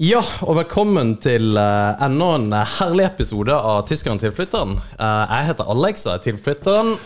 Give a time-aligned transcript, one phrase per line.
[0.00, 2.46] Ja, og velkommen til uh, enda en
[2.78, 4.78] herlig episode av Tyskeren tilflytteren.
[4.96, 6.94] Uh, jeg heter Alex og er tilflytteren.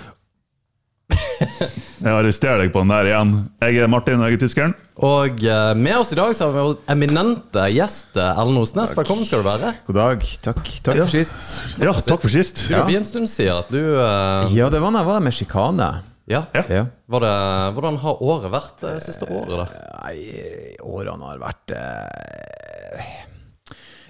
[1.97, 3.31] Jeg arresterer deg på den der igjen.
[3.65, 4.75] Jeg er Martin, og jeg er tyskeren.
[5.03, 8.93] Og uh, med oss i dag så har vi vår eminente gjest Erlend Osnes.
[8.93, 9.01] Takk.
[9.01, 9.73] Velkommen skal du være.
[9.89, 10.27] God dag.
[10.47, 11.49] Takk, takk for sist.
[11.83, 12.67] Ja, takk for sist.
[12.69, 14.47] Du, Det blir en stund siden at du uh...
[14.55, 15.91] Ja, det var da jeg var med sjikane.
[16.31, 16.45] Ja.
[16.55, 16.87] Ja.
[17.07, 17.35] Var det,
[17.75, 19.67] hvordan har året vært det siste året, da?
[20.05, 22.76] Nei, årene har vært eh...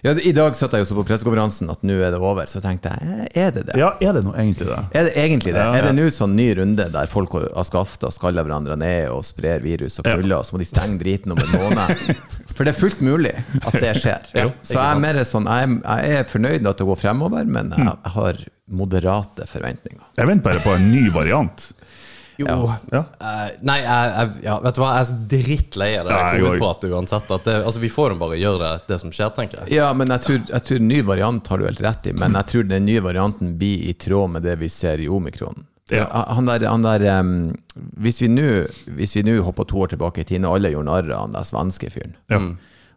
[0.05, 2.61] Ja, I dag satt jeg jo så på pressekonferansen at nå er det over, så
[2.63, 3.79] tenkte jeg eh, er det det?
[3.81, 4.77] Ja, er det nå egentlig det?
[4.93, 5.63] Er det egentlig det?
[5.65, 5.97] Ja, Er det ja.
[5.97, 9.99] nå sånn ny runde der folk har skafta og skaller hverandre ned og sprer virus
[9.99, 12.13] og kuller, og så må de stenge driten om en måned?
[12.53, 13.33] For det er fullt mulig
[13.65, 14.29] at det skjer.
[14.37, 17.49] Ja, så jeg er mer sånn Jeg jeg er fornøyd med at det går fremover,
[17.59, 20.07] men jeg jeg har moderate forventninger.
[20.19, 21.67] Jeg venter bare på en ny variant.
[22.39, 22.57] Jo.
[22.93, 23.03] Ja.
[23.21, 26.51] Uh, nei, jeg, jeg, ja, vet du hva, jeg er drittlei av det Ja,
[26.97, 27.31] uansett.
[27.33, 29.77] At det, altså, vi får jo bare gjøre det, det som skjer, tenker jeg.
[29.79, 32.51] Ja, men jeg tror, jeg tror ny variant har du helt rett i, men jeg
[32.53, 35.65] tror den nye varianten blir i tråd med det vi ser i omikron.
[35.91, 36.07] Ja.
[36.35, 37.29] Han der, han der um,
[38.03, 38.47] Hvis vi nå
[38.97, 41.37] hvis vi nå hopper to år tilbake i tid, og alle gjorde narr av han
[41.37, 42.41] der svenske fyren, Ja.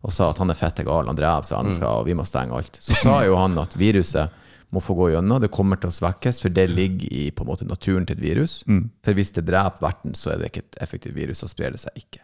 [0.01, 2.79] og sa at han er fette gal, han drev svensker, og vi må stenge alt,
[2.81, 4.33] så sa jo han at viruset
[4.75, 7.49] må få gå gjennom, det kommer til å svekkes, for det ligger i på en
[7.49, 8.59] måte naturen til et virus.
[9.05, 11.81] For hvis det dreper verten, så er det ikke et effektivt virus, og sprer det
[11.81, 12.21] seg ikke.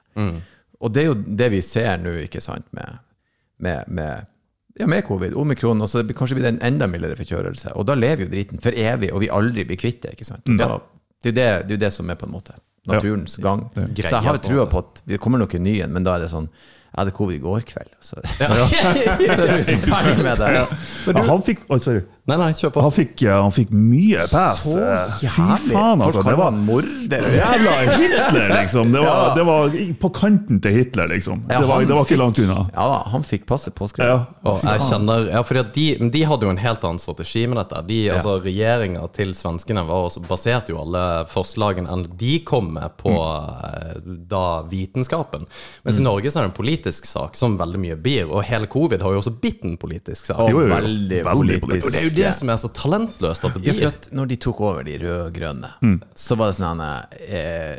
[0.84, 3.00] Og det er jo det vi ser nå, ikke sant, med,
[3.64, 4.30] med, med,
[4.78, 7.74] ja, med covid, omikron, og så kanskje blir det en enda mildere forkjølelse.
[7.80, 10.14] Og da lever jo driten for evig, og vi aldri blir kvitt det.
[10.18, 10.46] ikke sant?
[10.60, 10.78] Da,
[11.24, 13.68] det, er jo det, det er jo det som er på en måte naturens gang.
[13.74, 16.18] Så jeg har jo trua på at det kommer nok en ny en, men da
[16.18, 16.50] er det sånn
[16.96, 17.90] Jeg hadde covid i går kveld.
[18.00, 20.52] Så, så er du så ferdig med det.
[20.56, 22.06] Ja, han fikk oh, sorry.
[22.26, 22.82] Nei, nei, kjør på.
[22.82, 24.64] Han fikk, eh, han fikk mye pass.
[24.66, 25.58] Så jævlig.
[25.62, 26.24] Fy faen, altså.
[26.26, 27.26] Det var morder.
[27.36, 28.92] jævla Hitler, liksom.
[28.96, 29.34] Det var, Ja.
[29.38, 31.44] det var på kanten til Hitler, liksom.
[31.52, 32.58] Ja, Det var, det var ikke fikk- langt unna.
[32.74, 34.10] Ja da, han fikk passet påskrevet.
[34.26, 34.50] Ja.
[34.50, 37.60] Og jeg kjenner, ja, fordi at de, de hadde jo en helt annen strategi med
[37.62, 37.84] dette.
[37.92, 42.98] De, altså Regjeringa til svenskene var også, baserte jo alle forslagene enn de kom med
[42.98, 44.26] på mm.
[44.34, 44.44] da
[44.74, 45.46] vitenskapen.
[45.86, 48.26] Mens i Norge så er det en politisk sak, som veldig mye blir.
[48.34, 50.42] Og hele covid har jo også bitt en politisk sak.
[50.42, 50.74] Og Jo, jo, jo.
[50.74, 51.86] veldig, Veldig politisk.
[51.94, 53.92] Og det er det som er så talentløst at det Ja, blir.
[53.94, 55.72] at når de tok over de rød-grønne,
[56.16, 57.78] så var det sånn eh,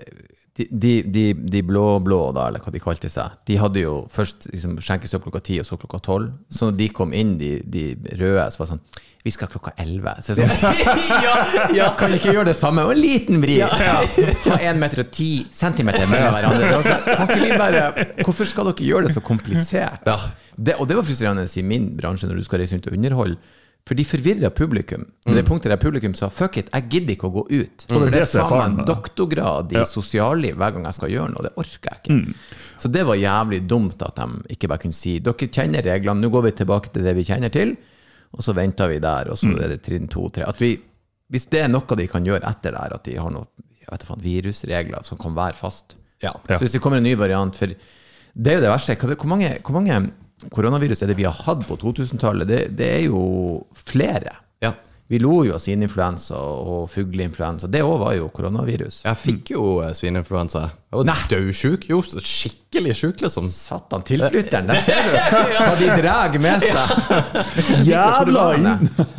[0.56, 4.78] de, de, de, blå-blå, da, eller hva de kalte seg, de hadde jo først liksom,
[4.80, 6.30] skjenkestopp klokka ti og så klokka tolv.
[6.48, 9.72] Så når de kom inn, de, de røde, så var det sånn Vi skal klokka
[9.82, 10.14] elleve.
[10.22, 10.80] Så er sånn,
[11.26, 11.34] ja,
[11.74, 11.88] ja.
[11.98, 12.84] kan vi ikke gjøre det samme?
[12.86, 13.58] Og en liten vri!
[14.46, 16.72] Ha én meter og ti centimeter mellom hverandre.
[16.72, 17.84] Så, sånn, kan ikke vi bare
[18.22, 20.06] Hvorfor skal dere gjøre det så komplisert?
[20.08, 20.16] Ja.
[20.56, 23.36] Det, og det var frustrerende i min bransje når du skal reise rundt og underholde.
[23.86, 25.04] For de forvirra publikum.
[25.22, 27.84] Til det punktet der publikum sa 'fuck it, jeg gidder ikke å gå ut'.
[27.86, 31.42] For det er faen meg doktorgrad i sosialliv hver gang jeg skal gjøre noe.
[31.42, 32.34] Det orker jeg ikke.
[32.78, 36.30] Så det var jævlig dumt at de ikke bare kunne si 'dere kjenner reglene, nå
[36.30, 37.76] går vi tilbake til det vi kjenner til',
[38.34, 40.42] og så venter vi der, og så er det trinn to, tre.
[40.48, 40.80] At vi,
[41.30, 43.46] hvis det er noe de kan gjøre etter der, at de har noe
[43.86, 46.32] jeg vet ikke, faen, virusregler som kan være fast Ja.
[46.48, 48.96] Så hvis det kommer en ny variant for Det er jo det verste.
[48.96, 50.12] Hvor mange, hvor mange
[50.52, 52.48] koronavirus er det vi har hatt på 2000-tallet?
[52.48, 53.22] Det, det er jo
[53.86, 54.34] flere.
[54.64, 54.74] Ja.
[55.06, 57.68] Vi lo jo av svineinfluensa og fugleinfluensa.
[57.70, 59.04] Det òg var jo koronavirus.
[59.04, 60.64] Jeg fikk jo eh, svineinfluensa.
[60.90, 63.46] Jeg var så skikkelig sjuk, liksom.
[63.46, 65.14] Satan, tilflytteren, der ser du
[65.60, 67.86] hva de drar med seg.
[67.86, 68.46] Jævla!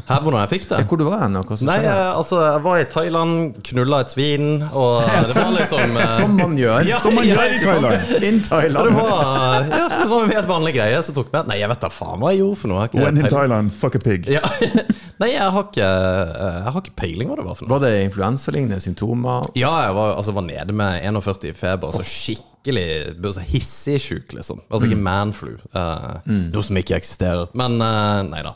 [0.09, 0.81] Her hvordan jeg fikk det.
[0.89, 1.93] Hvor du var hen, Nei, skjedde?
[1.93, 3.33] eh, altså, jeg var i Thailand,
[3.71, 6.83] knulla et svin, og det var liksom eh, Som man gjør.
[6.91, 7.63] Ja, Som man gjør i?
[7.63, 8.15] Thailand.
[8.27, 8.91] In Thailand.
[8.91, 10.99] det var ja, sånn helt vanlig greie.
[11.07, 12.87] Så tok jeg Nei, jeg vet da faen hva jeg gjorde for noe.
[12.91, 13.31] Jeg When in.
[13.31, 14.27] Thailand, fuck a pig.
[14.35, 14.43] Ja.
[15.21, 17.73] Nei, jeg har, ikke, eh, jeg har ikke peiling hva det var for noe.
[17.73, 19.47] Var det influensalignende symptomer?
[19.57, 22.85] Ja, jeg var, altså, var nede med 41 i feber, så skikkelig
[23.15, 24.61] altså, hissig sjuk, liksom.
[24.69, 27.49] Altså ikke manflu, eh, noe som ikke eksisterer.
[27.57, 28.53] Men uh, nei da.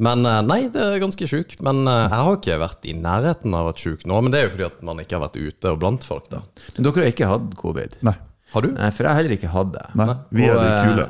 [0.00, 1.54] Men nei, det er ganske sjuk.
[1.62, 4.22] Men jeg har ikke vært i nærheten av å vært sjuk nå.
[4.24, 6.40] Men det er jo fordi at man ikke har vært ute og blant folk, da.
[6.72, 7.98] Men dere har ikke hatt covid?
[8.08, 8.16] Nei.
[8.50, 8.72] Har du?
[8.74, 9.84] Nei, for jeg har heller ikke hatt det.
[10.00, 11.04] Nei, vi er de kule.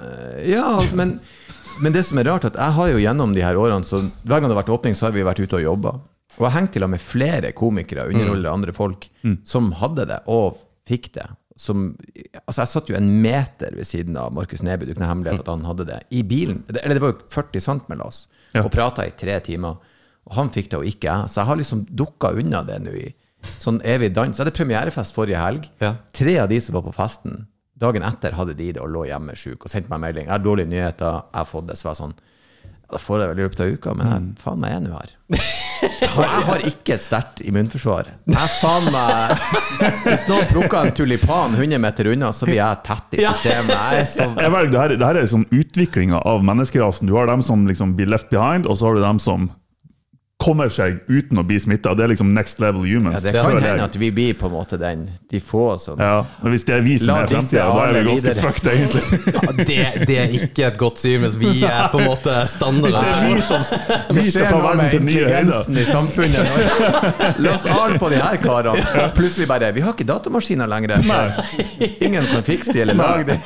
[0.51, 0.67] Ja,
[0.99, 1.15] men,
[1.83, 4.41] men det som er rart, at jeg har jo gjennom de her årene så Hver
[4.41, 5.93] gang det har vært åpning, så har vi vært ute og jobba.
[6.39, 9.09] Og jeg har hengt til og med flere komikere, underholder andre folk,
[9.45, 10.57] som hadde det, og
[10.89, 11.27] fikk det.
[11.61, 11.91] Som,
[12.47, 15.11] altså Jeg satt jo en meter ved siden av Markus Neby, det er ikke noe
[15.11, 16.63] hemmelighet at han hadde det, i bilen.
[16.73, 18.23] Eller det var jo 40 sant mellom oss,
[18.55, 18.63] Ja.
[18.65, 19.77] og prata i tre timer.
[20.27, 21.29] Og han fikk det, og ikke jeg.
[21.29, 23.11] Så jeg har liksom dukka unna det nå i
[23.61, 24.33] sånn evig dans.
[24.39, 25.69] Jeg hadde premierefest forrige helg.
[25.81, 25.95] Ja.
[26.17, 27.47] Tre av de som var på festen,
[27.81, 30.27] dagen etter hadde de det og lå hjemme sjuk og sendte meg melding.
[30.29, 32.19] 'Jeg har dårlige nyheter, jeg har fått det.' Så var jeg sånn
[32.91, 35.11] Da får jeg vel i løpet av uka, men jeg, faen meg er nå her.
[35.81, 38.09] Jeg har ikke et sterkt immunforsvar.
[38.27, 39.37] Jeg faen meg
[40.09, 43.71] Hvis noen plukker en tulipan 100 meter unna, så blir jeg tett i systemet.
[43.71, 47.07] Jeg er så Jeg velger, det, her, det her er sånn utviklinga av menneskerasen.
[47.07, 49.47] Du har dem som liksom blir left behind, og så har du dem som
[50.41, 51.93] kommer seg uten å bli smitta.
[51.95, 53.21] Det er liksom next level humans.
[53.21, 53.63] ja, Det kan jeg.
[53.69, 56.75] hende at vi blir på en måte den de få som Ja, men hvis det
[56.79, 58.45] er vi som er fremtida, da er vi ganske videre.
[58.45, 59.03] fucked, egentlig.
[59.35, 62.57] Ja, det, det er ikke et godt syn hvis vi er på en måte Hvis
[62.57, 63.65] det er vi som
[64.17, 65.81] vi skal ta verden til nye høyder.
[65.81, 66.47] i samfunnet.
[67.45, 69.11] La oss arve på de her karene.
[69.17, 70.97] Plutselig bare Vi har ikke datamaskiner lenger.
[72.01, 73.37] Ingen kan fikse de eller lage de.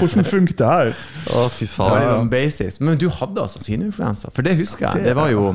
[0.00, 0.92] Hvordan funker det her?
[1.30, 2.08] Å, fy Det faen.
[2.10, 2.80] sånn basis.
[2.80, 5.04] Men du hadde altså svineinfluensa, for det husker jeg.
[5.08, 5.54] Det var jo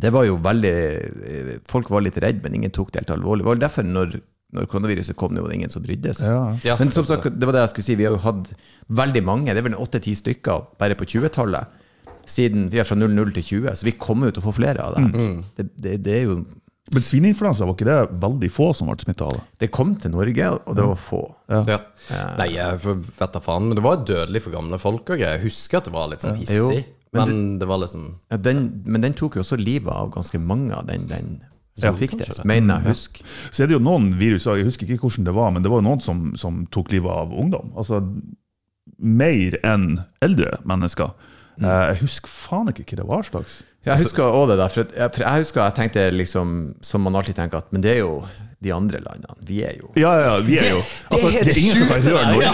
[0.00, 0.72] det var jo veldig
[1.70, 3.44] Folk var litt redde, men ingen tok det helt alvorlig.
[3.44, 4.16] Det var derfor når,
[4.56, 6.26] når koronaviruset kom, det var det ingen som brydde seg.
[6.32, 6.42] Ja.
[6.72, 6.76] Ja.
[6.80, 8.50] Men som sagt, det var det jeg skulle si, vi har jo hatt
[8.90, 11.80] veldig mange, det er vel åtte-ti stykker bare på 20-tallet.
[12.26, 14.80] Siden vi er fra 00 til 20, så vi kommer jo til å få flere
[14.80, 15.24] av det.
[15.58, 16.36] Det, det, det er jo
[16.94, 19.42] Men svineinfluensa, var ikke det veldig få som ble smitta av det?
[19.64, 21.20] Det kom til Norge, og det var få.
[21.48, 21.78] Ja.
[22.40, 23.70] Nei, jeg vet da faen.
[23.70, 25.22] Men det var dødelig for gamle folk òg.
[25.24, 26.84] Jeg husker at det var litt sånn hissig.
[27.14, 30.38] Men Men det var liksom Ja, den, men den tok jo også livet av ganske
[30.42, 31.36] mange av den, den
[31.74, 33.22] som Ja, fikk det, mener jeg husk.
[33.50, 35.80] Så er det jo noen virus, jeg husker ikke hvordan det var, men det var
[35.82, 37.72] jo noen som, som tok livet av ungdom.
[37.74, 37.98] Altså
[38.98, 41.10] mer enn eldre mennesker.
[41.58, 41.64] Mm.
[41.66, 43.62] Eh, Jeg husker faen ikke hva det var slags.
[43.84, 47.18] Jeg husker også det der, for, jeg, for jeg husker jeg tenkte liksom, som man
[47.18, 48.14] alltid tenker, at men det er jo
[48.64, 49.36] de andre landene.
[49.44, 50.80] Vi er jo Ja, ja, vi er jo
[51.10, 52.52] altså, Det er ingen som kan røre Norge.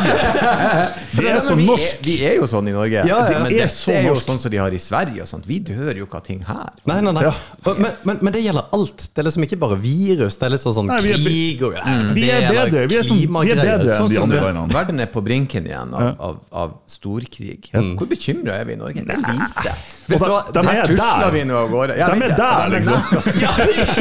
[1.21, 1.97] Det er så vi, norsk.
[2.01, 3.03] er, vi er jo sånn i Norge.
[3.07, 3.39] Ja, ja.
[3.45, 4.27] Men Det er så er jo norsk.
[4.29, 5.23] sånn som de har i Sverige.
[5.25, 5.47] og sånt.
[5.49, 6.71] Vi dør jo ikke av ting her.
[6.91, 7.25] Nei, nei, nei.
[7.27, 7.33] Ja.
[7.67, 9.07] Men, men, men det gjelder alt.
[9.15, 10.39] Det er liksom ikke bare virus.
[10.41, 12.11] Det er liksom sånn Nei, vi er- krig og Mm.
[12.15, 12.81] Vi er bedre.
[12.91, 14.75] Vi er, som, vi er bedre enn Sånn de som andre landene.
[14.75, 17.71] verden er på brinken igjen av, av, av storkrig.
[17.73, 19.05] Hvor bekymra er vi i Norge?
[19.06, 19.75] Det er lite.
[20.11, 20.41] Vet du hva?
[20.51, 21.47] de, er tusler vi der.
[21.51, 21.95] nå av gårde.
[21.95, 22.99] De er der, Ja, de er liksom.
[23.45, 23.53] ja,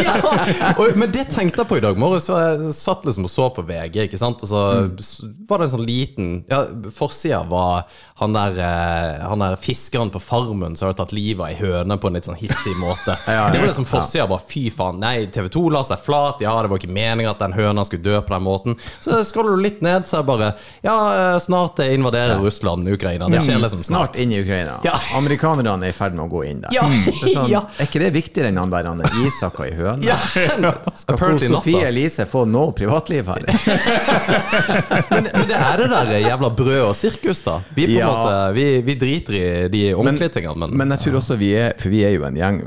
[0.04, 0.88] ja.
[1.00, 2.28] Men det tenkte jeg på i dag morges.
[2.30, 4.44] så Jeg satt liksom og så på VG, ikke sant?
[4.44, 5.46] og så mm.
[5.50, 6.64] var det en sånn liten ja,
[6.96, 7.88] Forsida var
[8.20, 11.96] han der, eh, han der fiskeren på Farmen som hadde tatt livet av ei høne
[12.00, 13.16] på en litt sånn hissig måte.
[13.30, 13.44] Ja, ja.
[13.54, 14.98] Det var liksom forsida bare fy faen.
[15.02, 16.40] Nei, TV 2 la seg flat.
[16.44, 18.78] Ja, det var ikke meninga at den høna skulle dø på den måten.
[19.04, 20.50] Så scroller du litt ned, så er det bare
[20.86, 23.30] Ja, eh, snart invaderer Russland Ukraina.
[23.30, 24.20] Det skjer liksom Snart snart.
[24.24, 24.80] inn i Ukraina.
[24.88, 24.98] Ja.
[25.20, 26.74] Amerikanerne er i ferd med å gå inn der.
[26.76, 29.76] Ja, Det er, sånn, er ikke det viktigere enn han der han Isak og ei
[29.78, 30.74] høne?
[31.00, 31.89] Skal Sofie.
[31.90, 33.44] Elise få noe privatliv her?
[35.12, 37.60] Men, men det er det der jævla brød og sirkus, da.
[37.76, 38.08] Vi, på Ja.
[38.10, 41.74] måte, vi, vi driter i de ordentlige tingene, men, Men jeg tror også vi er
[41.80, 42.62] For vi er jo en gjeng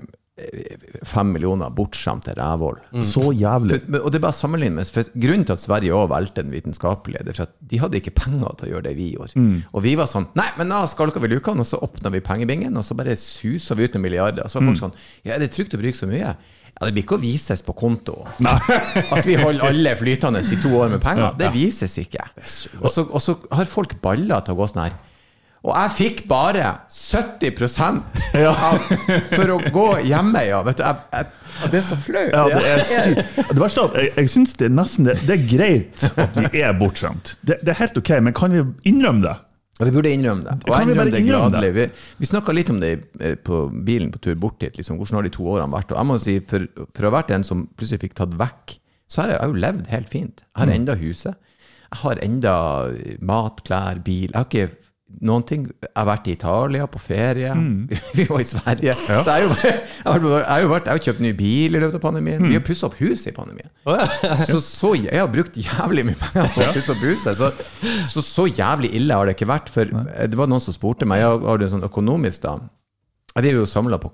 [1.05, 2.79] Fem millioner bortskjemte rævhål.
[3.05, 3.83] Så jævlig.
[3.85, 6.41] For, og det er bare å sammenligne med for Grunnen til at Sverige òg valgte
[6.41, 9.11] den vitenskapelige, det er for at de hadde ikke penger til å gjøre det vi
[9.13, 9.45] gjorde.
[9.77, 12.81] Og vi var sånn Nei, men da skalka vi lukene, og så åpna vi pengebingen,
[12.81, 14.49] og så bare susa vi ut med milliarder.
[14.49, 14.97] Og så var folk sånn
[15.29, 16.33] Ja, er det trygt å bruke så mye?
[16.73, 18.23] Ja, det blir ikke å vises på konto.
[19.13, 22.25] At vi holder alle flytende i to år med penger, det vises ikke.
[22.81, 24.97] Og så har folk baller til å gå sånn her.
[25.63, 27.69] Og jeg fikk bare 70
[28.51, 28.81] av,
[29.31, 30.59] for å gå hjemme, ja.
[30.67, 32.33] Vet du, jeg, jeg, det er så flaut.
[32.35, 33.21] Ja, det er.
[33.53, 36.41] Det verste er at jeg, jeg syns det er nesten det, det er greit at
[36.51, 37.37] vi er bortskjemt.
[37.47, 39.37] Det, det er helt ok, men kan vi innrømme det?
[39.79, 40.57] Ja, vi burde innrømme det.
[40.67, 41.61] Og jeg innrømmer det innrømme det?
[41.63, 41.71] gladelig.
[41.79, 42.91] Vi, vi snakka litt om det
[43.23, 44.77] eh, på bilen på tur bort hit.
[44.79, 44.99] Liksom.
[45.01, 45.95] Hvordan har de to årene vært?
[45.95, 48.77] Og jeg må si, for, for å ha vært en som plutselig fikk tatt vekk,
[49.11, 50.43] så har jeg, jo levd helt fint.
[50.45, 50.61] Jeg Mm.
[50.67, 51.57] har enda huset.
[51.93, 52.53] Jeg har enda
[53.31, 54.29] mat, klær, bil.
[54.31, 54.71] Jeg har ikke
[55.21, 55.67] noen ting.
[55.83, 57.53] Jeg har vært i Italia på ferie.
[57.55, 57.89] Mm.
[58.19, 58.95] Vi var i Sverige.
[58.97, 59.77] Så jeg har jo, jeg
[60.07, 62.43] har, jeg har vært, jeg har kjøpt ny bil i løpet av pandemien.
[62.43, 62.51] Mm.
[62.51, 63.71] Vi har pussa opp huset i pandemien.
[64.53, 67.39] Så, så jeg har brukt jævlig mye penger på å pusse opp huset.
[67.39, 67.51] Så,
[68.11, 69.73] så så jævlig ille har det ikke vært.
[69.75, 72.57] For det var noen som spurte meg, jeg har det sånn økonomisk da.
[73.33, 74.13] Jeg driver jo og samler på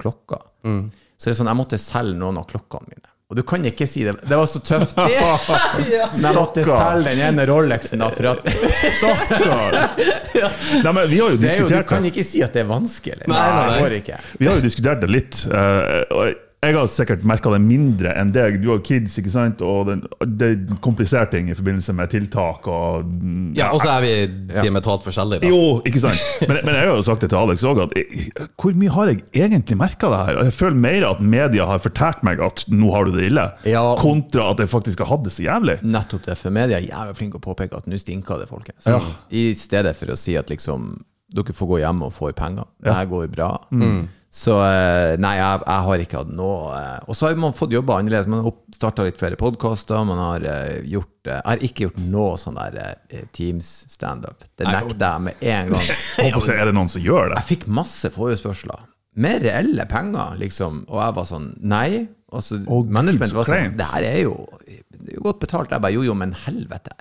[0.67, 0.89] Mm.
[1.19, 2.98] Så det er sånn, jeg måtte selge noen av klokkene mine.
[3.29, 4.15] Og du kan ikke si det.
[4.25, 4.97] Det var så tøft.
[4.97, 8.47] Men jeg måtte selge den ene Rolexen, da, for at
[8.81, 9.77] Stakkar!
[10.87, 12.69] Nei, men vi har jo det er jo, Du kan ikke si at det er
[12.71, 13.27] vanskelig.
[13.29, 13.75] Nei, nei, nei.
[13.75, 14.21] Det går ikke.
[14.39, 15.43] Vi har jo diskutert det litt.
[15.51, 18.57] Uh, og jeg har sikkert merka det mindre enn deg.
[18.63, 19.61] Du har kids, ikke sant?
[19.63, 20.01] og den,
[20.39, 23.07] det er kompliserte ting i forbindelse med tiltak og
[23.55, 24.11] Ja, Og så er vi
[24.51, 25.53] diametralt forskjellige, da.
[25.53, 26.19] Jo, ikke sant?
[26.51, 29.23] Men, men jeg har jo sagt det til Alex òg, at hvor mye har jeg
[29.39, 30.41] egentlig merka det her?
[30.49, 33.85] Jeg føler mer at media har fortalt meg at nå har du det ille, Ja.
[34.03, 35.79] kontra at jeg faktisk har hatt det så jævlig.
[35.87, 38.83] Nettopp det, for media er jævlig flinke å påpeke at nå stinker det, folkens.
[38.91, 38.99] Ja.
[39.31, 40.97] I stedet for å si at liksom
[41.29, 42.67] dere får gå hjem og får penger.
[42.83, 43.53] Det her går bra.
[43.71, 44.09] Mm.
[44.29, 47.73] Så eh, nei, jeg, jeg har ikke hatt noe eh, Og så har man fått
[47.73, 48.29] jobba annerledes.
[48.29, 50.03] Man har starta litt flere podkaster.
[50.05, 52.99] Man har eh, gjort Jeg har ikke gjort noe sånn der
[53.37, 54.45] Teams-standup.
[54.61, 55.89] Det nekter jeg med en gang.
[56.37, 57.41] Håper er det noen som gjør det?
[57.41, 58.85] Jeg fikk masse forespørsler.
[59.19, 60.85] Med reelle penger, liksom.
[60.93, 61.89] Og jeg var sånn Nei.
[62.29, 63.75] Altså, Gud, management var sånn.
[63.81, 64.35] Det her er jo,
[64.69, 65.73] det er jo godt betalt.
[65.73, 66.93] Jeg bare jo, jo, men helvete.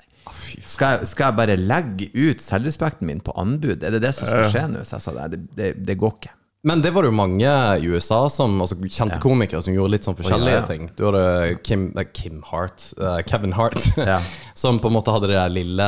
[0.64, 3.84] Skal jeg, skal jeg bare legge ut selvrespekten min på anbud?
[3.84, 4.84] Er det det som skal skje nå?
[4.88, 6.32] Så jeg sa det, det, det går ikke.
[6.66, 10.06] Men det var det jo mange i USA som altså kjente komikere som gjorde litt
[10.08, 10.66] sånn forskjellige ja, ja.
[10.66, 10.88] ting.
[10.98, 11.22] Du hadde
[11.62, 11.84] Kim,
[12.16, 13.78] Kim Hart, uh, Kevin Hart,
[14.10, 14.16] Ja.
[14.58, 15.86] som på en måte hadde den der lille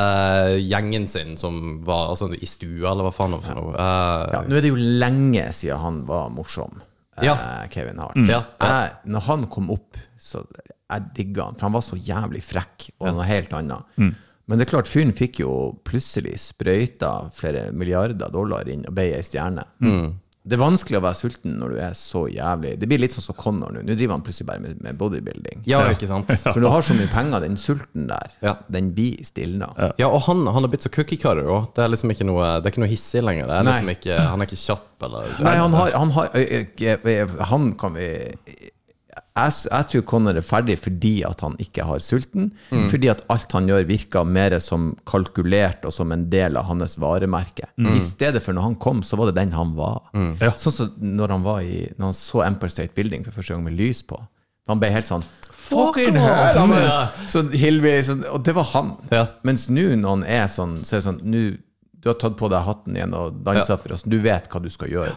[0.63, 3.75] gjengen sin som var altså, i stua, eller hva faen det var for noe.
[3.75, 6.79] Uh, Ja, nå er det jo lenge siden han var morsom,
[7.19, 7.35] eh, Ja.
[7.73, 8.23] Kevin Hart.
[8.31, 8.41] Ja.
[8.63, 12.89] Jeg, når han kom opp, så jeg digga han, for han var så jævlig frekk
[13.01, 13.91] og noe helt annet.
[14.47, 15.51] Men det er klart, fyren fikk jo
[15.87, 19.63] plutselig sprøyta flere milliarder dollar inn og ble ei stjerne.
[20.41, 23.21] Det er vanskelig å være sulten når du er så jævlig Det blir litt sånn
[23.27, 23.83] som Connor nå.
[23.85, 25.61] Nå driver han plutselig bare med, med bodybuilding.
[25.69, 26.31] ja, ikke sant?
[26.41, 28.55] For når du har så mye penger, den sulten der, Ja.
[28.73, 29.69] den blir stilna.
[30.01, 31.69] Ja, og han, han har blitt så cookie cutter òg.
[31.77, 33.45] Det er liksom ikke noe Det er ikke noe hissig lenger.
[33.51, 36.41] Det er liksom ikke, han er ikke kjapp, eller Nei, han har, han har ø,
[36.41, 38.09] ø, ø, Han kan vi
[39.31, 42.49] jeg, jeg tror Connor er ferdig fordi at han ikke har sulten.
[42.91, 46.97] Fordi at alt han gjør, virker mer som kalkulert og som en del av hans
[46.99, 47.69] varemerke.
[47.79, 50.01] I stedet for når han kom, så var det den han var.
[50.43, 50.51] Ja.
[50.59, 53.63] Sånn som når han, var i, når han så Empire State Building for første gang
[53.63, 54.19] med lys på.
[54.69, 55.23] Han ble helt sånn
[55.71, 56.57] Fucking hell!
[56.57, 58.95] Så Sånn hillbilly, sånn, og det var han.
[59.13, 59.25] Ja.
[59.47, 61.43] Mens nå når han er sånn, så er det sånn nå,
[62.01, 64.03] Du har tatt på deg hatten igjen og dansa for oss.
[64.03, 65.15] Du vet hva du skal gjøre.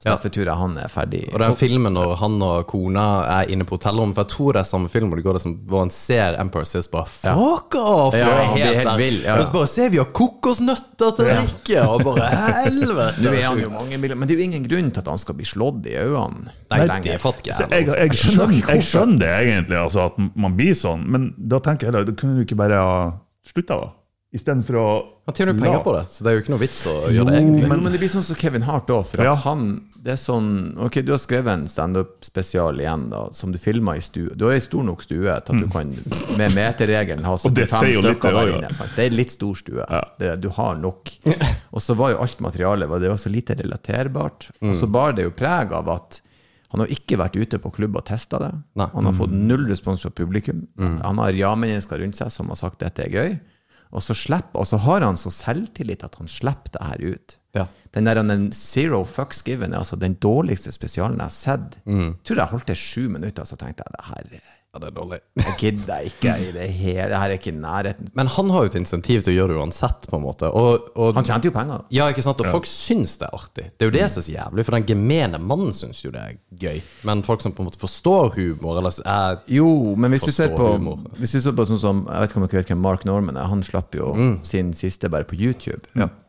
[0.00, 1.18] Så derfor tror jeg han er ferdig.
[1.28, 3.02] Og den filmen når han og kona
[3.34, 5.52] er inne på hotellrommet For jeg tror det er samme film hvor, det går som
[5.68, 8.16] hvor han ser Empire Sis bare Fuck off!
[8.16, 8.96] Ja, han blir helt der.
[8.96, 9.34] vill, ja.
[9.36, 11.84] Og så bare ser vi har kokosnøtter til å drikke!
[11.84, 12.30] Og bare
[12.62, 13.20] helvete!
[13.26, 15.20] Nå er han jo mange millioner, men det er jo ingen grunn til at han
[15.20, 16.56] skal bli slått i øynene.
[16.72, 17.92] Nei, det fatter ikke jeg.
[17.92, 21.92] jeg, skjønner, jeg skjønner det egentlig, altså, at man blir sånn, men da tenker jeg
[21.92, 23.00] heller, da kunne du ikke bare ha
[23.52, 23.96] slutta, da?
[24.30, 24.88] Istedenfor å
[25.26, 27.32] Han tjener jo penger på det, så det er jo ikke noe vits å gjøre
[27.32, 27.66] det, egentlig.
[27.72, 29.32] men, men det blir sånn som Kevin Hart òg, for at Ja.
[29.42, 29.64] han
[30.02, 34.00] Det er sånn Ok, du har skrevet en standup-spesial igjen, da, som du filma i
[34.00, 34.32] stue.
[34.34, 35.90] Du har ei stor nok stue til at du kan
[36.38, 37.54] med meterregelen ha Mm.
[37.54, 38.70] Det 75 sier litt, stykker der inne.
[38.74, 38.94] Sant?
[38.96, 39.84] Det er litt stor stue.
[40.18, 41.12] Det, du har nok.
[41.72, 44.50] Og så var jo alt materialet var- det var så lite relaterbart.
[44.60, 44.74] Og Mm.
[44.80, 46.20] så bar det jo preg av at
[46.70, 48.52] han har ikke vært ute på klubb og testa det.
[48.76, 48.86] Nei.
[48.94, 50.68] Han har fått null respons fra publikum.
[50.78, 51.00] Mm.
[51.02, 53.40] Han har ja-mennesker rundt seg som har sagt dette er gøy.
[53.90, 57.36] Og så, slipper, og så har han så selvtillit at han slipper det her ut.
[57.56, 57.66] Ja.
[57.94, 61.78] Den der den Zero Fucks Given altså den dårligste spesialen jeg har sett.
[61.84, 62.14] Mm.
[62.24, 64.40] Tror jeg holdt det sju minutter, og så tenkte jeg det her
[64.72, 65.16] Ja, det er dårlig.
[65.34, 67.08] jeg gidder ikke i det hele.
[67.10, 68.10] Det her er ikke nærheten.
[68.14, 70.46] Men han har jo et insentiv til å gjøre det uansett, på en måte.
[70.46, 71.80] Og, og Han tjente jo penger.
[71.90, 72.38] Ja, ikke sant?
[72.44, 73.64] Og folk syns det er artig.
[73.74, 76.22] Det er jo det som er så jævlig, for den gemene mannen syns jo det
[76.22, 76.78] er gøy.
[77.10, 79.66] Men folk som på en måte forstår humor, eller er Jo,
[79.98, 81.02] men hvis du ser på humor.
[81.18, 83.36] Hvis du ser på sånn som Jeg vet ikke om dere vet hvem Mark Norman
[83.42, 83.50] er.
[83.50, 84.36] Han slapp jo Mm.
[84.46, 85.82] sin siste bare på YouTube.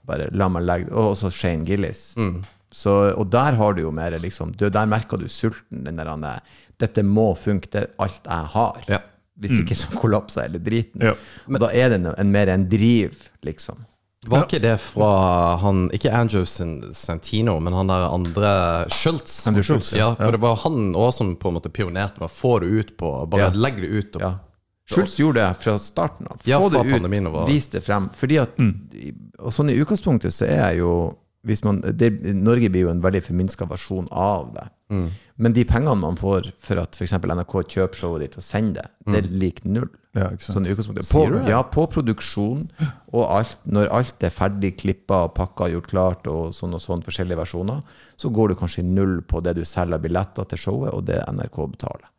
[0.08, 2.16] Bare la meg legge Og også Shane Gillis.
[2.18, 2.42] Mm.
[2.72, 5.84] Så, og der har du jo mer liksom du, Der merker du sulten.
[5.84, 6.40] Den der han er,
[6.82, 8.82] Dette må funke, det er alt jeg har.
[8.90, 9.00] Ja.
[9.42, 11.02] Hvis ikke så kollapser hele driten.
[11.02, 11.16] Ja.
[11.50, 13.16] Men da er det en, en, mer en driv,
[13.48, 13.86] liksom.
[14.30, 15.08] Var ikke det fra
[15.64, 18.52] han Ikke Andrew Santino, men han der andre
[18.94, 19.48] Schultz?
[19.50, 20.12] Andrew Schultz, ja.
[20.20, 22.92] For det var han òg som på en måte pionerte med å få det ut
[23.02, 23.56] på Bare Ja.
[23.56, 24.16] legg det ut.
[24.16, 24.34] Og, Ja.
[24.92, 26.38] Schultz gjorde det fra starten av.
[26.38, 28.10] Få det ut, var- vis det frem.
[28.14, 28.60] Fordi at,
[29.40, 33.02] og sånn I utgangspunktet så er jeg jo hvis man, det, Norge blir jo en
[33.02, 34.68] veldig forminska versjon av det.
[35.42, 37.16] Men de pengene man får for at f.eks.
[37.18, 39.90] NRK kjøper showet ditt og sender det, det er lik null.
[40.14, 40.28] Ja.
[40.44, 40.68] Sånn.
[41.08, 42.66] På, ja, på produksjon
[43.16, 43.58] og alt.
[43.64, 47.40] Når alt er ferdig klippa og pakka og gjort klart, og sånn og sånn forskjellige
[47.40, 47.82] versjoner,
[48.20, 51.22] så går du kanskje null på det du selger av billetter til showet, og det
[51.32, 52.10] NRK betaler.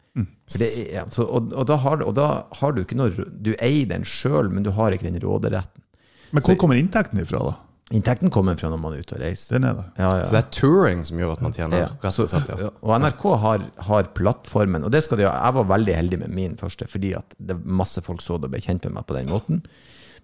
[0.50, 2.26] For det ja, så, og, og, da har, og da
[2.58, 5.84] har du ikke noe Du eier den sjøl, men du har ikke den råderetten.
[6.32, 7.54] Men hvor kommer inntekten ifra, da?
[7.92, 9.56] Inntekten kommer fra når man er ute og reiser.
[9.58, 9.84] Den er det.
[10.00, 10.24] Ja, ja.
[10.24, 12.48] Så det er touring som gjør at man tjener, Ja, rett og slett.
[12.48, 12.70] ja.
[12.80, 15.34] Og NRK har, har plattformen, og det skal de ha.
[15.46, 18.54] Jeg var veldig heldig med min første, fordi at det masse folk så det og
[18.56, 19.60] ble kjent med meg på den måten.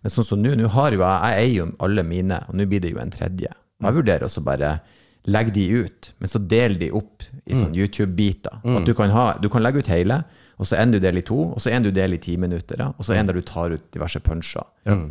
[0.03, 2.67] Men sånn som nå, nå har jo jeg, jeg eier jo alle mine, og nå
[2.71, 3.53] blir det jo en tredje.
[3.85, 4.79] Jeg vurderer også bare
[5.29, 8.63] legge de ut, men så del de opp i sånn YouTube-biter.
[8.65, 10.23] At du kan, ha, du kan legge ut hele,
[10.59, 12.81] og så en du deler i to, og så en du deler i ti minutter,
[12.89, 14.65] og så en der du tar ut diverse punsjer.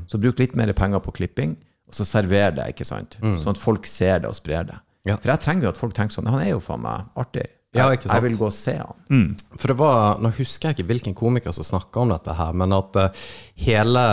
[0.10, 1.54] Så bruk litt mer penger på klipping,
[1.88, 3.16] og så server det, ikke sant?
[3.22, 4.80] Sånn at folk ser det og sprer det.
[5.08, 5.16] Ja.
[5.16, 7.46] For jeg trenger jo at folk tenker sånn, han er jo faen meg artig.
[7.76, 8.16] Ja, Jeg, ikke sant?
[8.18, 9.24] jeg vil gå og se han.
[9.60, 12.74] For det var, Nå husker jeg ikke hvilken komiker som snakka om dette, her, men
[12.74, 13.26] at eh,
[13.68, 14.04] hele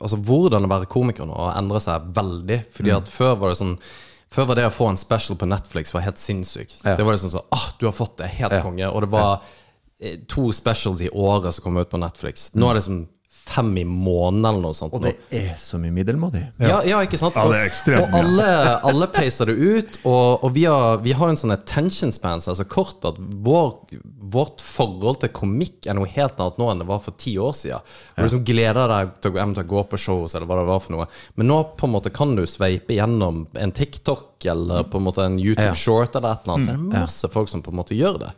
[0.00, 2.58] Altså hvordan å være komiker nå har endra seg veldig.
[2.74, 3.74] Fordi at før var det sånn
[4.34, 6.80] Før var det å få en special på Netflix var helt sinnssykt.
[6.84, 6.96] Ja.
[6.98, 8.62] Det var liksom sånn ah, du har fått det, helt Ja.
[8.64, 8.88] konge.
[8.92, 9.38] Og det var
[10.00, 10.16] ja.
[10.28, 12.50] to specials i året som kom ut på Netflix.
[12.54, 12.98] Nå er det liksom
[13.48, 14.94] fem i måneden eller noe sånt.
[14.96, 16.44] Og det er så mye middelmådig.
[16.62, 17.38] Ja, ja, ikke sant?
[17.38, 18.48] Ja, det er ekstremt Og alle,
[18.90, 22.56] alle peiser det ut, og, og vi, har, vi har en sånn attention span som
[22.58, 23.72] er kort at vår,
[24.32, 27.54] vårt forhold til komikk er noe helt annet nå enn det var for ti år
[27.56, 27.84] siden.
[28.16, 31.06] Du liksom gleder deg til å gå på shows, eller hva det var for noe.
[31.38, 35.24] Men nå på en måte kan du sveipe gjennom en TikTok eller på en måte
[35.26, 36.68] en YouTube short eller et eller annet.
[36.68, 38.32] Så er det masse folk som på en måte gjør det.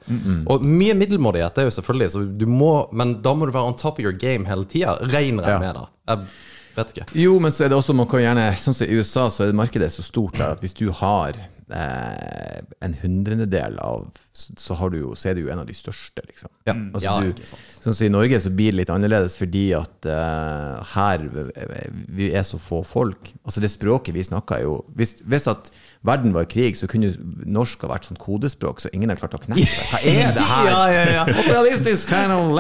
[0.51, 3.77] Og mye middelmådighet er jo selvfølgelig, så du må, men da må du være on
[3.81, 4.97] top of your game hele tida.
[5.13, 6.17] Regner jeg med, da.
[6.77, 7.07] Vet ikke.
[7.19, 9.51] Jo, men så er det også, man kan gjerne, sånn som i USA, så er
[9.51, 14.75] det markedet så stort der at hvis du har eh, en hundrendedel av, så, så,
[14.79, 16.51] har du jo, så er du jo en av de største, liksom.
[16.69, 16.75] Ja.
[16.77, 17.73] Altså, Ja, du, ikke sant.
[17.83, 21.25] sånn som I Norge så blir det litt annerledes fordi at uh, her
[22.07, 23.33] vi er så få folk.
[23.43, 25.73] Altså Det språket vi snakker er jo Hvis, hvis at
[26.07, 27.11] verden var i krig, så kunne
[27.45, 29.89] norsk ha vært sånn kodespråk, så ingen har klart å knekke det.
[29.91, 30.71] Hva er det her?
[30.71, 31.25] Ja,
[32.09, 32.55] kind of?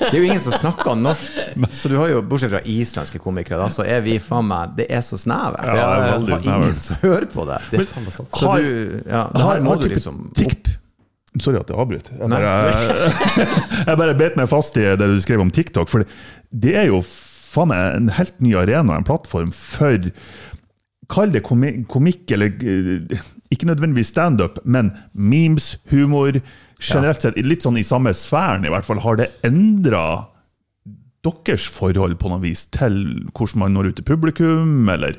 [0.00, 1.38] Det er jo ingen som snakker norsk.
[1.76, 4.88] Så du har jo, Bortsett fra islandske komikere, da, så er vi faen meg Det
[4.90, 5.62] er så snevert.
[5.62, 7.60] Ja, det er veldig har ingen som hører på det.
[7.70, 8.38] Det er faen meg sant.
[8.40, 10.71] Så Har- du, ja, det her må du liksom opp.
[11.40, 12.16] Sorry at jeg avbryter.
[12.20, 12.62] Jeg bare,
[13.88, 15.88] jeg bare bet meg fast i det du skrev om TikTok.
[15.88, 16.04] For
[16.52, 20.10] det er jo faen meg en helt ny arena, en plattform for
[21.12, 26.38] Kall det komikk, eller eh, ikke nødvendigvis standup, men memes, humor.
[26.80, 29.02] Generelt sett litt sånn i samme sfæren, i hvert fall.
[29.04, 30.31] Har det endra
[31.22, 32.96] deres forhold på noe vis til
[33.30, 35.18] hvordan man når ut til publikum, eller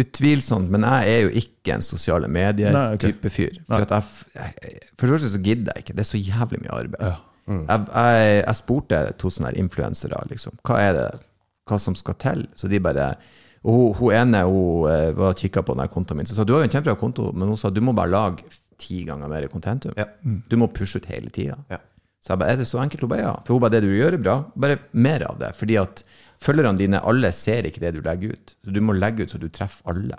[0.00, 3.60] Utvilsomt, men jeg er jo ikke en sosiale medier-type fyr.
[3.68, 3.94] For, at
[4.34, 5.96] jeg, for det første så gidder jeg ikke.
[5.96, 7.22] Det er så jævlig mye arbeid.
[7.46, 11.08] Jeg, jeg, jeg spurte to sånne influensere liksom, hva er det
[11.68, 12.44] hva som skal til.
[12.56, 13.14] Så de bare
[13.64, 16.52] og hun, hun ene hun eh, var kikka på den kontoen min, så sa du
[16.52, 18.44] har jo en kjempebra konto, men hun sa du må bare lage
[18.80, 19.94] ti ganger mer contentum.
[19.96, 20.04] Ja.
[20.20, 21.56] Du må pushe ut hele tida.
[21.72, 21.80] Ja.
[22.24, 23.02] Så jeg bare, er det så enkelt?
[23.04, 23.32] Hun bare, ja.
[23.44, 25.50] For hun bare, det du gjør er bra, bare mer av det.
[25.58, 26.00] Fordi at
[26.44, 28.54] følgerne dine, alle ser ikke det du legger ut.
[28.64, 30.16] Så du må legge ut så du treffer alle.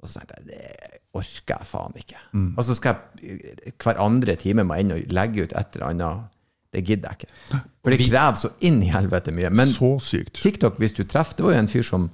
[0.00, 2.20] Og så tenkte jeg, det orker jeg faen ikke.
[2.60, 6.28] Og så skal jeg hver andre time må inn og legge ut et eller annet.
[6.76, 7.62] Det gidder jeg ikke.
[7.82, 9.48] For det krever så inn i helvete mye.
[9.50, 10.36] Men så sykt?
[10.44, 12.04] TikTok, hvis du treffer Det var jo en fyr som,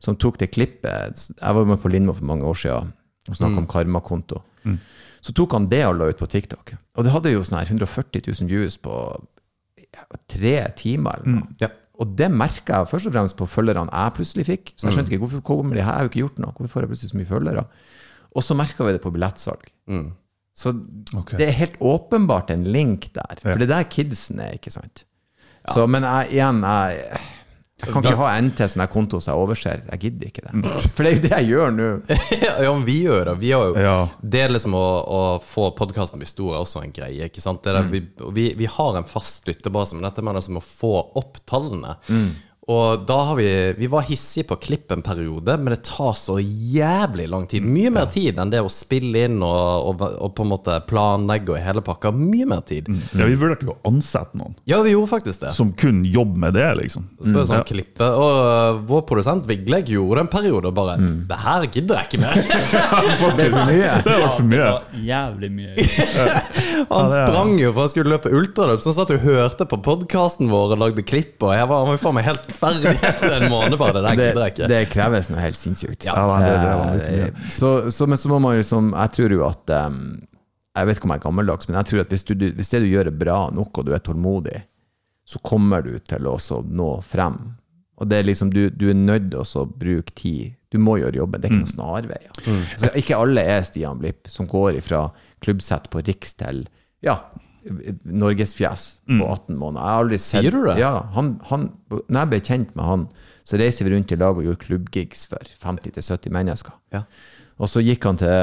[0.00, 2.94] som tok det klippet Jeg var med på Lindmo for mange år siden
[3.28, 4.38] og snakka om karmakonto.
[5.24, 6.74] Så tok han det og la ut på TikTok.
[6.98, 8.94] Og det hadde jo sånn her 140 000 views på
[9.88, 11.58] ja, tre timer eller noe.
[11.62, 11.72] Ja.
[11.98, 14.72] Og det merka jeg først og fremst på følgerne jeg plutselig fikk.
[14.76, 16.54] Så jeg skjønte ikke hvorfor kommer de her, jeg har jo ikke gjort noe.
[16.54, 17.64] Hvorfor får jeg plutselig så mye følgere?
[18.38, 19.70] Og så merka vi det på billettsalg.
[20.58, 20.72] Så
[21.14, 21.38] okay.
[21.38, 23.42] det er helt åpenbart en link der.
[23.42, 25.04] For det er der kidsen er, ikke sant?
[25.68, 27.20] Så, men jeg, igjen, jeg,
[27.78, 29.82] jeg kan ikke ha NT sånn her konto som jeg overser.
[29.92, 30.72] Jeg gidder ikke det.
[30.96, 31.86] For det er jo det jeg gjør nå.
[32.42, 33.34] ja, men vi gjør det.
[33.44, 33.94] Vi har jo, Ja.
[34.34, 34.82] Det er liksom å,
[35.18, 37.28] å få podkasten bli stor er også en greie.
[37.30, 37.62] ikke sant?
[37.62, 38.02] Det er, vi,
[38.34, 41.94] vi, vi har en fast lyttebase, men dette med liksom å få opp tallene.
[42.68, 46.36] Og da har vi Vi var hissige på klipp en periode, men det tar så
[46.40, 47.64] jævlig lang tid.
[47.64, 51.54] Mye mer tid enn det å spille inn og, og, og på en måte planlegge
[51.54, 52.12] og hele pakka.
[52.12, 52.90] Mye mer tid.
[53.16, 55.54] Ja, vi vurderte jo å ansette noen Ja, vi gjorde faktisk det.
[55.56, 57.08] som kun jobber med det, liksom.
[57.24, 61.66] Bare sånn klippe Og uh, vår produsent Vigleg gjorde en periode og bare Det her
[61.72, 62.36] gidder jeg ikke mer.
[63.38, 63.90] Det er for mye.
[64.04, 64.68] Det var for mye.
[64.68, 65.88] var jævlig mye.
[66.92, 69.78] Han det sprang jo for han skulle løpe ultraløp, så han satt og hørte på
[69.84, 71.36] podkasten vår og lagde klipp.
[71.44, 73.76] Og jeg var, han var faen meg helt ferdig etter en måned.
[73.80, 74.68] bare Det Det, det, ikke.
[74.70, 76.04] det kreves noe helt sinnssykt.
[76.08, 77.28] Ja, det- det mye.
[77.28, 80.00] Eh, så, så, men så må man liksom Jeg tror jo at um,
[80.76, 82.80] Jeg vet ikke om jeg er gammeldags, men jeg tror at hvis, du, hvis det
[82.84, 84.60] du gjør er bra nok, og du er tålmodig,
[85.26, 87.38] så kommer du til å nå frem.
[87.98, 90.54] Og det er liksom, du, du er nødt til å bruke tid.
[90.70, 91.40] Du må gjøre jobben.
[91.40, 92.30] Det er ikke noen snarveier.
[92.78, 95.08] Så ikke alle er Stian Blipp, som går fra
[95.42, 96.62] klubbsett på Riks til
[97.02, 97.16] ja,
[98.04, 99.82] norgesfjes på 18 måneder.
[99.84, 100.78] Jeg har aldri sett Sier du det?
[100.80, 103.04] Ja, han, han, når jeg ble kjent med han,
[103.48, 106.74] så reiser vi rundt i lag og gjorde klubbgigs for 50-70 mennesker.
[106.94, 107.04] Ja.
[107.58, 108.34] Og så gikk han til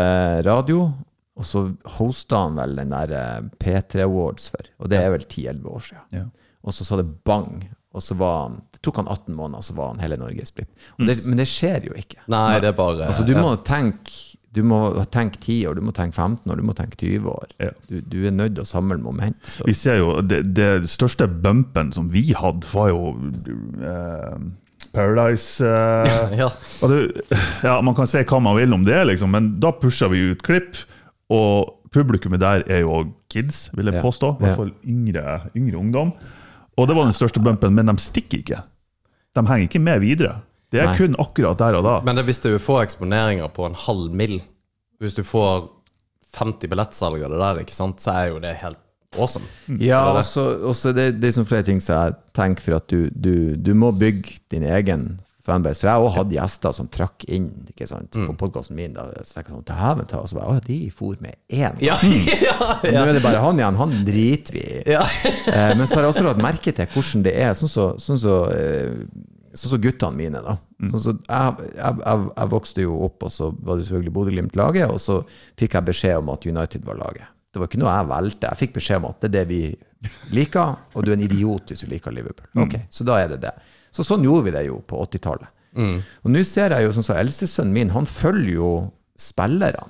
[0.47, 0.89] radio,
[1.35, 1.65] og så
[1.97, 5.83] hosta han vel den der eh, P3 Awards for, og det er vel 10-11 år
[5.89, 6.05] siden.
[6.15, 6.27] Ja.
[6.65, 9.75] Og så sa det bang, og så var han Det tok han 18 måneder, så
[9.77, 10.71] var han hele Norges blipp.
[10.99, 12.25] Men det skjer jo ikke.
[12.31, 14.79] Nei, det er bare Altså, du må tenke du må
[15.11, 17.47] tenke 10 år, du må tenke 15 år, du må tenke 20 år.
[17.59, 17.71] Ja.
[17.89, 19.35] Du, du er nødt til å samle moment.
[19.43, 19.65] Så.
[19.67, 23.01] Vi ser jo, det, det største bumpen som vi hadde, var jo
[23.83, 24.37] eh,
[24.95, 26.49] Paradise eh, Ja.
[26.81, 26.99] og det,
[27.65, 30.43] ja, Man kan si hva man vil om det, liksom, men da pusha vi ut
[30.45, 30.79] klipp.
[31.33, 34.03] Og publikummet der er jo kids, vil jeg Ja.
[34.05, 34.33] påstå.
[34.35, 34.45] I Ja.
[34.47, 36.13] hvert fall yngre, yngre ungdom.
[36.77, 38.59] Og det var den største bumpen, men de stikker ikke.
[39.35, 40.41] De henger ikke med videre.
[40.73, 40.97] Det er Nei.
[40.97, 41.95] kun akkurat der og da.
[42.07, 44.39] Men det, hvis du får eksponeringer på en halv mill.,
[45.03, 45.69] hvis du får
[46.35, 48.79] 50 billettsalg av det der, ikke sant, så er jo det helt
[49.15, 49.45] awesome.
[49.79, 50.25] Ja, og
[50.75, 53.71] så det, det er sånn flere ting som jeg tenker for at du, du, du
[53.77, 55.05] må bygge din egen
[55.45, 55.79] fanbase.
[55.83, 58.25] For jeg har også hatt gjester som trakk inn ikke sant, Mm.
[58.31, 58.95] på podkasten min.
[58.97, 61.77] Da, så jeg sånn, Dæven ta, og så bare Å, de for med én.
[61.85, 61.95] Ja,
[62.47, 63.77] ja, Nå er det bare han igjen.
[63.79, 64.81] Han driter vi i.
[64.97, 65.05] ja.
[65.53, 67.53] Eh, men så har jeg også lagt merke til hvordan det er.
[67.55, 69.05] Sånn så, sånn så, eh,
[69.55, 70.41] sånn så guttene mine.
[70.43, 70.57] da
[70.91, 74.91] sånn så jeg, jeg, jeg, jeg vokste jo opp, og så var det selvfølgelig Bodø-Glimt-laget,
[74.91, 75.21] og så
[75.59, 77.31] fikk jeg beskjed om at United var laget.
[77.55, 78.49] Det var ikke noe jeg valgte.
[78.51, 79.61] Jeg fikk beskjed om at det er det vi
[80.35, 82.49] liker, og du er en idiot hvis du liker Liverpool.
[82.65, 83.53] Ok, Så da er det det.
[83.95, 85.47] Så sånn gjorde vi det jo på 80-tallet.
[86.23, 88.71] Og nå ser jeg jo sånn som eldstesønnen min, han følger jo
[89.19, 89.87] spillerne.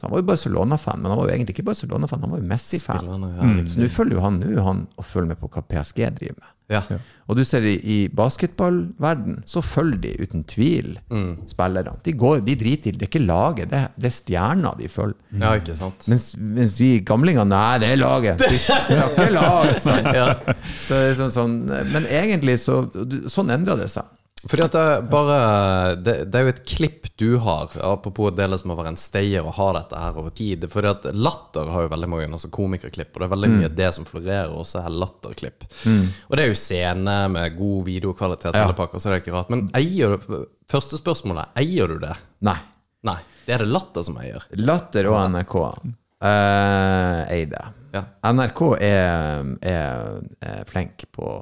[0.00, 2.48] Så han var jo Barcelona-fan, men han var jo egentlig ikke Barcelona-fan, han var jo
[2.48, 3.04] Messi-fan.
[3.04, 3.66] Ja, mm.
[3.68, 6.54] Så nå følger jo han, nå han og følger med på hva PSG driver med.
[6.72, 6.80] ja.
[7.30, 11.36] Og du ser i, i basketballverden så følger de uten tvil Mm.
[11.50, 11.92] spillerne.
[12.04, 13.02] De, går, de driter i det.
[13.02, 15.16] er ikke laget, det, er- det er stjerna de følger.
[15.40, 16.08] ja ikke sant.
[16.08, 18.38] Mens, mens vi gamlinger Nei, det er laget!
[18.38, 18.46] De,
[18.88, 19.80] de har ikke lag!
[19.86, 20.54] Sant?
[20.86, 21.58] Så, er sånn, sånn,
[21.92, 22.80] men egentlig så
[23.30, 24.04] Sånn endra det seg.
[24.48, 25.38] Fordi at det bare
[26.00, 29.44] det, det er jo et klipp du har, apropos det som å være en stayer
[29.44, 30.64] og ha dette her over tid.
[30.72, 33.90] Fordi at latter har jo veldig mange altså komikerklipp, og det er veldig mye det
[33.96, 35.66] som florerer, også er latterklipp.
[36.30, 38.72] Og det er jo scene med god videokvalitet, Ja.
[38.72, 39.52] pakker, så det er ikke rart.
[39.52, 42.14] Men eier du Første spørsmålet, eier du det?
[42.46, 42.56] Nei.
[43.02, 43.16] Nei.
[43.44, 44.44] Det er det Latter som eier.
[44.54, 47.64] Latter og NRK uh, eier det.
[47.96, 48.04] Ja.
[48.30, 51.32] NRK er, er, er flink på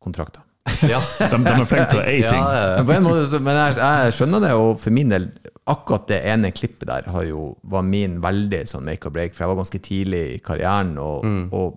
[0.00, 0.44] kontrakter.
[0.88, 1.00] Ja.
[1.30, 2.42] De, de er flinke til å eie ting.
[2.44, 5.30] ja, en måte, men jeg, jeg skjønner det, og for min del
[5.70, 9.44] Akkurat det ene klippet der har jo, var min veldig sånn make or break, for
[9.44, 11.22] jeg var ganske tidlig i karrieren, og,
[11.54, 11.76] og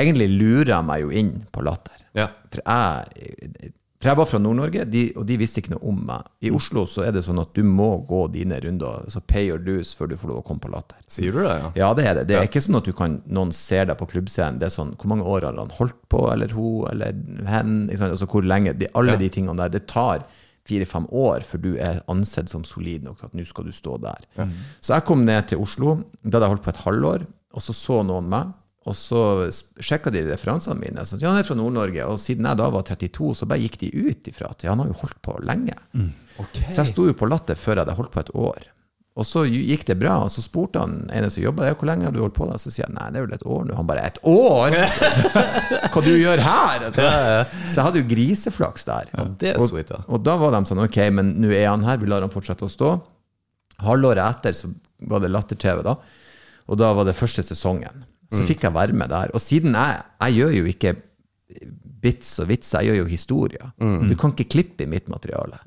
[0.00, 2.00] egentlig lurer jeg meg jo inn på latter.
[2.18, 2.26] ja.
[2.50, 4.84] For jeg, for jeg var fra Nord-Norge,
[5.18, 6.26] og de visste ikke noe om meg.
[6.46, 9.58] I Oslo så er det sånn at du må gå dine runder, altså pay your
[9.58, 10.96] dues, før du får lov å komme på latter.
[11.10, 11.70] Sier du det, ja?
[11.80, 12.26] Ja, det er det.
[12.28, 14.60] Det er ikke sånn at du kan, noen ser deg på klubbscenen.
[14.62, 17.18] Det er sånn, Hvor mange år har han holdt på, eller hun, eller
[17.50, 17.90] hen?
[17.90, 18.76] Altså hvor lenge.
[18.78, 19.18] De, alle Ja.
[19.18, 19.68] de tingene der.
[19.80, 20.22] Det tar
[20.68, 23.98] fire-fem år før du er ansett som solid nok til at nå skal du stå
[24.00, 24.22] der.
[24.80, 26.04] Så jeg kom ned til Oslo.
[26.22, 28.52] Da hadde jeg holdt på et halvår, og så så noen meg.
[28.88, 29.20] Og så
[29.84, 31.04] sjekka de referansene mine.
[31.04, 32.06] Så, ja, han er fra Nord-Norge.
[32.08, 34.82] Og siden jeg da var 32, så bare gikk de ut ifra at ja, han
[34.84, 35.76] har jo holdt på lenge.
[36.70, 38.68] Så jeg sto jo på latter før jeg hadde holdt på et år.
[39.18, 42.06] Og så gikk det bra, og så spurte han ene som jobba der, hvor lenge
[42.06, 42.54] har du holdt på da?
[42.62, 43.74] Så sier jeg nei, det er vel et år nå.
[43.74, 44.76] Han bare et år?!
[45.92, 46.84] Hva du gjør her?!
[46.94, 49.10] Så jeg hadde jo griseflaks der.
[49.40, 50.04] Det er sweet, ja.
[50.06, 52.68] og da var de sånn, ok, men nå er han her, vi lar han fortsette
[52.68, 52.92] å stå.
[53.82, 54.70] Halvåret etter så
[55.10, 55.96] var det Latter-TV, da.
[56.70, 58.06] Og da var det første sesongen.
[58.32, 59.30] Så fikk jeg være med der.
[59.34, 60.94] Og siden jeg, jeg gjør jo ikke
[62.02, 63.70] bits og vitser, jeg gjør jo historier.
[64.08, 65.58] Du kan ikke klippe i mitt materiale.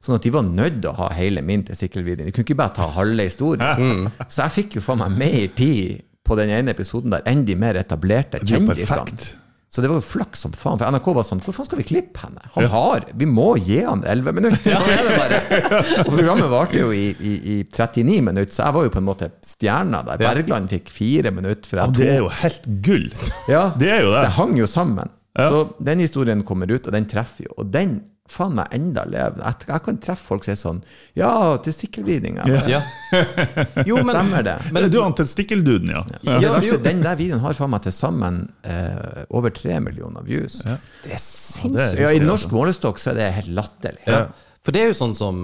[0.00, 2.24] Sånn at de var nødt til å ha hele min testikkelvideo.
[2.24, 4.08] De kunne ikke bare ta halve historien.
[4.32, 7.56] Så jeg fikk jo faen meg mer tid på den ene episoden der enn de
[7.58, 9.36] mer etablerte er kjendisene.
[9.70, 10.80] Så det var jo flaks som faen.
[10.80, 12.42] For NRK var sånn Hvor faen skal vi klippe henne?
[12.56, 14.74] Han har Vi må gi han 11 minutter!
[14.74, 15.38] Sånn er det bare.
[16.08, 19.06] Og programmet varte jo i, i, i 39 minutter, så jeg var jo på en
[19.06, 20.18] måte stjerna der.
[20.24, 21.70] Bergland fikk fire minutter.
[21.70, 22.00] For jeg tok.
[22.02, 23.06] det er jo helt gull.
[23.46, 24.24] ja, Det er jo det.
[24.26, 25.14] Det hang jo sammen.
[25.38, 27.54] Så den historien kommer ut, og den treffer jo.
[27.62, 29.44] Og den faen meg enda levende.
[29.44, 30.82] Jeg, jeg kan treffe folk som er sånn
[31.18, 31.30] Ja,
[31.64, 32.50] testikkelvridninger.
[32.50, 32.62] Ja.
[32.70, 32.82] Ja.
[33.88, 34.56] Jo, men, Stemmer det.
[34.74, 36.04] Men du han testikkelduden, ja.
[36.26, 36.36] ja.
[36.44, 36.78] Ja, jo.
[36.82, 40.60] den der videoen har faen meg til sammen eh, over tre millioner views.
[40.62, 42.04] Det er det er sinnssykt.
[42.04, 44.06] Ja, I norsk målestokk så er det helt latterlig.
[44.06, 44.28] Ja.
[44.60, 45.36] For det er jo sånn som,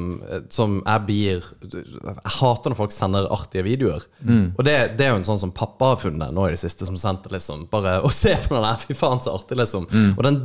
[0.53, 4.05] som jeg blir Jeg hater når folk sender artige videoer.
[4.29, 6.85] Og det, det er jo en sånn som pappa har funnet nå i det siste,
[6.88, 9.88] som sendte liksom bare Å, se på den der, fy faen, så artig, liksom.
[9.88, 10.40] Og den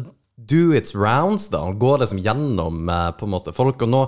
[0.47, 1.63] do its rounds, da.
[1.65, 3.81] Han går liksom gjennom eh, på en måte folk.
[3.85, 4.01] Og nå,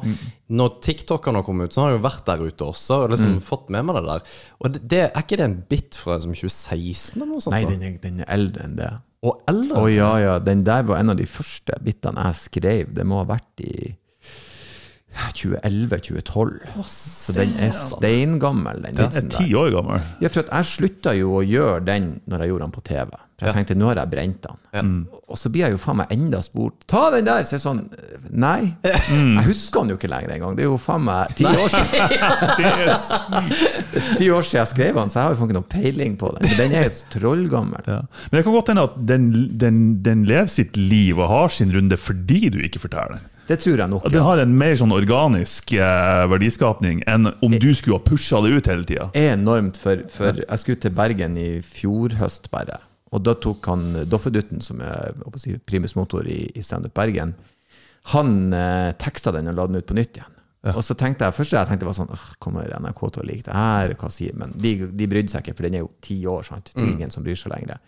[0.54, 3.40] når TikTokeren har kommet ut, så har han jo vært der ute også og liksom
[3.44, 4.28] fått med meg det der.
[4.60, 7.56] Og det, det, er ikke det en bit fra liksom 2016 eller noe sånt?
[7.56, 8.94] Nei, den er, den er eldre enn det.
[9.24, 9.82] Og eldre?
[9.84, 10.38] Å ja, ja.
[10.44, 12.96] Den der var en av de første bitene jeg skrev.
[12.96, 13.94] Det må ha vært i
[15.14, 16.84] 2011-2012.
[16.90, 20.02] Så den er steingammel, den Den er ti år gammel.
[20.22, 23.14] Ja, for at jeg slutta jo å gjøre den når jeg gjorde den på TV.
[23.44, 23.56] For ja.
[23.60, 24.94] tenkte nå har jeg brent den.
[25.28, 27.44] Og så blir jeg jo faen meg enda spurt Ta den der!
[27.46, 27.82] Så jeg er sånn
[28.34, 28.74] Nei.
[28.84, 30.56] Jeg husker den jo ikke lenger engang.
[30.58, 31.94] Det er jo faen meg ti år siden.
[34.18, 36.32] Ti år siden jeg skrev den, så jeg har jo faen ikke noe peiling på
[36.36, 36.48] den.
[36.50, 37.84] Men den er trollgammel.
[37.90, 38.00] ja.
[38.30, 39.28] Men det kan godt hende at den,
[39.62, 43.30] den, den lever sitt liv og har sin runde fordi du ikke forteller den.
[43.48, 44.06] Det tror jeg nok.
[44.08, 44.14] Ja.
[44.16, 48.54] den har en mer sånn organisk eh, verdiskapning enn om du skulle ha pusha det
[48.56, 49.10] ut hele tida.
[49.20, 52.80] enormt, for, for jeg skulle til Bergen i fjor høst bare.
[53.14, 57.36] Og da tok han Doffedutten, som er si, primus motor i, i Standup Bergen,
[58.14, 60.34] han eh, teksta den og la den ut på nytt igjen.
[60.72, 63.56] Og så tenkte jeg, først jeg tenkte var sånn Kommer NRK til å like det
[63.58, 63.96] her?
[64.00, 66.46] Hva sier Men de, de brydde seg ikke, for den er jo ti år.
[66.48, 66.72] sant?
[66.72, 67.82] Det er ingen som bryr seg lenger.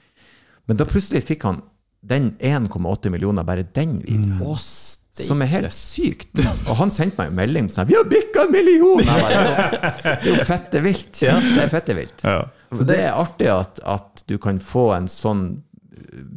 [0.68, 1.62] Men da plutselig fikk han
[2.06, 4.44] den 1,8 millioner, bare den videoen.
[4.44, 5.24] Mm.
[5.24, 6.36] Som er helt sykt.
[6.68, 10.28] Og han sendte meg en melding sånn 'Vi har bikka en million!' Bare, det er
[10.28, 11.22] jo fette vilt.
[11.22, 12.26] Det er fette vilt.
[12.28, 12.42] Ja.
[12.74, 15.46] Så det er artig at, at du kan få en sånn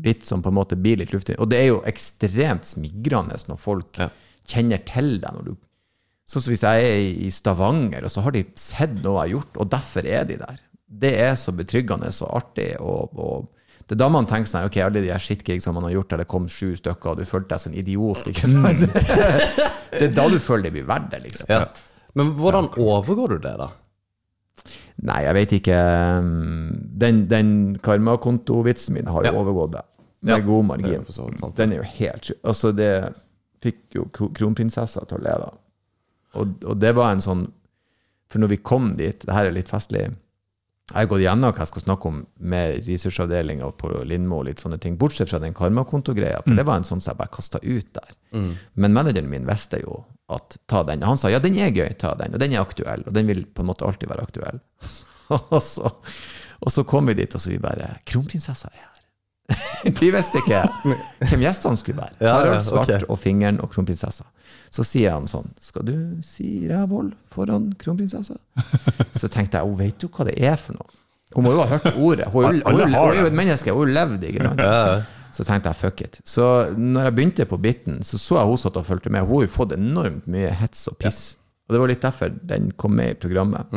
[0.03, 1.37] bit som på en måte blir litt luftig.
[1.41, 4.09] Og det er jo ekstremt smigrende når folk Ja.
[4.49, 5.31] kjenner til deg.
[5.35, 5.57] Når du,
[6.29, 9.35] sånn som hvis jeg er i- Stavanger, og så har de sett noe jeg har
[9.41, 10.59] gjort, og derfor er de der.
[10.89, 12.77] Det er så betryggende og artig.
[12.81, 13.49] Og, og
[13.89, 16.09] det er da man tenker sånn, ok, alle de her shitgigs som man har gjort,
[16.11, 18.25] der det kom sju stykker, og du følte deg som en idiot.
[18.29, 18.81] ikke sant?
[19.99, 21.47] det er da du føler det blir verdt det, liksom.
[21.49, 21.67] Ja.
[22.15, 23.69] Men hvordan overgår du det, da?
[25.03, 25.77] Nei, jeg vet ikke.
[26.19, 29.39] um, Den, den karmakontovitsen min har jo Ja.
[29.39, 29.83] overgått det.
[30.23, 31.05] Med Ja, god er margin.
[31.39, 31.55] sant.
[31.57, 32.31] Den er jo helt.
[32.43, 33.15] Altså, det
[33.63, 35.51] fikk jo kro- kronprinsessa til å le, da.
[36.35, 37.47] Og, og det var en sånn
[38.31, 41.59] For når vi kom dit, det her er litt festlig Jeg har gått gjennom hva
[41.65, 46.43] jeg skal snakke om med ressursavdelinga på Lindmo litt sånne ting, bortsett fra den karmakontogreia,
[46.45, 48.15] for det var en sånn som jeg bare kasta ut der.
[48.75, 51.03] Men manageren min visste jo at ta den.
[51.03, 52.35] Og Han sa ja, den er gøy, ta den.
[52.37, 54.61] Og den er aktuell, og den vil på en måte alltid være aktuell.
[55.39, 55.91] og, så,
[56.61, 58.95] og så kom vi dit, og så vi bare Kronprinsessa er her.
[60.01, 60.61] vi visste ikke
[61.23, 62.19] hvem gjestene skulle være.
[62.21, 63.07] Ja, Harald Svart okay.
[63.09, 64.27] og Fingeren og kronprinsessa.
[64.69, 65.95] Så sier han sånn Skal du
[66.27, 68.37] si rævhold foran kronprinsessa?
[69.17, 70.99] Så tenkte jeg, hun vet jo hva det er for noe.
[71.37, 72.29] Hun må jo ha hørt ordet.
[72.33, 74.63] Hun, hun er jo et menneske, hun har jo levd, ikke sant?
[75.39, 76.17] Så tenkte jeg fuck it.
[76.27, 79.23] Så når jeg begynte på biten, så så jeg hun satt og fulgte med.
[79.29, 81.37] Hun har jo fått enormt mye hets og piss.
[81.69, 83.71] Og det var litt derfor den kom med i programmet.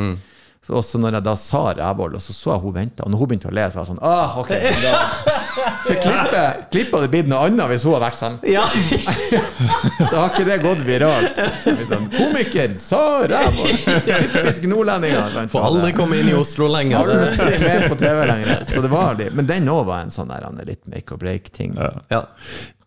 [0.62, 3.18] Så også når jeg da sa rævhold, og så så jeg hun venta, og når
[3.18, 4.52] hun begynte å le, så var jeg sånn ah, ok.
[4.84, 5.00] Da,
[5.88, 8.38] for klippet, klippet hadde blitt noe annet hvis hun hadde vært sånn.
[8.46, 8.66] Ja.
[10.12, 11.42] Da har ikke det gått viralt.
[11.88, 13.84] Sånn, komiker sa rævhold.
[14.06, 15.38] Typisk nordlendinger.
[15.52, 17.10] Får aldri komme inn i Oslo lenger.
[17.10, 18.66] Aldri med på TV lenger.
[18.70, 19.30] Så det var de.
[19.34, 21.74] men den òg var en sånn der, er litt make or break-ting.
[22.12, 22.26] Ja.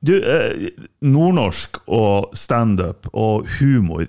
[0.05, 0.69] Du, eh,
[1.01, 4.07] nordnorsk og standup og humor,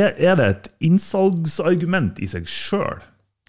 [0.00, 3.02] er, er det et innsalgsargument i seg sjøl?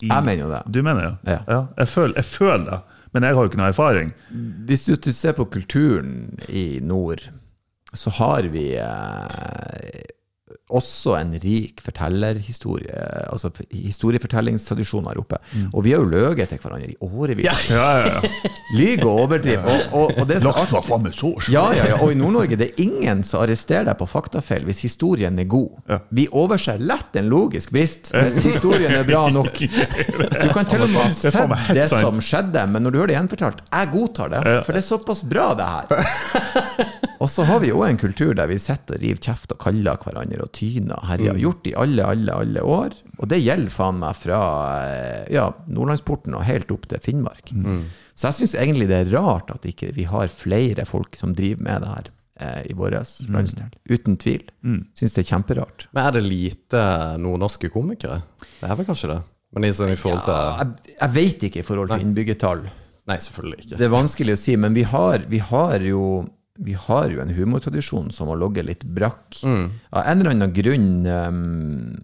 [0.04, 0.62] Jeg mener jo det.
[0.76, 1.38] Du mener det?
[1.48, 1.62] Ja.
[1.78, 2.80] jeg, føler, jeg føler det,
[3.16, 4.12] men jeg har jo ikke noe erfaring.
[4.68, 7.24] Hvis du, du ser på kulturen i nord,
[7.96, 10.02] så har vi eh,
[10.74, 12.96] også en rik fortellerhistorie,
[13.30, 15.38] altså historiefortellingstradisjon her oppe.
[15.72, 17.46] Og vi har jo løyet til hverandre i årevis.
[17.46, 18.48] Ja, ja, ja.
[18.74, 19.62] Lyg og overdriv.
[19.62, 21.32] Og, og, og det Laksen var faen meg så.
[21.54, 24.82] Ja, ja, ja, og i Nord-Norge det er ingen som arresterer deg på faktafeil hvis
[24.88, 25.86] historien er god.
[26.16, 29.54] Vi overser lett en logisk brist hvis historien er bra nok.
[30.36, 33.16] Du kan til og med ha sett det som skjedde, men når du hører det
[33.18, 36.96] gjenfortalt, jeg godtar det, for det er såpass bra, det her.
[37.24, 40.00] Og så har vi jo en kultur der vi sitter og river kjeft og kaller
[40.02, 42.96] hverandre og tyner jeg har Gjort i alle, alle, alle år.
[43.20, 44.40] Og det gjelder faen meg fra
[44.88, 47.52] eh, ja, Nordlandsporten og helt opp til Finnmark.
[48.16, 51.66] Så jeg syns egentlig det er rart at ikke vi har flere folk som driver
[51.68, 52.98] med det her eh, i vår
[53.36, 53.76] landsdel.
[53.92, 54.48] Uten tvil.
[54.96, 55.88] Syns det er kjemperart.
[55.96, 56.82] Men er det lite
[57.22, 58.22] nordnorske komikere?
[58.62, 59.22] Det er vel kanskje det?
[59.56, 62.66] Men i, i forhold til Jeg, jeg veit ikke i forhold til innbyggertall.
[63.06, 63.78] Nei, selvfølgelig ikke.
[63.78, 66.02] Det er vanskelig å si, men vi har, vi har jo
[66.58, 69.42] vi har jo en humortradisjon som har ligget litt brakk.
[69.92, 71.96] Av en eller annen grunn um,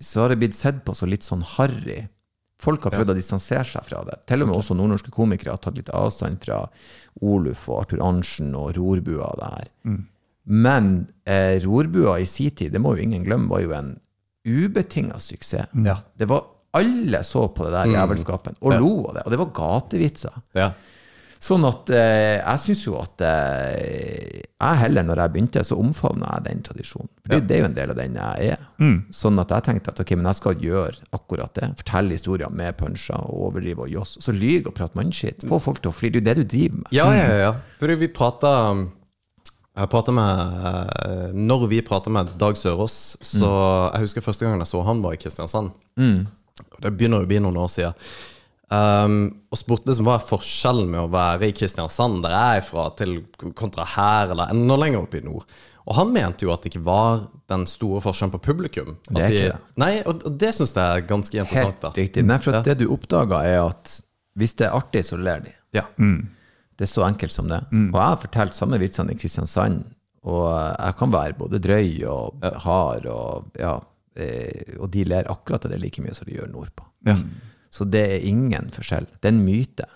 [0.00, 2.04] så har det blitt sett på som litt sånn harry.
[2.62, 4.20] Folk har prøvd å distansere seg fra det.
[4.30, 6.60] Til og med også nordnorske komikere har tatt litt avstand fra
[7.26, 9.68] Oluf og Arthur Arntzen og Rorbua og det her.
[10.46, 10.92] Men
[11.26, 13.92] eh, Rorbua i sin tid, det må jo ingen glemme, var jo en
[14.46, 15.70] ubetinga suksess.
[16.18, 19.22] Det var Alle så på det der jævelskapen og lo av det.
[19.26, 20.38] Og det var gatevitser.
[20.56, 20.70] Ja.
[21.42, 26.36] Sånn at eh, jeg syns jo at eh, jeg heller, når jeg begynte, så omfavna
[26.36, 27.10] jeg den tradisjonen.
[27.24, 28.62] For det, det er jo en del av den jeg er.
[29.10, 31.72] Sånn at jeg tenkte at ok, men jeg skal gjøre akkurat det.
[31.82, 34.14] Fortelle historier med punsjer og overdrive og joss.
[34.22, 35.42] Så lyge og prate mannskitt.
[35.50, 36.22] Få folk til å flire.
[36.22, 36.92] Det er jo det du driver med.
[36.94, 38.52] Ja, ja, ja, For Fordi vi prata
[39.72, 43.48] jeg pratet med, eh, Når vi prata med Dag Sørås, så
[43.94, 45.72] Jeg husker første gangen jeg så han var i Kristiansand.
[45.96, 47.94] Og Det begynner å bli noen år siden.
[48.72, 49.16] Um,
[49.52, 52.86] og spurte liksom hva er forskjellen med å være i Kristiansand, der jeg er fra,
[52.96, 53.18] til
[53.58, 55.44] kontra her, eller enda lenger oppe i nord.
[55.82, 58.94] Og han mente jo at det ikke var den store forskjellen på publikum.
[59.10, 59.74] At Det er ikke det.
[59.82, 61.74] Nei, og, og det syns jeg er ganske interessant.
[61.74, 62.24] Helt da riktig.
[62.30, 63.96] Nei, for at det du oppdaga, er at
[64.40, 65.52] hvis det er artig, så ler de.
[65.76, 65.84] Ja.
[65.98, 67.60] Det er så enkelt som det.
[67.90, 69.82] Og jeg har fortalt samme vitsene i Kristiansand,
[70.22, 73.74] og jeg kan være både drøy og hard, og, ja,
[74.16, 76.86] eh, og de ler akkurat av det like mye som de gjør nordpå.
[77.72, 79.08] Så det er ingen forskjell.
[79.18, 79.88] Det er en myte.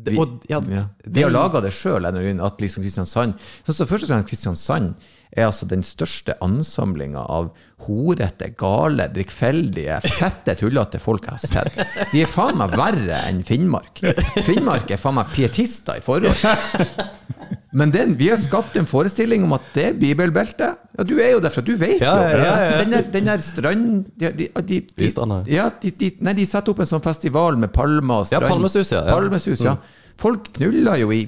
[0.00, 0.84] Vi, og, ja, ja.
[1.04, 3.34] Vi har laga det sjøl, at liksom Kristiansand
[3.66, 4.92] sånn så Først og fremst Kristiansand
[5.30, 7.50] er altså den største ansamlinga av
[7.86, 11.78] horete, gale, drikkfeldige, fette, tullete folk jeg har sett.
[12.14, 14.02] De er faen meg verre enn Finnmark.
[14.46, 16.38] Finnmark er faen meg pietister i forhold.
[17.72, 20.80] Men den, vi har skapt en forestilling om at det er bibelbeltet.
[20.98, 22.40] Ja, du er jo derfra, du vet Ja, jo.
[22.42, 22.82] ja, ja.
[22.82, 23.84] Den der, den der strand
[24.18, 25.10] de, de, de, de,
[25.46, 28.48] ja, de, de, nei, de setter opp en sånn festival med palmer og strand.
[28.48, 28.50] Ja.
[28.50, 29.04] Palmesus, ja.
[29.06, 29.78] Palmesus, ja.
[30.20, 31.22] Folk knuller jo i,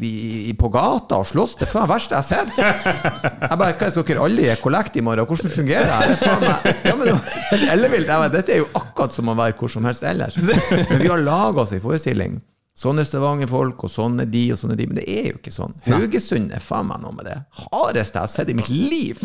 [0.50, 1.54] i, på gata og slåss.
[1.62, 2.58] Det er faen verste jeg har sett.
[2.58, 5.24] Jeg bare, hva Skal dere alle gi kollekt i morgen?
[5.30, 6.18] Hvordan fungerer det?
[6.20, 10.04] det ja, men det var Dette er jo akkurat som å være hvor som helst
[10.04, 10.36] ellers.
[10.36, 12.42] Men vi har laga oss en forestilling.
[12.72, 14.86] Sånn er Stavanger-folk, og sånn er de, og sånn er de.
[14.88, 15.74] Men det er jo ikke sånn.
[15.84, 17.34] Haugesund er faen meg noe med det
[17.66, 19.20] hardeste jeg har sett i mitt liv.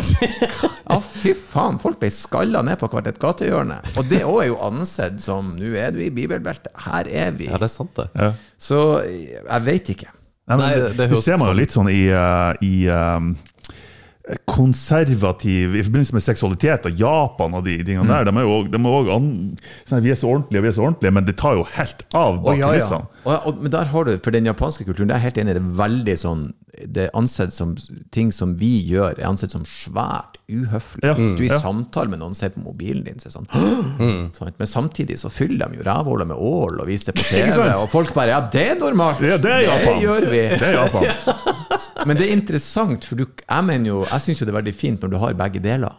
[0.88, 1.80] Ja, fy faen.
[1.80, 3.80] Folk ble skalla ned på hvert et gatehjørne.
[3.96, 6.74] Og det òg er jo ansett som Nå er du i bibelbeltet.
[6.90, 7.48] Her er vi.
[7.48, 8.34] ja, det er sant, det.
[8.60, 10.12] Så jeg veit ikke.
[10.48, 11.56] Nei, men Nei, det, det- det ser man sånn.
[11.56, 13.32] jo litt sånn i, uh, i eh,
[14.50, 18.28] konservativ I forbindelse med seksualitet og Japan og de tingene der.
[18.28, 19.18] De er jo, de er jo
[19.88, 22.40] sånn, Vi er så ordentlige, vi er så ordentlige, men det tar jo helt av
[22.44, 23.02] bak ja, ja.
[23.24, 25.64] Og, og, men der har du, for den japanske kulturen, det er helt enig det
[25.64, 26.46] er veldig sånn
[26.78, 27.72] Det er ansett som
[28.14, 31.02] ting som vi gjør, er ansett som svært uhøflig.
[31.08, 31.16] Ja.
[31.18, 31.58] Hvis du i Ja.
[31.60, 34.60] samtale med noen ser på mobilen din, så er det sånn sant?
[34.60, 37.90] Men samtidig så fyller de jo rævhåla med ål og viser det på TV, og
[37.92, 39.24] folk bare Ja, det er normalt!
[39.26, 40.02] Ja, det er Japan.
[40.04, 40.44] gjør vi!
[40.54, 41.56] Det er Japan.
[42.06, 44.76] Men det er interessant, for du, jeg mener jo Jeg syns jo det er veldig
[44.76, 45.96] fint når du har begge deler.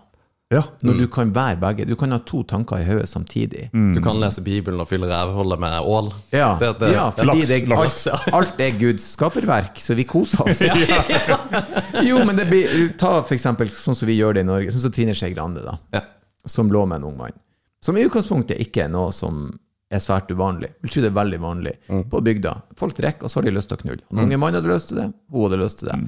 [0.50, 0.62] Ja.
[0.80, 1.84] Når du kan være begge.
[1.84, 3.66] Du kan ha to tanker i hodet samtidig.
[3.72, 6.08] Du kan lese Bibelen og fylle rævhullet med ål.
[6.32, 8.06] Ja, Det- det- ja fordi Laks, det, laks.
[8.06, 10.62] alt, alt er Guds skaperverk, så vi koser oss.
[12.08, 14.86] Jo, men det blir Ta for eksempel sånn som vi gjør det i Norge, sånn
[14.86, 15.76] som Trine Skei Grande, da.
[15.92, 16.00] Ja.
[16.48, 17.36] Som lå med en ung mann.
[17.84, 19.50] Som i utgangspunktet ikke er noe som
[19.88, 20.70] er svært uvanlig.
[20.74, 21.74] Jeg vil tro det er veldig vanlig
[22.12, 22.54] på bygda.
[22.76, 24.04] Folk drikker, og så har de lyst til å knulle.
[24.10, 25.98] Den unge mannen hadde lyst til det, hun hadde lyst til det.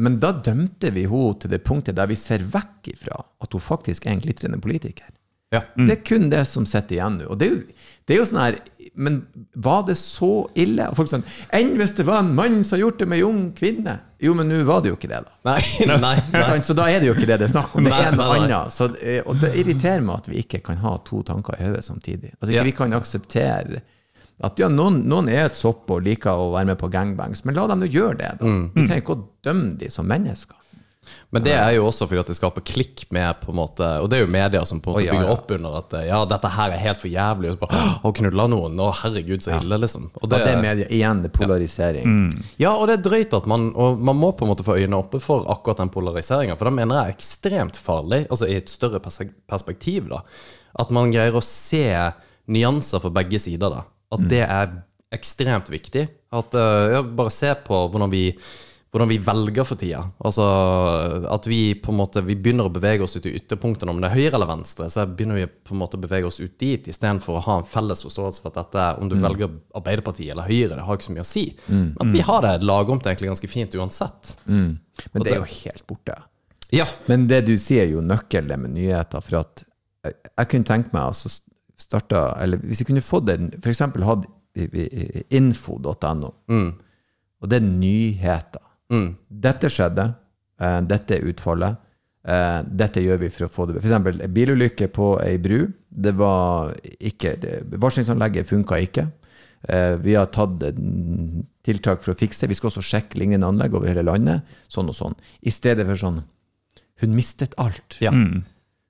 [0.00, 3.64] Men da dømte vi henne til det punktet der vi ser vekk ifra at hun
[3.64, 5.10] faktisk er en glitrende politiker.
[5.50, 5.64] Ja.
[5.74, 7.26] Det er kun det som sitter igjen nå.
[7.32, 8.58] Og det er jo, det er jo sånn her
[9.00, 9.14] Men
[9.56, 10.28] var det så
[10.60, 10.90] ille?
[10.92, 11.22] Og folk sånn
[11.56, 13.94] Enn hvis det var en mann som har gjort det med ei ung kvinne?
[14.20, 15.32] Jo, men nå var det jo ikke det, da.
[15.48, 15.96] Nei, nei,
[16.34, 16.58] nei.
[16.66, 17.86] Så da er det jo ikke det det er snakk om.
[17.88, 18.74] Det er noe annet.
[18.74, 21.86] Så, eh, og det irriterer meg at vi ikke kan ha to tanker i hodet
[21.88, 22.34] samtidig.
[22.36, 22.66] At ikke Ja.
[22.68, 23.80] vi kan akseptere
[24.44, 27.56] at ja, noen, noen er et sopp og liker å være med på gangbangs, men
[27.56, 28.46] la dem nå gjøre det, da.
[28.48, 28.62] Mm.
[28.76, 30.56] Vi trenger ikke å dømme dem som mennesker.
[31.30, 34.08] Men det er jo også fordi at det skaper klikk med på en måte Og
[34.10, 35.36] det er jo media som på en måte oh, ja, bygger ja.
[35.36, 37.52] opp under at ja, dette her er helt for jævlig.
[37.52, 38.82] Og så bare, Å, knulla noen?
[38.82, 40.08] Å, herregud, så ille, liksom.
[40.10, 40.88] Og Og det er media.
[40.90, 42.18] Igjen, det er polarisering.
[42.62, 44.98] Ja, og det er drøyt at man Og man må på en måte få øynene
[44.98, 48.72] oppe for akkurat den polariseringa, for det mener jeg er ekstremt farlig, altså i et
[48.72, 50.24] større perspektiv, da.
[50.80, 51.86] At man greier å se
[52.50, 53.84] nyanser for begge sider, da.
[54.10, 54.72] At det er
[55.14, 56.06] ekstremt viktig.
[56.34, 58.24] At eh, ja, Bare se på hvordan vi
[58.90, 60.00] hvordan vi velger for tida.
[60.26, 60.44] Altså
[61.30, 64.08] at vi på en måte Vi begynner å bevege oss ut i ytterpunktene, om det
[64.08, 64.88] er høyre eller venstre.
[64.90, 67.68] Så begynner vi på en måte å bevege oss ut dit, istedenfor å ha en
[67.70, 71.14] felles forståelse for at dette, om du velger Arbeiderpartiet eller Høyre, det har ikke så
[71.14, 71.44] mye å si.
[72.02, 74.34] At vi har det lagomt egentlig ganske fint uansett.
[75.14, 76.18] Men det er jo helt borte.
[76.74, 76.86] Ja.
[77.06, 79.22] Men det du sier, er jo nøkkelen med nyheter.
[79.22, 79.62] For at
[80.06, 81.30] jeg, jeg kunne tenkt meg altså
[81.80, 83.80] starta Eller hvis jeg kunne fått den, F.eks.
[84.04, 84.26] hatt
[85.30, 86.32] info.no,
[87.40, 88.66] og det er nyheter.
[89.30, 90.14] Dette skjedde.
[90.60, 91.76] eh, dette er utfallet.
[92.26, 93.92] eh, dette gjør vi for å få det F.eks.
[93.92, 95.72] en bilulykke på ei bru.
[95.90, 97.36] Det var ikke
[97.80, 99.06] Varslingsanlegget funka ikke.
[99.68, 100.58] Eh, vi har tatt
[101.64, 102.48] tiltak for å fikse.
[102.48, 104.42] Vi skal også sjekke lignende anlegg over hele landet.
[104.68, 105.14] Sånn og sånn.
[105.42, 106.22] I stedet for sånn
[107.00, 107.96] Hun mistet alt.
[108.00, 108.10] ja.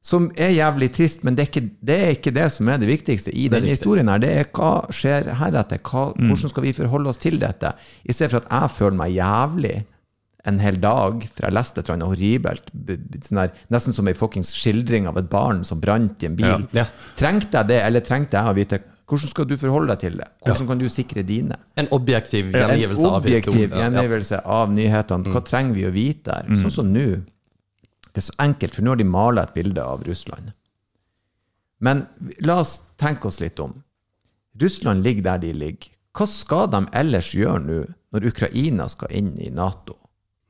[0.02, 2.88] Som er jævlig trist, men det er, ikke, det er ikke det som er det
[2.88, 4.08] viktigste i denne historien.
[4.08, 4.18] her.
[4.18, 5.78] Det er hva skjer heretter?
[5.84, 7.74] Hva, hvordan skal vi forholde oss til dette?
[8.08, 9.74] I stedet for at jeg føler meg jævlig
[10.48, 14.08] en hel dag, for jeg leste et eller annet horribelt, b- sånn der, nesten som
[14.08, 16.64] ei fuckings skildring av et barn som brant i en bil.
[16.76, 16.86] Ja.
[17.18, 18.80] Trengte jeg det, eller trengte jeg å vite
[19.10, 20.26] hvordan skal du forholde deg til det?
[20.46, 21.56] Hvordan kan du sikre dine?
[21.76, 23.72] En objektiv gjengivelse av objektiv.
[23.74, 23.88] Ja.
[23.90, 25.32] gjengivelse av nyhetene.
[25.34, 26.46] Hva trenger vi å vite der?
[26.62, 27.06] Sånn som nå.
[28.14, 30.52] Det er så enkelt, for nå har de mala et bilde av Russland.
[31.80, 32.04] Men
[32.46, 33.82] la oss tenke oss litt om.
[34.62, 35.90] Russland ligger der de ligger.
[36.14, 37.80] Hva skal de ellers gjøre nå,
[38.14, 39.96] når Ukraina skal inn i Nato?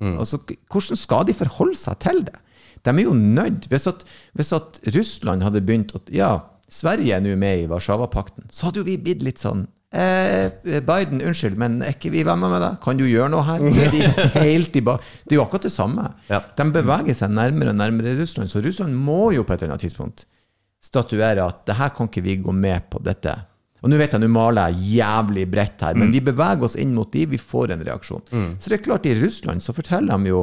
[0.01, 0.41] Altså,
[0.73, 2.39] hvordan skal de forholde seg til det?
[2.81, 6.31] De er jo nødt Hvis at, hvis at Russland hadde begynt å Ja,
[6.71, 10.53] Sverige er nå med i Warszawapakten, så hadde jo vi blitt litt sånn eh,
[10.87, 12.77] Biden, unnskyld, men er ikke vi venner med deg?
[12.85, 13.65] Kan du gjøre noe her?
[13.65, 16.05] Det er, de helt i ba det er jo akkurat det samme.
[16.31, 16.39] Ja.
[16.57, 19.89] De beveger seg nærmere og nærmere Russland, så Russland må jo på et eller annet
[19.89, 20.29] tidspunkt
[20.81, 23.35] statuere at det her kan ikke vi gå med på dette.
[23.81, 26.93] Og nå vet jeg, nå maler jeg jævlig bredt her, men vi beveger oss inn
[26.97, 28.25] mot de, vi får en reaksjon.
[28.61, 30.43] Så det er klart, i Russland så forteller de jo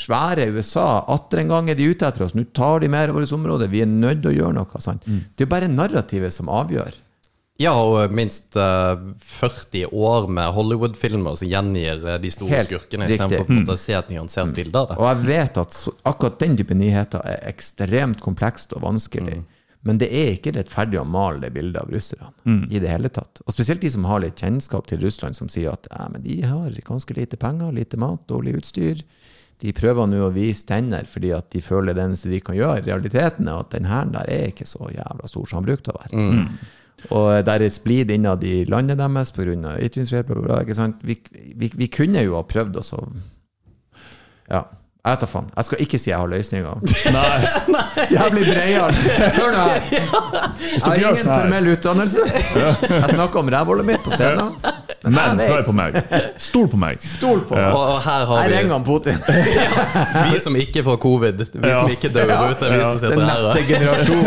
[0.00, 3.18] svære USA atter en gang er de ute etter oss, nå tar de mer av
[3.18, 4.80] vårt område, vi er nødt til å gjøre noe.
[4.80, 5.04] Sant?
[5.04, 6.96] Det er jo bare narrativet som avgjør.
[7.60, 13.04] Ja, og minst uh, 40 år med Hollywood-filmer som gjengir eh, de store Helt skurkene,
[13.10, 14.96] istedenfor på å se et nyansert bilde av det.
[14.96, 19.42] Og jeg vet at så, akkurat den type nyheter er ekstremt komplekst og vanskelig.
[19.82, 22.32] Men det er ikke rettferdig å male det bildet av russerne
[22.68, 23.40] i det hele tatt.
[23.46, 26.42] Og spesielt de som har litt kjennskap til Russland, som sier at eh, men de
[26.44, 29.00] har ganske lite penger, lite mat, dårlig utstyr.
[29.60, 32.84] De prøver nå å vise tenner fordi at de føler det eneste de kan gjøre.
[32.86, 36.00] Realiteten er at den hæren der er ikke så jævla stor som han brukte å
[36.00, 36.28] være.
[37.16, 39.78] Og der er splid innad i landet deres pga.
[39.80, 40.88] ytringsfrihet, bla, bla, bla.
[41.02, 41.16] Vi,
[41.56, 43.06] vi, vi kunne jo ha prøvd oss å
[44.50, 44.64] Ja.
[45.00, 45.46] Jeg tar faen.
[45.56, 46.74] Jeg skal ikke si jeg har løsninga.
[48.16, 48.92] Jævlig breial.
[49.38, 49.86] Hør nå her.
[49.88, 52.26] Jeg har ingen sånn formell utdannelse.
[52.28, 54.52] Jeg snakker om rævhullet mitt på scenen.
[55.04, 55.94] Men hør på meg.
[56.40, 56.98] Stol på meg.
[57.00, 59.16] Stol på Og, og her har vi Her Putin.
[59.26, 60.32] Putin.
[60.32, 63.30] vi som ikke får covid, vi som ikke dør ute, vi som Den sitter her.
[63.30, 64.26] neste generasjon.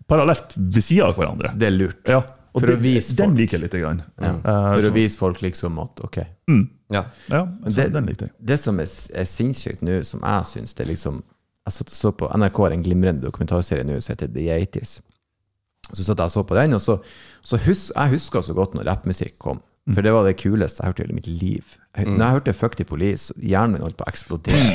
[0.09, 1.53] parallelt ved sida av hverandre.
[1.59, 2.01] det er lurt.
[2.09, 2.19] Ja,
[2.55, 3.39] og For å vise vise Den folk.
[3.39, 4.03] liker jeg lite grann.
[4.21, 4.31] Ja.
[4.31, 6.19] Eh, For så- å vise folk liksom at ok.
[6.91, 7.05] Ja.
[7.29, 8.33] Ja, det- den likte jeg.
[8.45, 8.85] Det som er,
[9.15, 11.23] er sinnssykt nå, som jeg syns det er liksom
[11.67, 15.01] Jeg satt og så på NRK har en glimrende dokumentarserie nå som heter The 80s.
[15.93, 17.01] Så satt jeg og så på den, og så,
[17.43, 19.61] så hus, jeg husker så godt når rappmusikk kom.
[19.95, 21.75] For det var det kuleste jeg hørte i hele mitt liv.
[21.97, 24.75] Når jeg hørte Fuck the Police, hjernen min holdt på å eksplodere.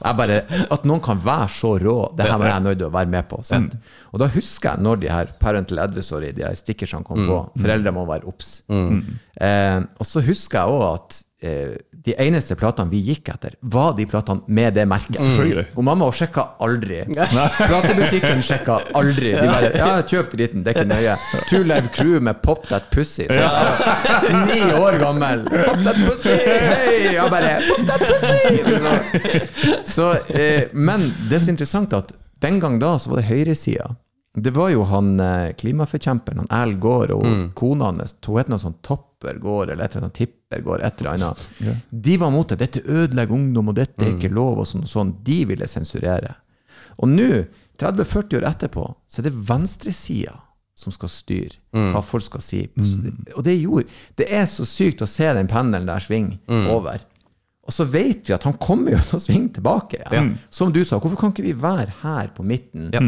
[0.00, 0.38] Jeg bare,
[0.72, 3.28] At noen kan være så rå, det her var jeg nødt til å være med
[3.28, 3.42] på.
[3.44, 3.76] Sant?
[4.12, 7.38] Og da husker jeg når de her Parental Advisory, de her stickersene kom på.
[7.60, 8.62] Foreldre må være obs.
[8.70, 14.04] Eh, og så husker jeg òg at de eneste platene vi gikk etter, var de
[14.08, 15.16] platene med det merket.
[15.20, 15.66] Selvfølgelig.
[15.76, 17.00] Og mamma sjekka aldri.
[17.70, 19.32] Platebutikken sjekka aldri.
[19.36, 21.16] De bare Ja, kjøp driten, det er ikke nøye.
[21.48, 23.24] Two Live Crew med Pop That Pussy.
[23.28, 25.44] Så, jeg var Ni år gammel.
[25.48, 26.36] Pop That Pussy!
[26.44, 27.14] Hei!
[27.16, 28.40] Jeg bare Pop That Pussy!
[29.94, 33.90] Så, eh, men det er så interessant at den gang da så var det høyresida.
[34.40, 38.60] Det var jo han eh, klimaforkjemperen, han Al Gore, og kona hans, hun het noe
[38.62, 39.09] sånn Topper
[39.40, 41.48] Gore, eller et eller annet Tipper går et eller annet.
[42.08, 42.58] De var mot det.
[42.58, 45.14] Dette ødelegger ungdom, og dette er ikke lov, og sånn sånn.
[45.26, 46.34] De ville sensurere.
[47.00, 47.28] Og nå,
[47.80, 50.38] 30-40 år etterpå, så er det venstresida
[50.80, 51.58] som skal styre
[51.92, 52.62] hva folk skal si.
[53.36, 56.38] Og det gjorde Det er så sykt å se den pendelen der svinge
[56.72, 57.02] over.
[57.68, 60.00] Og så vet vi at han kommer jo til å svinge tilbake.
[60.10, 60.22] Ja.
[60.50, 62.88] Som du sa, hvorfor kan ikke vi være her på midten?
[62.96, 63.04] Ja.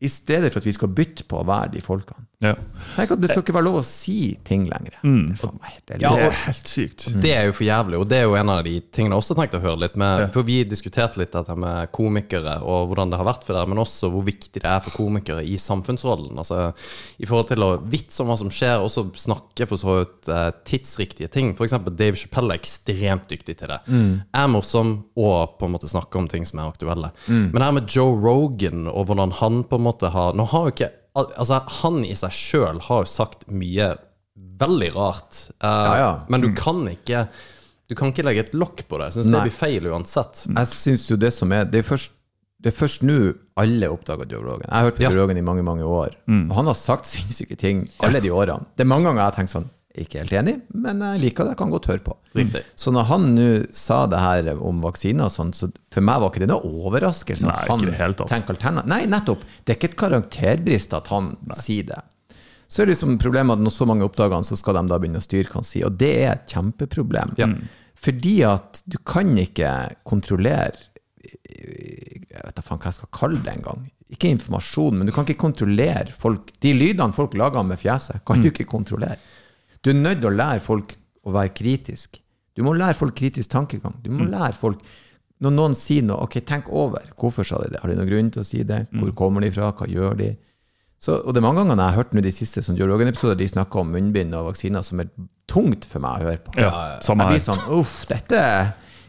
[0.00, 2.27] I stedet for at vi skal bytte på å være de folkene.
[2.38, 2.52] Ja.
[2.94, 4.94] Tenk at Det skal ikke være lov å si ting lenger.
[5.02, 5.32] Mm.
[5.34, 7.20] Det er helt Ja, Det og- er helt sykt.
[7.20, 9.34] Det er jo for jævlig, og det er jo en av de tingene jeg også
[9.34, 10.32] tenkte å høre litt med.
[10.32, 13.78] For vi diskuterte litt dette med komikere og hvordan det har vært for dere, men
[13.78, 16.36] også hvor viktig det er for komikere i samfunnsrollen.
[16.38, 16.72] Altså
[17.18, 20.28] i forhold til å vitse om hva som skjer, og så snakke for så vidt
[20.28, 21.56] eh, tidsriktige ting.
[21.56, 23.80] For eksempel Dave Chappelle er ekstremt dyktig til det.
[24.32, 27.10] Er morsom og på en måte snakke om ting som er aktuelle.
[27.26, 30.68] Men det her med Joe Rogan og hvordan han på en måte har Nå har
[30.68, 33.92] jo ikke Altså, han i seg sjøl har jo sagt mye
[34.58, 35.44] veldig rart.
[35.64, 36.10] uh, ja.
[36.30, 37.26] Men du kan ikke
[37.88, 39.06] Du kan ikke legge et lokk på det.
[39.08, 40.44] Jeg syns det blir feil uansett.
[40.48, 42.14] Jeg synes jo det som er Det er først
[42.58, 43.14] det er først nå
[43.62, 44.66] alle oppdaga Joe Rogan.
[44.66, 45.10] Jeg har hørt på Ja.
[45.14, 46.16] Joe Rogan i mange mange år.
[46.26, 48.66] Og han har sagt sinnssyke ting alle de årene.
[48.74, 51.54] Det er mange ganger jeg har tenkt sånn Ikke helt enig, men jeg liker det.
[51.54, 52.14] Jeg kan godt høre på.
[52.36, 52.60] Riktig.
[52.78, 56.30] Så når han nå sa det her om vaksiner og sånn, så for meg var
[56.30, 57.48] ikke det noe overraskelse.
[57.48, 58.90] Nei, at ikke det tenker alternativ.
[58.92, 59.46] Nei, nettopp.
[59.64, 62.02] Det er ikke et karakterbrist at han sier det.
[62.68, 64.98] Så er det liksom problemet at når så mange oppdager han, så skal de da
[65.00, 65.88] begynne å styre hva han sier.
[65.88, 67.32] Og det er et kjempeproblem.
[67.98, 69.72] Fordi at du kan ikke
[70.06, 70.76] kontrollere
[71.48, 73.88] Jeg vet da faen hva jeg skal kalle det engang.
[74.14, 76.52] Ikke informasjon, men du kan ikke kontrollere folk.
[76.62, 79.18] De lydene folk lager med fjeset, kan du ikke kontrollere.
[79.84, 80.96] Du er nødt til å lære folk
[81.28, 82.18] å være kritisk.
[82.56, 83.94] Du må lære folk kritisk tankegang.
[84.02, 84.80] Du må lære folk
[85.38, 87.04] Når noen sier noe, ok, tenk over.
[87.14, 87.78] Hvorfor sa de det?
[87.78, 88.88] Har de noen grunn til å si det?
[88.90, 89.68] Hvor kommer de fra?
[89.70, 90.32] Hva gjør de?
[90.98, 93.36] Så, og det er mange ganger jeg har hørt nå de siste som Joe Rogan-episoder
[93.38, 95.12] de snakker om munnbind og vaksiner, som er
[95.46, 96.56] tungt for meg å høre på.
[96.58, 98.40] Ja, Jeg blir sånn Uff, dette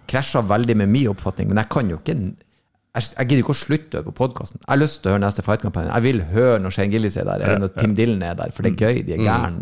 [0.09, 3.57] krasjer veldig med min oppfatning, men jeg kan jo ikke Jeg, jeg gidder ikke å
[3.63, 4.61] slutte å høre på podkasten.
[4.61, 5.91] Jeg har lyst til å høre neste Fight-kampanje.
[5.93, 8.65] Jeg vil høre når Shane Gillis er der, eller når Tim Dylan er der, for
[8.65, 9.01] det er gøy.
[9.05, 9.59] De er gæren.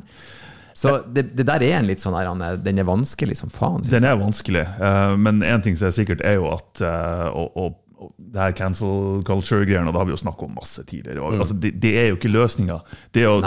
[0.77, 3.81] Så det, det der er en litt sånn her, er- Den er vanskelig som faen.
[3.89, 7.55] Den er vanskelig, eh, men én ting som er sikkert, er jo at eh, og,
[7.57, 11.23] og, og det her cancel culture-greiene, det har vi jo snakket om masse tidligere.
[11.25, 12.75] Og, altså, det, det er jo ikke løsninga.
[13.17, 13.39] Det, å-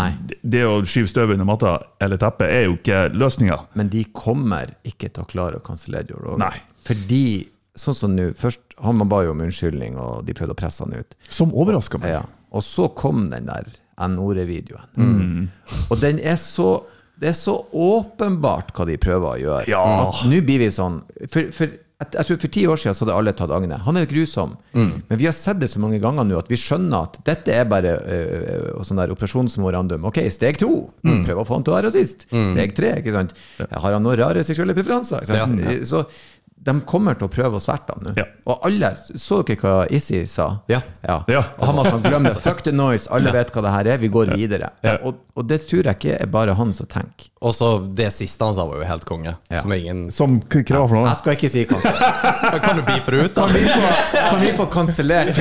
[0.43, 3.61] det å skyve støvet under matta eller teppet er jo ikke løsninga.
[3.79, 6.59] Men de kommer ikke til å klare å kansellere Joe Rogan.
[6.89, 7.23] Fordi,
[7.79, 10.99] sånn som nå Først han ba jo om unnskyldning, og de prøvde å presse han
[10.99, 11.15] ut.
[11.31, 12.17] Som overraska meg.
[12.19, 12.25] Ja.
[12.51, 13.71] Og så kom den der
[14.01, 14.89] N-ordet-videoen.
[14.97, 15.49] Mm.
[15.91, 16.81] Og den er så
[17.21, 19.69] Det er så åpenbart hva de prøver å gjøre.
[19.71, 19.85] Ja.
[20.09, 21.69] At nå blir vi sånn For, for
[22.01, 23.77] jeg, jeg tror for ti år siden så hadde alle tatt Agne.
[23.85, 24.55] Han er grusom.
[24.73, 24.93] Mm.
[25.11, 27.67] Men vi har sett det så mange ganger nå at vi skjønner at dette er
[27.69, 30.07] bare øh, sånn der operasjonsmorandum.
[30.09, 30.71] Ok, steg to.
[31.05, 31.21] Mm.
[31.29, 32.25] Prøv å få han til å være rasist.
[32.31, 32.95] Steg tre.
[33.03, 33.37] ikke sant?
[33.61, 35.29] Har han noen rare seksuelle preferanser?
[35.29, 35.61] Sant?
[35.91, 36.07] Så
[36.61, 38.11] de kommer til å prøve å sverte ham nå.
[38.21, 38.27] Ja.
[38.51, 40.51] Og alle Så dere hva Issi sa?
[40.69, 40.81] Ja.
[41.01, 41.23] Ja.
[41.31, 41.41] Ja.
[41.57, 44.01] Og han var sånn, glem det, fuck the noise, alle vet hva det her er,
[44.03, 44.69] vi går videre.
[44.85, 44.99] Ja.
[45.09, 47.31] Og, og det tror jeg ikke er bare han som tenker.
[47.41, 49.33] Og så det siste han sa, var jo helt konge.
[49.49, 49.63] Ja.
[49.65, 51.07] Som ingen Som hva for noe?
[51.09, 51.81] Jeg skal ikke si hva.
[52.61, 53.47] Kan du beepe det ut, da?
[53.49, 53.81] Kan vi få,
[54.19, 55.33] kan vi få kansellert?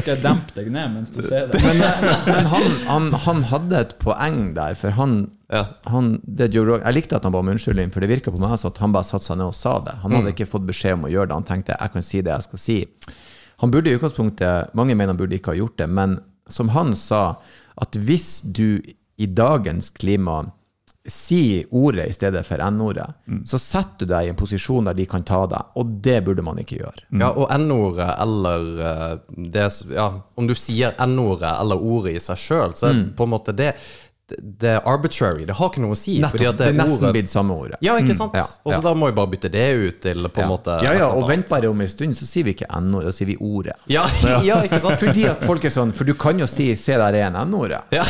[0.00, 1.60] Skal jeg dempe deg ned mens du ser det?
[1.64, 1.84] Men,
[2.30, 5.20] men han, han, han hadde et poeng der, for han,
[5.50, 5.64] Ja.
[5.90, 8.78] han Jeg likte at han ba om unnskyldning, for det virka på meg som at
[8.78, 9.96] han bare satte seg ned og sa det.
[10.04, 11.38] Han hadde ikke fått beskjed om å gjøre det.
[11.40, 12.78] Han tenkte jeg kan si det jeg skal si.
[13.60, 16.20] Han burde i utgangspunktet Mange mener han burde ikke ha gjort det, men
[16.50, 17.36] som han sa,
[17.78, 18.80] at hvis du
[19.20, 20.40] i dagens klima
[21.10, 23.06] sier ordet i stedet for n-ordet,
[23.48, 26.44] så setter du deg i en posisjon der de kan ta deg, og det burde
[26.44, 27.06] man ikke gjøre.
[27.22, 29.14] Ja, og N-ordet eller eh,
[29.54, 29.64] det,
[29.96, 33.56] ja, Om du sier N-ordet eller ordet i seg sjøl, så er på en måte
[33.56, 33.72] det
[34.40, 35.44] det er arbitrary.
[35.46, 36.20] Det har ikke noe å si.
[36.20, 37.76] fordi Nettopp, at det er nesten ordet- blitt samme ordet.
[37.80, 38.34] Ja, ikke sant?
[38.34, 38.80] Ja, Og så ja.
[38.80, 40.48] da må vi bare bytte det ut til på en Ja.
[40.56, 43.10] måte ja, ja, og vent bare om en stund, så sier vi ikke n-ord, da
[43.10, 43.74] sier vi ordet.
[43.88, 44.06] Ja,
[44.42, 44.98] ja, ikke sant?
[45.00, 47.82] Fordi at folk er sånn, for du kan jo si 'se der er en n-ordet'.
[47.92, 48.04] Ja.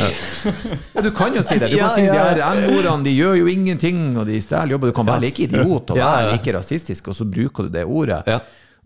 [0.95, 1.71] Ja, du kan jo si det.
[1.71, 4.87] Du kan si ja, de her n-ordene de gjør jo ingenting, og de stjeler jobber.
[4.87, 6.15] Du kan være like idiot og Ja, ja.
[6.27, 8.23] være like rasistisk, og så bruker du det ordet.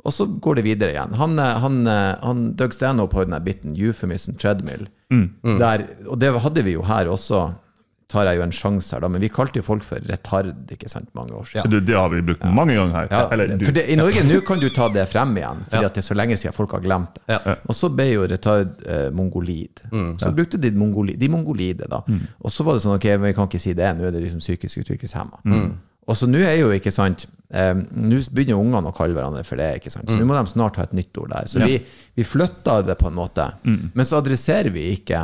[0.06, 0.08] Ja.
[0.08, 1.14] Og så går det videre igjen.
[1.18, 4.88] Han, eh, han, eh, han Doug Stanhope har jo den biten, euphemism treadmill.
[5.10, 7.54] Der, og det hadde vi jo her også,
[8.08, 10.88] tar jeg jo en sjanse her, da, men vi kalte jo folk for retard ikke
[10.92, 11.72] sant, mange år siden.
[11.74, 13.08] Du, det har vi brukt mange ganger her.
[13.10, 13.66] Ja, Eller du.
[13.66, 15.90] for det, I Norge nå kan du ta det frem igjen, fordi Ja.
[15.90, 17.24] at det er så lenge siden folk har glemt det.
[17.34, 17.56] Ja.
[17.66, 19.82] Og så ble jo retard eh, mongolid.
[20.22, 22.04] Så brukte de mongoli, de mongolide, da.
[22.46, 24.22] Og så var det sånn, ok, men vi kan ikke si det, nå er det
[24.28, 25.42] liksom psykisk utviklingshemma.
[26.06, 29.56] Og så nå er jo, ikke sant eh, Nå begynner ungene å kalle hverandre for
[29.58, 30.10] det, ikke sant.
[30.10, 31.46] Så nå må de snart ha et nytt ord der.
[31.48, 31.80] Så vi,
[32.16, 33.52] vi flytta det på en måte.
[33.66, 35.22] Men så adresserer vi ikke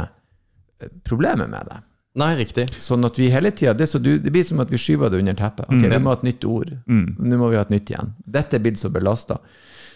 [0.81, 1.79] eh, problemet med det.
[2.19, 2.65] Nei, riktig.
[2.83, 5.19] Sånn at vi hele tida det, så du- det blir som at vi skyver det
[5.19, 5.65] under teppet.
[5.69, 6.73] Ok, Vi må ha et nytt ord.
[6.87, 8.13] Nå må vi ha et nytt igjen.
[8.27, 9.37] Dette er blitt så belasta.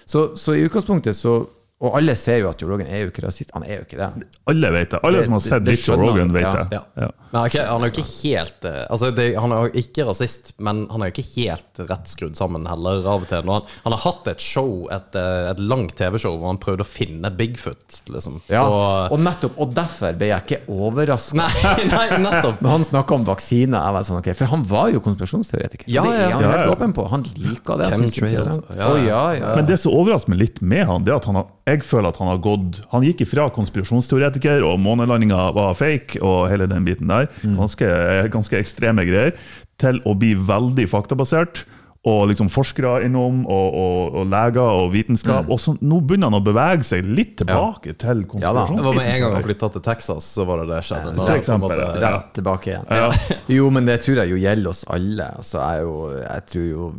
[0.07, 1.47] Så, så i utgangspunktet så
[1.83, 3.49] Og alle ser jo at Joe Rogan er jo ikke rasist.
[3.53, 4.27] Han er jo ikke det.
[4.47, 4.99] Alle vet det.
[5.03, 6.67] Alle Det- som har sett litt Joe Rogan, vet Ja, det.
[6.71, 6.81] Ja.
[7.03, 7.09] Ja.
[7.33, 10.05] Men han er, han er jo ikke helt eh, altså det, Han er jo ikke
[10.07, 13.43] rasist, men han er jo ikke helt rett skrudd sammen heller av og til.
[13.51, 16.87] Han, han har hatt et show, et, eh, et langt TV-show, hvor han prøvde å
[16.87, 18.39] finne Bigfoot, liksom.
[18.47, 21.35] Ja, Og, og nettopp, og derfor ble jeg ikke overraska.
[21.43, 22.61] nei, nei, nettopp.
[22.63, 25.91] Når han snakka om vaksine, jeg var sånn, ok, for han var jo konspirasjonsteoretiker.
[25.91, 27.09] Ja, ja, det er han Ja, helt åpen på.
[27.11, 27.91] Han liker det.
[27.91, 29.03] Han synes det ja, Å, ja.
[29.11, 29.53] ja, ja.
[29.59, 32.07] Men det som overrasker meg litt med han, det er at han har, jeg føler
[32.11, 36.85] at han har gått Han gikk ifra konspirasjonsteoretiker, og månelandinga var fake, og hele den
[36.85, 37.55] biten der, Mm.
[37.57, 37.87] ganske,
[38.31, 39.33] ganske ekstreme greier,
[39.77, 41.65] til å bli veldig faktabasert.
[42.05, 44.93] Og liksom forskere innom, og, og, og leger og Mm.
[44.93, 45.47] vitenskap.
[45.49, 48.93] Og så nå begynner han å bevege seg litt tilbake til Det Ja det var
[48.93, 51.15] med en gang han flytta til Texas, så var det det skjedde.
[51.15, 52.11] Når For eksempel, måte- ja.
[52.19, 53.39] Rett tilbake igjen.
[53.57, 55.31] Jo, men det tror jeg jo gjelder oss alle.
[55.35, 56.93] Altså, jeg, jo, jeg tror jo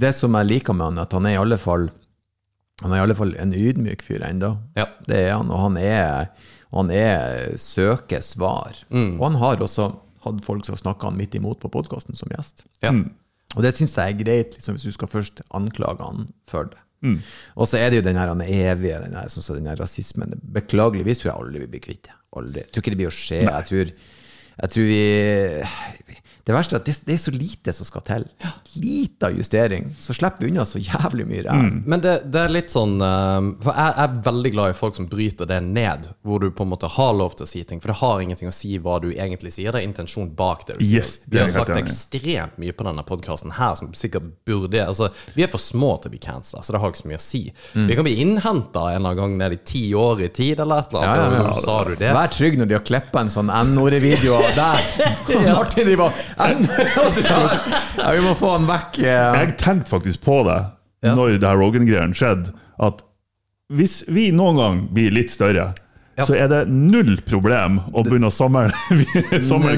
[0.00, 1.90] Det som jeg liker med han, er at han er i alle fall
[2.84, 4.54] Han er i alle fall en ydmyk fyr ennå.
[4.76, 4.86] Ja.
[5.08, 6.30] Det er han, og han er,
[6.74, 8.76] han er søker svar.
[8.92, 9.16] Mm.
[9.16, 9.90] Og han har også
[10.24, 12.66] hatt folk som snakka han midt imot på podkasten som gjest.
[12.84, 12.92] Ja.
[13.54, 16.80] Og det syns jeg er greit, liksom, hvis du skal først anklage han for det.
[17.54, 20.32] Og så er det jo den her han evige den her, sånn den her rasismen.
[20.56, 22.14] Beklageligvis tror jeg aldri vi blir kvitt det.
[22.34, 22.64] Aldri.
[22.64, 23.40] Jeg tror ikke det blir å skje.
[23.44, 23.92] Jeg tror,
[24.54, 25.02] jeg tror vi
[26.44, 28.24] Det verste er at det, det er så lite som skal til.
[28.76, 29.86] Lita justering.
[30.00, 31.62] Så slipper vi unna så jævlig mye ræv.
[31.88, 35.08] Men det, det er litt sånn eh, For jeg er veldig glad i folk som
[35.08, 37.80] bryter det ned, hvor du på en måte har lov til å si ting.
[37.80, 40.76] For det har ingenting å si hva du egentlig sier, det er intensjon bak det
[40.80, 41.00] du sier.
[41.00, 45.08] Yes, det vi har sagt ekstremt mye på denne podkasten her som sikkert burde altså,
[45.32, 47.24] Vi er for små til å bli cancela, så det har ikke så mye å
[47.24, 47.42] si.
[47.72, 47.88] Mm.
[47.88, 50.84] Vi kan bli innhenta en eller annen gang ned i ti år i tid, eller
[50.84, 51.24] et eller annet.
[51.24, 51.64] Ja, ja, ja.
[51.64, 52.12] sa du det.
[52.20, 55.02] Vær trygg når de har klippa en sånn N-ordet-video av deg.
[55.54, 58.98] Martin driver Ja, vi må få han vekk.
[59.04, 59.40] eh.
[59.40, 60.60] Jeg tenkte faktisk på det
[61.04, 63.02] når det her Rogan-greiene skjedde, at
[63.74, 65.72] hvis vi noen gang blir litt større,
[66.16, 69.32] så er det null problem å begynne å samle, klipp.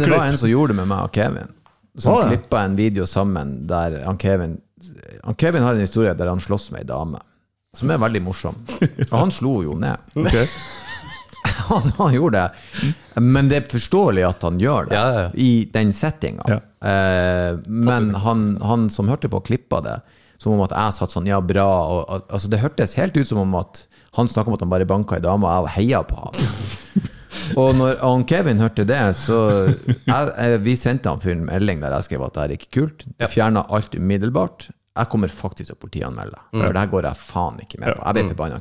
[0.05, 1.51] Det var en som gjorde det med meg og Kevin.
[1.97, 4.59] Som ah, klippa en video sammen der han Kevin
[5.25, 7.19] han Kevin har en historie der han slåss med ei dame.
[7.77, 8.55] Som er veldig morsom.
[9.11, 9.97] Og han slo jo ned.
[11.71, 12.93] Han, han gjorde det.
[13.23, 15.27] Men det er forståelig at han gjør det Ja, ja.
[15.35, 16.45] i den settinga.
[16.51, 16.59] Ja.
[16.87, 19.97] Eh, men han, han som hørte på, klippa det
[20.39, 21.65] som om at jeg satt sånn, ja, bra.
[21.65, 23.87] Og, al- altså, det hørtes helt ut som om at
[24.19, 26.37] han snakka om at han bare banka ei dame, og jeg heia på han.
[27.61, 29.37] Og når han Kevin hørte det, så
[29.69, 32.57] jeg, jeg, Vi sendte han fyren en melding der jeg skrev at det her er
[32.57, 33.05] ikke kult.
[33.33, 34.69] Fjerna alt umiddelbart.
[34.97, 37.91] Jeg kommer faktisk til å politianmelde deg, for det her går jeg faen ikke med
[37.93, 38.01] på.
[38.07, 38.61] Jeg ble forbanna.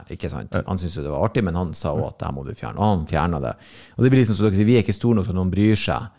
[0.00, 0.14] Mm.
[0.16, 0.56] Ikke sant?
[0.66, 2.50] Han syntes jo det var artig, men han sa òg at det her må du
[2.54, 2.76] fjerne.
[2.78, 3.54] Og han fjerna det.
[3.96, 5.54] Og det blir liksom så dere sier, vi er ikke store nok til at noen
[5.54, 6.10] bryr seg.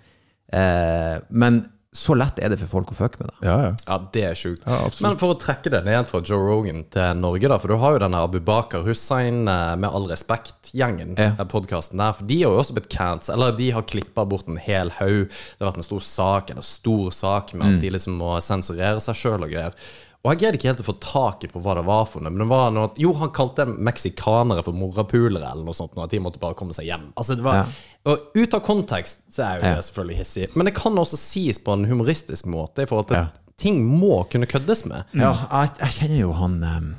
[0.62, 1.62] Eh, men
[1.94, 3.48] så lett er det for folk å fucke med det.
[3.50, 3.72] Ja, ja.
[3.88, 4.64] Ja, det er sjukt.
[4.64, 7.76] Ja, Men for å trekke det ned fra Joe Rogan til Norge, da, for du
[7.82, 11.34] har jo denne Abu Bakar Hussein, eh, med all respekt-gjengen, Ja.
[11.38, 11.44] ja.
[11.52, 12.14] podkasten der.
[12.14, 15.28] For de har jo også blitt cancelled, eller de har klippa bort en hel haug.
[15.28, 19.02] Det har vært en stor sak, eller stor sak med at de liksom må sensurere
[19.04, 19.76] seg sjøl og greier.
[20.22, 22.30] Og jeg greide ikke helt å få tak i på hva det var for noe.
[22.30, 25.96] Men det var noe at, Jo, han kalte meksikanere for morapulere eller noe sånt.
[25.98, 27.08] At de måtte bare komme seg hjem.
[27.18, 27.66] Altså det var,
[28.06, 29.76] Og ut av kontekst så er jo Ja.
[29.76, 30.50] det selvfølgelig hissig.
[30.56, 33.28] Men det kan også sies på en humoristisk måte, i forhold til Ja.
[33.58, 35.06] ting må kunne køddes med.
[35.14, 36.96] Ja, jeg, jeg kjenner jo han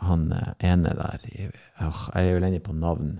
[0.00, 3.18] Han eh, ene der Jeg er jo lenge på navn.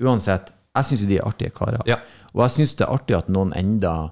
[0.00, 1.80] Uansett, jeg syns jo de er artige karer.
[1.86, 1.96] Ja.
[2.34, 4.10] Og jeg syns det er artig at noen enda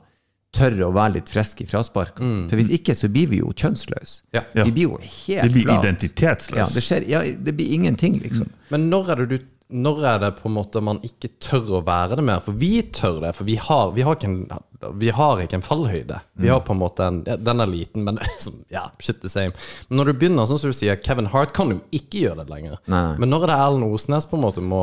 [0.52, 2.24] tør å være litt friske i frasparka.
[2.50, 4.20] For hvis ikke, så blir vi jo kjønnsløse.
[4.36, 4.44] Ja.
[4.58, 5.86] Vi blir jo helt Vi blir flat.
[5.86, 6.58] identitetsløst.
[6.60, 8.52] Ja, det, skjer, ja, det blir ingenting, liksom.
[8.72, 11.80] Men når er det du når er det på en måte man ikke tør å
[11.86, 12.42] være det mer?
[12.44, 15.64] For vi tør det, for vi har, vi har, ikke, en, vi har ikke en
[15.64, 16.18] fallhøyde.
[16.44, 19.30] Vi har på en måte en ja, Den er liten, men liksom, ja, shit the
[19.32, 19.56] same.
[19.88, 22.52] Men når du begynner, sånn som du sier, Kevin Hart kan jo ikke gjøre det
[22.52, 22.76] lenger.
[22.92, 23.06] Nei.
[23.22, 24.82] Men når er det Erlend Osnes på en måte må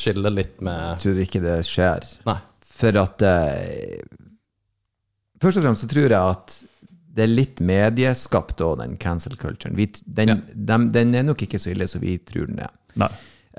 [0.00, 2.08] chille litt med Jeg tror ikke det skjer.
[2.30, 2.38] Nei.
[2.80, 4.00] For at eh,
[5.40, 6.56] Først og fremst så tror jeg at
[7.16, 9.74] det er litt medieskapt òg, den cancel culturen.
[9.76, 10.36] Vi, den, Ja.
[10.54, 12.70] dem- den er nok ikke så ille som vi tror den er.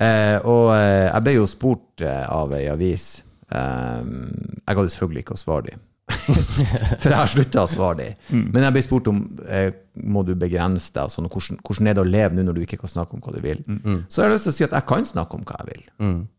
[0.01, 5.23] Eh, og eh, jeg ble jo spurt eh, av ei avis eh, Jeg ga selvfølgelig
[5.25, 5.79] ikke å svare dem.
[7.01, 7.97] For jeg har slutta å svare
[8.29, 8.45] dem.
[8.53, 9.71] Men jeg ble spurt om eh,
[10.07, 12.79] må du begrense deg, sånn, hvordan, hvordan er det å leve nå når du ikke
[12.85, 13.61] kan snakke om hva du vil.
[14.07, 15.83] Så jeg har lyst til å si at jeg kan snakke om hva jeg vil.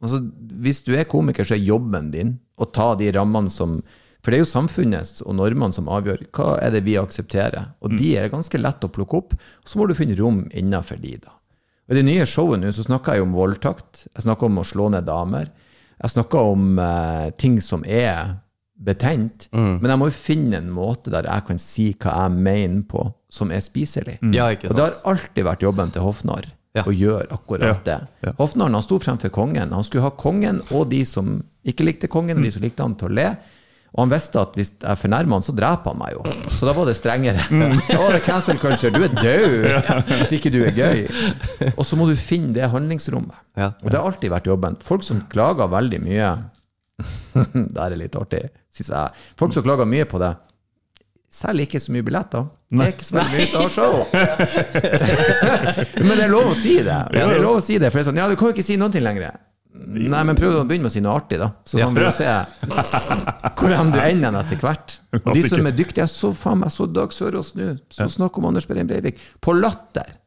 [0.02, 0.22] Altså,
[0.64, 3.82] hvis du er komiker, så er jobben din å ta de rammene som
[4.22, 7.72] For det er jo samfunnet og normene som avgjør hva er det vi aksepterer.
[7.82, 11.00] Og de er ganske lett å plukke opp, og så må du finne rom innafor
[11.02, 11.32] de, da.
[11.88, 14.64] Og I det nye showet nå så snakker jeg om voldtakt, jeg snakker om å
[14.64, 15.50] slå ned damer.
[16.02, 18.36] Jeg snakker om eh, ting som er
[18.82, 22.82] betent, men jeg må jo finne en måte der jeg kan si hva jeg mener
[22.90, 24.16] på, som er spiselig.
[24.34, 26.48] Ja, ikke Og det har alltid vært jobben til Hofnar.
[26.72, 26.86] Ja.
[26.88, 27.74] og gjør akkurat Ja.
[27.84, 28.08] det.
[28.24, 28.30] Ja.
[28.38, 29.74] Hofnarren han sto fremfor kongen.
[29.76, 32.94] Han skulle ha kongen og de som ikke likte kongen, og de som likte han,
[32.96, 33.26] til å le.
[33.92, 36.22] Og han visste at hvis jeg fornærmer han, så dreper han meg jo.
[36.48, 37.42] Så da var det strengere.
[37.90, 38.92] Da var det cancel culture.
[38.94, 39.66] Du er død
[40.08, 41.02] hvis ikke du er gøy.
[41.74, 43.36] Og så må du finne det handlingsrommet.
[43.60, 43.74] Ja.
[43.82, 44.78] Og det har alltid vært jobben.
[44.80, 46.30] Folk som klager veldig mye
[47.74, 49.28] Det er litt artig, syns jeg.
[49.40, 50.32] Folk som klager mye på det,
[51.32, 52.48] selger ikke så mye billetter.
[52.72, 53.94] Det er ikke så veldig mye til å ha show.
[56.00, 56.98] Men det er lov å si det.
[57.12, 58.66] Det er lov å si det, for det er sånn, ja, du kan jo ikke
[58.66, 59.32] si ting lenger.
[59.72, 61.48] Nei, men prøv å begynne med å si noe artig, da.
[61.64, 62.28] Så kan vi jo se
[63.56, 64.98] hvordan du ender etter hvert.
[65.16, 68.36] Og de som er dyktige, jeg så faen meg så Dag Sørås nå, så snakk
[68.40, 70.18] om Anders Behring Breivik, på Latter.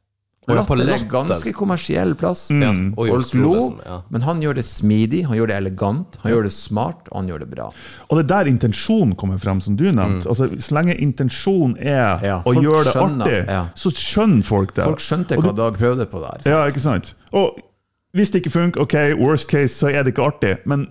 [0.46, 2.48] På Latter er ganske kommersiell plass.
[2.54, 3.96] Ja, Folk lo, liksom, ja.
[4.14, 7.32] men han gjør det smidig, han gjør det elegant, han gjør det smart, og han
[7.32, 7.70] gjør det bra.
[8.06, 10.30] Og det er der intensjonen kommer frem, som du nevnte.
[10.30, 12.26] Altså, så lenge intensjonen er Mm.
[12.26, 13.62] Ja, å gjøre det skjønner, artig, ja.
[13.76, 14.86] så skjønner folk det.
[14.86, 16.46] Folk skjønte hva Dag prøvde på der.
[16.46, 17.16] Ja, ikke sant?
[17.34, 17.58] Og
[18.16, 20.56] hvis det ikke funker, ok, worst case, så er det ikke artig.
[20.66, 20.88] Men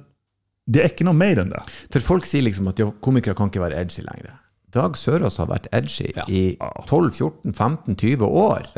[0.69, 1.63] det er ikke noe mer enn det.
[1.93, 4.39] For folk sier liksom at ja, komikere kan ikke være edgy lenger.
[4.75, 6.45] Dag Sørås har vært edgy i
[6.91, 8.69] 12-14-15-20 år.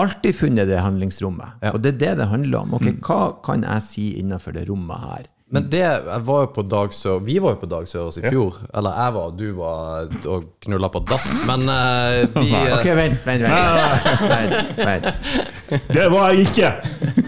[0.00, 1.58] Alltid funnet det handlingsrommet.
[1.60, 1.74] Ja.
[1.74, 2.76] Og det er det det handler om.
[2.78, 5.28] Ok, Hva kan jeg si innenfor det rommet her?
[5.52, 8.22] Men det jeg var jo på Dag Sør Vi var jo på Dag Sørås i
[8.24, 8.62] fjor.
[8.72, 11.26] Eller jeg var, du var og knulla på dass.
[11.50, 14.24] Men uh, vi Ok, vent, vent, vent.
[14.32, 15.84] vent, vent.
[15.92, 17.21] Det var jeg ikke!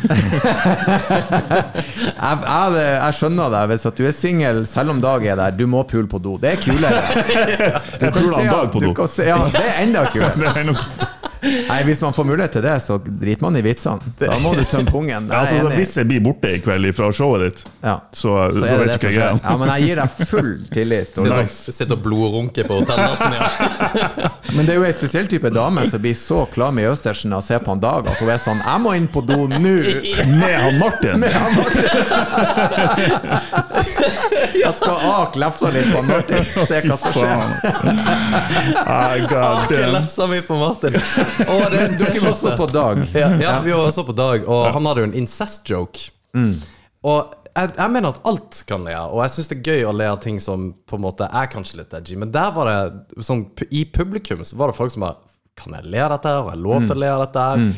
[2.15, 5.51] Jeg, jeg, jeg skjønner deg hvis at du er singel selv om Dag er der.
[5.57, 6.37] Du må pule på do.
[6.41, 7.01] Det er kulere.
[8.01, 8.45] Du kan se
[8.75, 10.77] på du kan se- Ja, det er enda kulere.
[11.69, 14.13] Nei, Hvis man får mulighet til det, så driter man i vitsene.
[14.19, 15.29] Da må du tømme pungen.
[15.35, 17.99] Er altså, hvis jeg blir borte i kveld fra showet ditt, Ja.
[18.13, 19.41] så, så, Så vet du hva jeg er.
[19.45, 21.11] Ja, men jeg gir deg full tillit.
[21.15, 21.73] Sitter, Nice.
[21.75, 23.33] sitt og blodrunker på hotelldassen.
[23.35, 24.31] Ja.
[24.55, 27.41] Men det er jo en spesiell type dame som blir så klam i Østersen av
[27.41, 29.61] å se på en dag at hun er sånn 'Jeg må inn på do nå!'
[30.41, 31.25] Med han Martin!
[34.55, 37.35] Jeg skal ake lefsa litt på Martin, se hva som skjer.
[37.45, 37.73] Altså.
[38.87, 40.99] Ah, God lefsa mi på Martin.
[41.43, 43.01] Å, det er Dere var så på dag.
[43.15, 46.11] Ja, ja, vi var så på Dag, og han hadde jo en incest-joke.
[47.05, 49.85] Og jeg, jeg mener at alt kan le av, og jeg syns det er gøy
[49.87, 52.71] å le av ting som på en måte er kanskje litt edgy, men der var
[52.71, 55.21] det sånn I publikum så var det folk som bare
[55.55, 56.33] Kan jeg le av dette?
[56.35, 57.45] Har jeg lov til å le av dette?
[57.61, 57.69] Mm.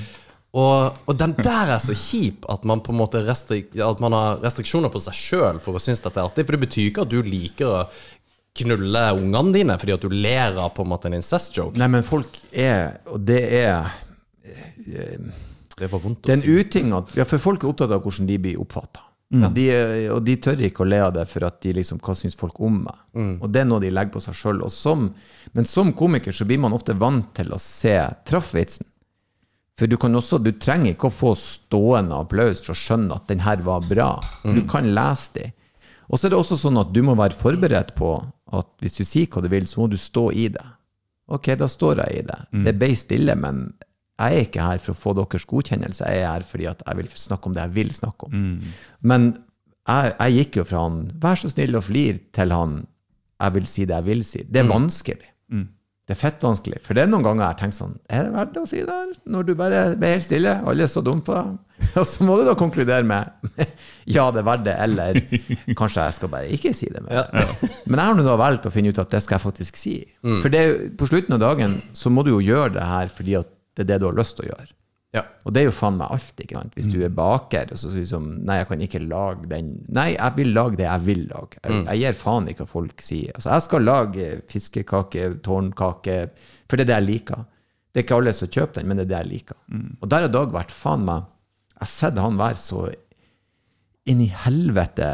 [0.57, 4.39] Og, og den der er så kjip, at man på en måte At man har
[4.41, 6.47] restriksjoner på seg sjøl for å synes dette er artig.
[6.47, 7.83] For det betyr ikke at du liker å
[8.59, 11.77] knulle ungene dine fordi at du ler av på en måte en incest-joke.
[11.81, 13.91] Nei, men folk er Og det er
[15.77, 16.55] Det var vondt Det å er en si.
[16.61, 19.03] uting at Ja, for folk er opptatt av hvordan de blir oppfatta.
[19.53, 22.15] De, er- og de tør ikke å le av det for at de liksom Hva
[22.15, 22.95] syns folk om meg?
[23.43, 24.63] Og det er noe de legger på seg sjøl.
[25.53, 28.87] Men som komiker så blir man ofte vant til å se traffvitsen.
[29.77, 33.27] For du kan også Du trenger ikke å få stående applaus for å skjønne at
[33.29, 34.21] den her var bra.
[34.43, 35.53] For du kan lese de.
[36.09, 38.15] Og så er det også sånn at du må være forberedt på
[38.53, 40.65] at hvis du sier hva du vil, så må du stå i det.
[41.29, 42.39] Ok, da står jeg i det.
[42.65, 43.75] Det ble stille, men
[44.19, 46.05] jeg er ikke her for å få deres godkjennelse.
[46.07, 48.33] Jeg er her fordi at jeg vil snakke om det jeg vil snakke om.
[49.03, 49.27] Men
[49.87, 52.87] jeg, jeg gikk jo fra han 'vær så snill og flir' til han
[53.41, 54.47] 'jeg vil si det jeg vil si'.
[54.51, 55.29] Det er vanskelig.
[56.07, 56.79] Det er fett vanskelig.
[56.87, 58.95] For det er noen ganger jeg har tenkt sånn Er det verdt å si det
[58.95, 59.09] her?
[59.35, 61.57] Når du bare blir helt stille, alle er så dumme på deg.
[62.01, 63.67] Og så må du da konkludere med
[64.15, 65.19] ja, det er verdt det, eller
[65.77, 67.27] kanskje jeg skal bare ikke si det mer.
[67.91, 69.97] Men jeg har nå da valgt å finne ut at det skal jeg faktisk si.
[70.23, 70.63] For det,
[70.97, 73.93] på slutten av dagen så må du jo gjøre det her fordi at det er
[73.93, 74.71] det du har lyst til å gjøre.
[75.17, 75.23] Ja.
[75.49, 76.33] Og det er jo faen meg alt.
[76.43, 76.75] ikke sant?
[76.77, 80.11] Hvis du er baker og så sier liksom Nei, jeg kan ikke lage den Nei,
[80.13, 81.61] jeg vil lage det jeg vil lage.
[81.63, 83.33] Jeg, jeg gir faen ikke hva folk sier.
[83.35, 86.19] Altså, jeg skal lage fiskekake, tårnkake,
[86.69, 87.47] for det er det jeg liker.
[87.91, 89.59] Det er ikke alle som kjøper den, men det er det jeg liker.
[90.03, 91.25] Og der har Dag vært faen meg
[91.77, 92.85] Jeg har sett han være så
[94.07, 95.07] inn i helvete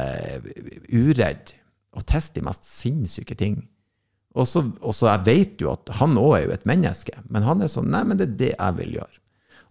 [0.93, 1.55] uredd
[1.97, 3.61] og teste de mest sinnssyke ting.
[4.35, 7.69] Og så jeg vet jo at han òg er jo et menneske, men han er
[7.69, 9.19] sånn Nei, men det er det jeg vil gjøre.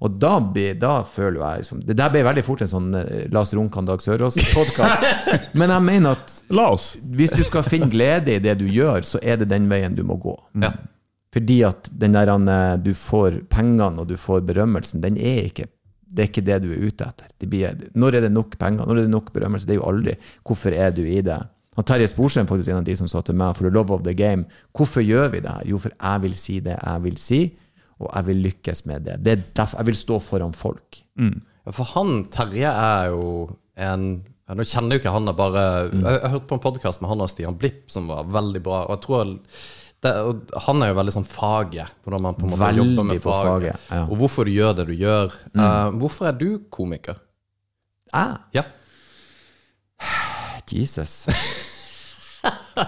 [0.02, 3.28] Og da, be, da føler jeg liksom Det der ble veldig fort en sånn eh,
[3.34, 5.06] Lars Runkan, Dag Sørås-podkast.
[5.60, 6.96] Men jeg mener at La oss.
[7.02, 10.02] hvis du skal finne glede i det du gjør, så er det den veien du
[10.08, 10.34] må gå.
[10.64, 10.74] Ja.
[11.32, 12.34] Fordi at den der
[12.82, 15.70] du får pengene og du får berømmelsen, den er ikke
[16.12, 17.28] det er ikke det du er ute etter.
[17.40, 18.84] Det blir, når er det nok penger?
[18.84, 19.68] Når er det nok berømmelse?
[19.68, 20.16] Det er jo aldri.
[20.44, 21.38] Hvorfor er du i det?
[21.80, 24.04] Han Terje Sporsem faktisk en av de som sa til meg, for the love of
[24.04, 24.44] the game,
[24.76, 25.70] hvorfor gjør vi det her?
[25.72, 27.40] Jo, for jeg vil si det jeg vil si,
[28.02, 29.16] og jeg vil lykkes med det.
[29.24, 31.02] det er derfor jeg vil stå foran folk.
[31.22, 33.26] Ja, For han Terje er jo
[33.78, 34.06] en
[34.50, 35.62] ja, Nå kjenner jo ikke han, bare
[35.94, 38.82] Jeg jeg hørte på en podkast med han og Stian Blipp som var veldig bra.
[38.90, 39.36] Og jeg tror
[40.02, 41.94] det, og han er jo veldig sånn faget.
[42.04, 43.52] Hvordan man på en måte Veldig jobber med på faget.
[43.78, 44.00] faget, ja.
[44.02, 44.10] Mm.
[44.12, 45.36] Og hvorfor du gjør det du gjør.
[45.54, 47.22] Eh, hvorfor er du komiker?
[48.12, 48.64] Ah, Ja.
[50.72, 51.26] Jesus.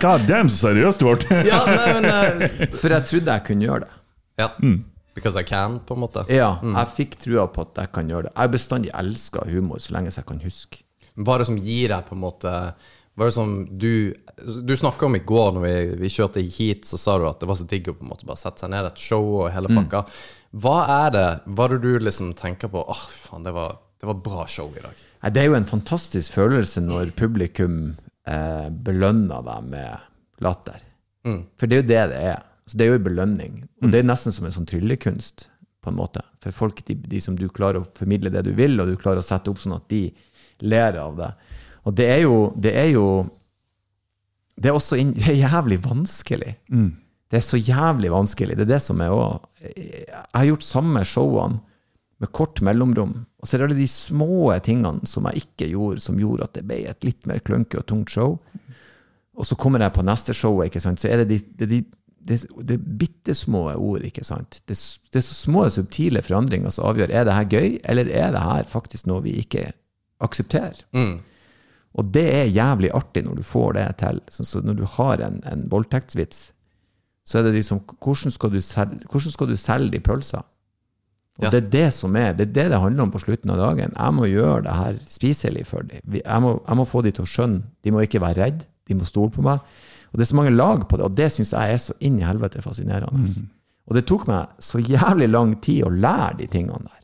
[0.01, 1.39] God damn, så seriøst du ble!
[1.45, 2.07] ja nei, men,
[2.47, 3.93] uh, For jeg trodde jeg kunne gjøre det.
[4.41, 4.49] ja.
[5.13, 6.23] Because I can, på en måte.
[6.33, 8.31] Ja, jeg fikk trua på at jeg kan gjøre det.
[8.33, 10.81] Jeg har bestandig elska humor så lenge jeg kan huske.
[11.13, 12.51] Hva er det som gir deg på en måte
[13.13, 14.15] Hva er det som du
[14.65, 17.49] Du snakka om i går når vi, vi kjørte hit, så sa du at det
[17.51, 19.69] var så digg å på en måte bare sette seg ned et show og hele
[19.69, 20.01] pakka.
[20.57, 24.09] Hva er det Hva er det du liksom tenker på Åh, faen, det var, det
[24.09, 25.03] var bra show i dag.
[25.29, 27.77] Det er jo en fantastisk følelse når publikum
[28.25, 30.09] eh, belønner deg med
[30.41, 30.81] latter.
[31.61, 32.41] For det er jo det det er.
[32.73, 33.57] Så det er jo en belønning.
[33.83, 35.43] Og det er nesten som en sånn tryllekunst,
[35.83, 36.23] på en måte.
[36.41, 39.21] For folk, de, de som du klarer å formidle det du vil, og du klarer
[39.21, 40.07] å sette opp sånn at de
[40.65, 41.27] ler av det.
[41.85, 43.05] Og det er jo Det er, jo,
[44.57, 46.55] det er også det er jævlig vanskelig.
[47.29, 48.57] Det er så jævlig vanskelig.
[48.57, 51.61] Det er det som er òg Jeg har gjort samme showene
[52.23, 53.13] med kort mellomrom.
[53.37, 56.57] Og så er det alle de små tingene som jeg ikke gjorde, som gjorde at
[56.57, 58.39] det ble et litt mer klønke og tungt show.
[59.33, 61.01] Og så kommer jeg på neste show, ikke sant?
[61.01, 61.79] så er det de, det, de,
[62.23, 64.03] det, det bitte små ord.
[64.07, 64.61] ikke sant?
[64.67, 64.77] Det,
[65.11, 68.43] det er så små, subtile forandringer som avgjør er det her gøy, eller er det
[68.43, 69.71] her faktisk noe vi ikke
[70.23, 70.83] aksepterer.
[71.93, 74.21] Og det er jævlig artig når du får det til.
[74.33, 76.47] Så, så når du har en, en voldtektsvits,
[77.23, 80.43] så er det liksom Hvordan skal du selge, hvordan skal du selge de pølsene?
[81.39, 81.49] Og Ja.
[81.49, 83.93] det er det som er, det er det det handler om på slutten av dagen.
[83.97, 86.01] Jeg må gjøre det her spiselig for dem.
[86.13, 87.63] Jeg jeg må få dem til å skjønne.
[87.83, 88.65] De må ikke være redde.
[88.87, 89.59] De må stole på meg.
[90.13, 92.19] Og det er så mange lag på det, og det syns jeg er så inn
[92.21, 93.25] i helvete fascinerende.
[93.89, 96.99] Og det tok meg så jævlig lang tid å lære de tingene der.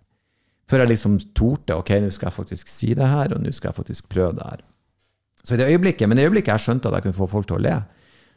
[0.70, 1.76] Før jeg liksom torde.
[1.82, 4.46] Ok, nå skal jeg faktisk si det her, og nå skal jeg faktisk prøve det
[4.46, 4.62] her.
[5.42, 7.50] Så i det øyeblikket, men i det øyeblikket jeg skjønte at jeg kunne få folk
[7.50, 7.76] til å le,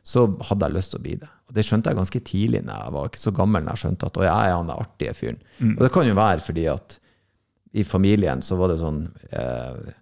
[0.03, 1.29] så hadde jeg lyst til å bli det.
[1.49, 2.63] Og det skjønte jeg ganske tidlig.
[2.65, 5.15] når Jeg var ikke så gammel når jeg skjønte at jeg er han den artige
[5.15, 5.43] fyren.
[5.77, 6.99] Og det kan jo være fordi at
[7.73, 9.93] i familien så var det sånn eh,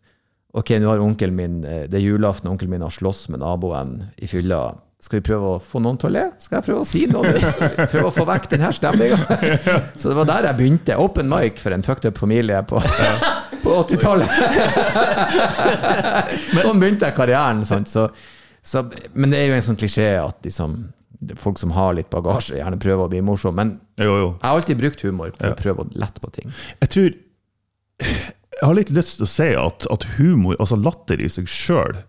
[0.53, 3.39] Ok, nå har onkelen min eh, Det er julaften, og onkelen min har slåss med
[3.43, 4.63] naboen i fylla.
[5.01, 6.25] Skal vi prøve å få noen til å le?
[6.43, 7.31] Skal jeg prøve å si noe?
[7.93, 9.21] Prøve å få vekk denne stemninga?
[10.01, 10.97] Så det var der jeg begynte.
[11.01, 12.83] Open mic for en fucked up familie på,
[13.63, 14.29] på 80-tallet.
[16.61, 17.63] sånn begynte jeg karrieren.
[17.65, 17.81] Så,
[18.61, 18.83] så,
[19.15, 20.77] men det er jo en sånn klisjé at liksom,
[21.41, 23.57] folk som har litt bagasje, gjerne prøver å bli morsom.
[23.57, 24.29] Men Jo, jo.
[24.35, 26.53] jeg har alltid brukt humor for å prøve å lette på ting.
[26.83, 27.11] Jeg tror
[28.61, 32.03] Jeg har litt lyst til å si at, at humor, altså latter i seg sjøl,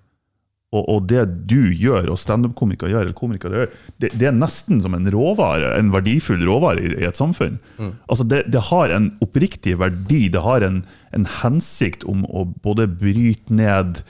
[0.72, 3.74] og, og det du gjør, og standup-komikere gjør, eller komikere gjør,
[4.04, 7.58] det, det er nesten som en råvare, en verdifull råvare i, i et samfunn.
[8.08, 10.82] Altså det, det har en oppriktig verdi, det har en,
[11.16, 14.04] en hensikt om å både bryte ned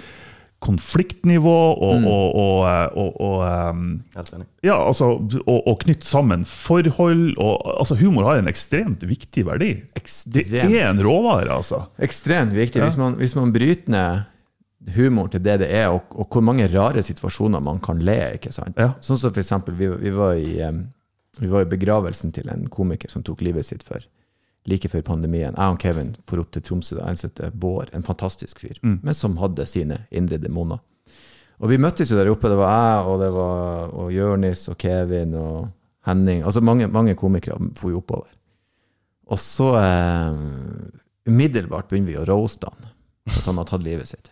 [0.62, 3.38] konfliktnivå og, og, og, og, og,
[3.74, 3.86] um,
[4.62, 5.16] ja, altså,
[5.82, 7.34] knytte sammen forhold.
[7.80, 9.72] Altså, humor har en ekstremt viktig verdi.
[10.30, 11.88] Det er en råvare, altså.
[11.97, 12.84] Ekstremt viktig.
[12.84, 17.03] Hvis, man, hvis man bryter ned humor til det det er, og, hvor mange rare
[17.05, 18.78] situasjoner man kan le ikke sant?
[18.78, 18.93] Ja.
[19.01, 20.86] Sånn som for eksempel, vi, vi, var i, em,
[21.41, 24.01] vi var i begravelsen til en komiker som tok livet sitt for
[24.70, 25.55] like før pandemien.
[25.57, 29.38] Jeg og Kevin for opp til Tromsø, en som Bård, en fantastisk fyr, men som
[29.41, 30.82] hadde sine indre demoner.
[31.62, 32.49] Og vi møttes jo der oppe.
[32.49, 35.70] Det var jeg, og det var og Jørnis og Kevin og
[36.07, 36.43] Henning.
[36.43, 38.32] Altså mange, mange komikere for jo oppover.
[39.32, 40.39] Og så eh,
[41.30, 42.89] umiddelbart begynner vi å roaste han
[43.30, 44.32] at han har tatt livet sitt.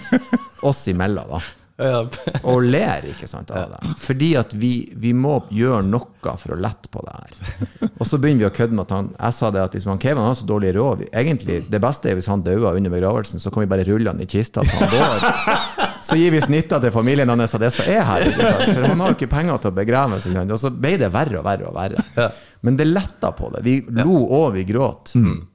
[0.68, 1.40] Oss imellom, da.
[2.44, 3.94] Og ler ikke sant, av det.
[4.04, 7.90] Fordi at vi, vi må gjøre noe for å lette på det her.
[7.96, 9.98] Og så begynner vi å kødde med at han Jeg sa det at hvis man
[10.02, 13.40] Kevin har så dårlig råd vi- Egentlig, Det beste er hvis han dauer under begravelsen,
[13.40, 15.96] så kan vi bare rulle han i kista til han dør.
[16.04, 18.24] Så gir vi snitter til familien hans av det som er her.
[18.30, 20.38] For han har jo ikke penger til å begrave seg.
[20.50, 22.30] Og så ble det verre og verre og verre.
[22.64, 23.60] Men det letta på det.
[23.64, 25.12] Vi lo og vi gråt.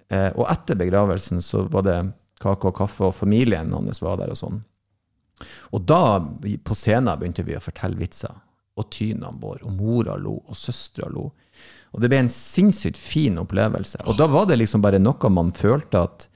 [0.10, 1.98] Eh, og etter begravelsen så var det
[2.42, 4.60] kake og kaffe, og familien hans var der og sånn.
[5.76, 6.20] Og da,
[6.64, 8.34] på scenen, begynte vi å fortelle vitser.
[8.76, 11.30] Og tynene våre, og mora lo, og søstera lo.
[11.96, 14.02] Og det ble en sinnssykt fin opplevelse.
[14.10, 16.28] Og da var det liksom bare noe man følte at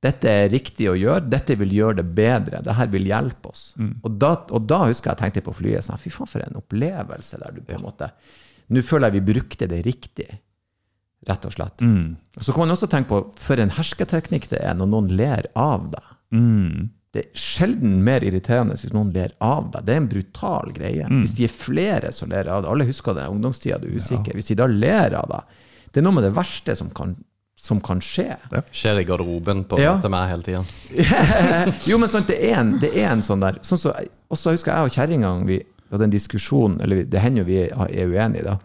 [0.00, 3.64] dette er riktig å gjøre, dette vil gjøre det bedre, det her vil hjelpe oss.
[4.00, 6.60] Og, da, og da husker jeg jeg tenkte på flyet sånn, fy faen for en
[6.60, 8.12] opplevelse der du på en måte
[8.70, 10.28] Nå føler jeg vi brukte det riktig,
[11.26, 11.82] rett og slett.
[11.82, 12.14] Mm.
[12.38, 15.88] Så kan man også tenke på for en hersketeknikk det er når noen ler av
[15.90, 16.12] deg.
[17.10, 19.82] Det er sjelden mer irriterende hvis noen ler av deg.
[19.88, 21.08] Det er en brutal greie.
[21.10, 24.36] Hvis de er flere som ler av deg, alle husker det, ungdomstida, du er usikker.
[24.38, 25.58] Hvis de da ler av deg,
[25.90, 27.16] det er noe med det verste som kan,
[27.58, 28.36] som kan skje.
[28.70, 29.96] Skjer i garderoben på Ja.
[30.00, 30.62] til meg hele tida.
[31.90, 33.92] jo, men sant, det er en, det er en sånn der sånn så,
[34.30, 35.58] Og så husker jeg og kjerringa vi,
[35.90, 38.58] Vi hadde en diskusjon, eller det hender jo vi er uenige, da.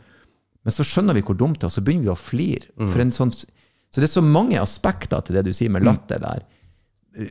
[0.65, 2.69] Men så skjønner vi hvor dumt det er, og så begynner vi å flire.
[2.77, 6.21] For en sånn, så det er så mange aspekter til det du sier med latter
[6.21, 6.45] der,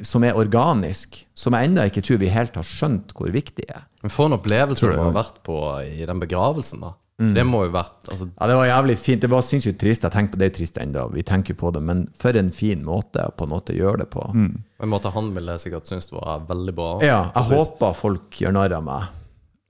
[0.06, 3.86] som er organisk, som jeg ennå ikke tror vi helt har skjønt hvor viktig er.
[4.04, 6.94] Men for en opplevelse du har vært på i den begravelsen, da.
[7.14, 9.22] Det må jo vært altså, Ja, det var jævlig fint.
[9.22, 10.02] Det var sinnssykt trist.
[10.02, 12.82] Jeg tenker på det trist ennå, vi tenker jo på det, men for en fin
[12.82, 14.24] måte å på en måte gjøre det på.
[14.34, 14.64] Mm.
[14.82, 16.88] en måte Han ville sikkert synes det var veldig bra.
[17.06, 19.12] Ja, jeg håper folk gjør narr av meg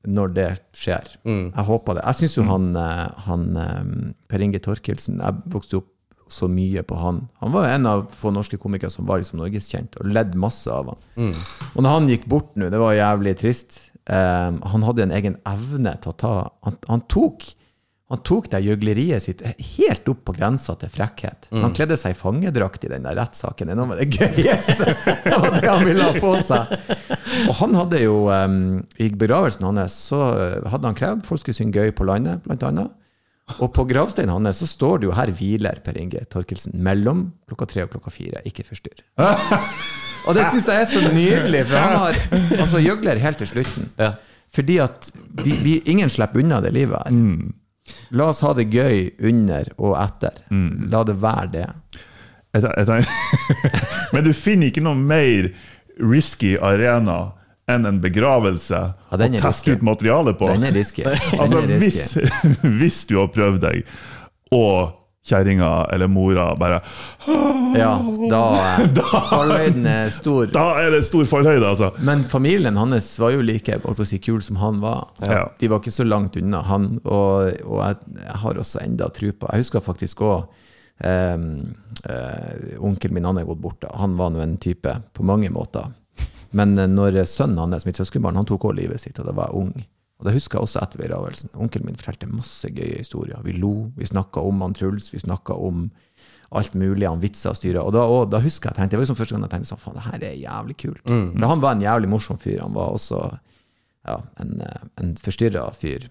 [0.04, 1.06] når det skjer.
[1.24, 2.04] Jeg håper det.
[2.04, 3.78] Jeg syns jo han, eh, han eh,
[4.28, 5.88] Per Inge Torkelsen Jeg vokste opp
[6.28, 7.24] så mye på han.
[7.42, 10.92] Han var en av få norske komikere som var liksom norgeskjent, og ledd masse av
[10.92, 11.34] han.
[11.74, 13.90] Og når han gikk bort nå, det var jævlig trist.
[14.08, 16.32] um, han hadde en egen evne til å ta
[16.66, 17.46] Han, han tok
[18.12, 21.48] han tok det gjøgleriet sitt helt opp på grensa til frekkhet.
[21.50, 23.66] Han kledde seg i fangedrakt i den der rettssaken.
[23.66, 24.92] Det er noe med det gøyeste!
[25.24, 26.74] Det var det han ville ha på seg.
[27.48, 31.56] Og han hadde jo, um, i begravelsen hans, så eh, hadde han krevd folk skulle
[31.56, 32.92] synge gøy på landet, blant annet.
[33.60, 37.66] Og på gravsteinen hans så står det jo 'Her hviler Per Inge Torkelsen' mellom klokka
[37.68, 38.40] tre og klokka fire.
[38.48, 39.02] Ikke forstyrr.
[40.26, 42.14] Og det syns jeg er så nydelig, for han har
[42.62, 43.90] altså gjøgler helt til slutten.
[43.98, 44.14] Ja.
[44.54, 45.10] Fordi at
[45.44, 47.50] vi, vi, ingen slipper unna det livet her.
[48.16, 50.40] La oss ha det gøy under og etter.
[50.88, 51.66] La det være det.
[52.54, 55.50] Jeg tenker- Men du finner ikke noe mer
[56.00, 57.32] risky arena
[57.70, 60.48] enn en begravelse Ja, å teste ut materialet på.
[60.52, 61.06] Den er risky.
[61.06, 62.02] Altså, hvis,
[62.80, 63.96] hvis du har prøvd deg,
[64.54, 66.82] og kjerringa eller mora bare
[67.78, 67.94] Ja,
[68.30, 68.42] da,
[68.98, 70.50] da Fallhøyden er stor.
[70.52, 71.90] Da er det stor fallhøyde, altså.
[72.04, 75.08] Men familien hans var jo like si, kul som han var.
[75.24, 75.46] Ja.
[75.58, 79.32] De var ikke så langt unna han, og, og jeg, jeg har også enda tro
[79.32, 80.44] på Jeg husker faktisk òg
[81.00, 81.40] eh,
[82.84, 83.80] Onkelen min han er gått bort.
[83.82, 83.94] da.
[83.98, 85.88] Han var nå en type på mange måter.
[86.56, 89.50] Men eh, når sønnen hans, mitt søskenbarn, han tok også livet sitt, og da var
[89.50, 89.74] jeg ung.
[90.20, 91.50] Og det husker jeg også etter begravelsen.
[91.58, 93.42] Onkelen min fortalte masse gøye historier.
[93.44, 95.88] Vi lo, vi snakka om han Truls, vi snakka om
[96.54, 97.82] alt mulig, han vitsa og styra.
[97.82, 99.82] Og da, og da husker jeg tenkte, det var liksom første gang jeg tenkte sånn,
[99.82, 101.02] faen, det her er jævlig kult.
[101.34, 102.60] For han var en jævlig morsom fyr.
[102.62, 103.20] Han var også
[104.06, 106.06] ja, en, eh, en forstyrra fyr.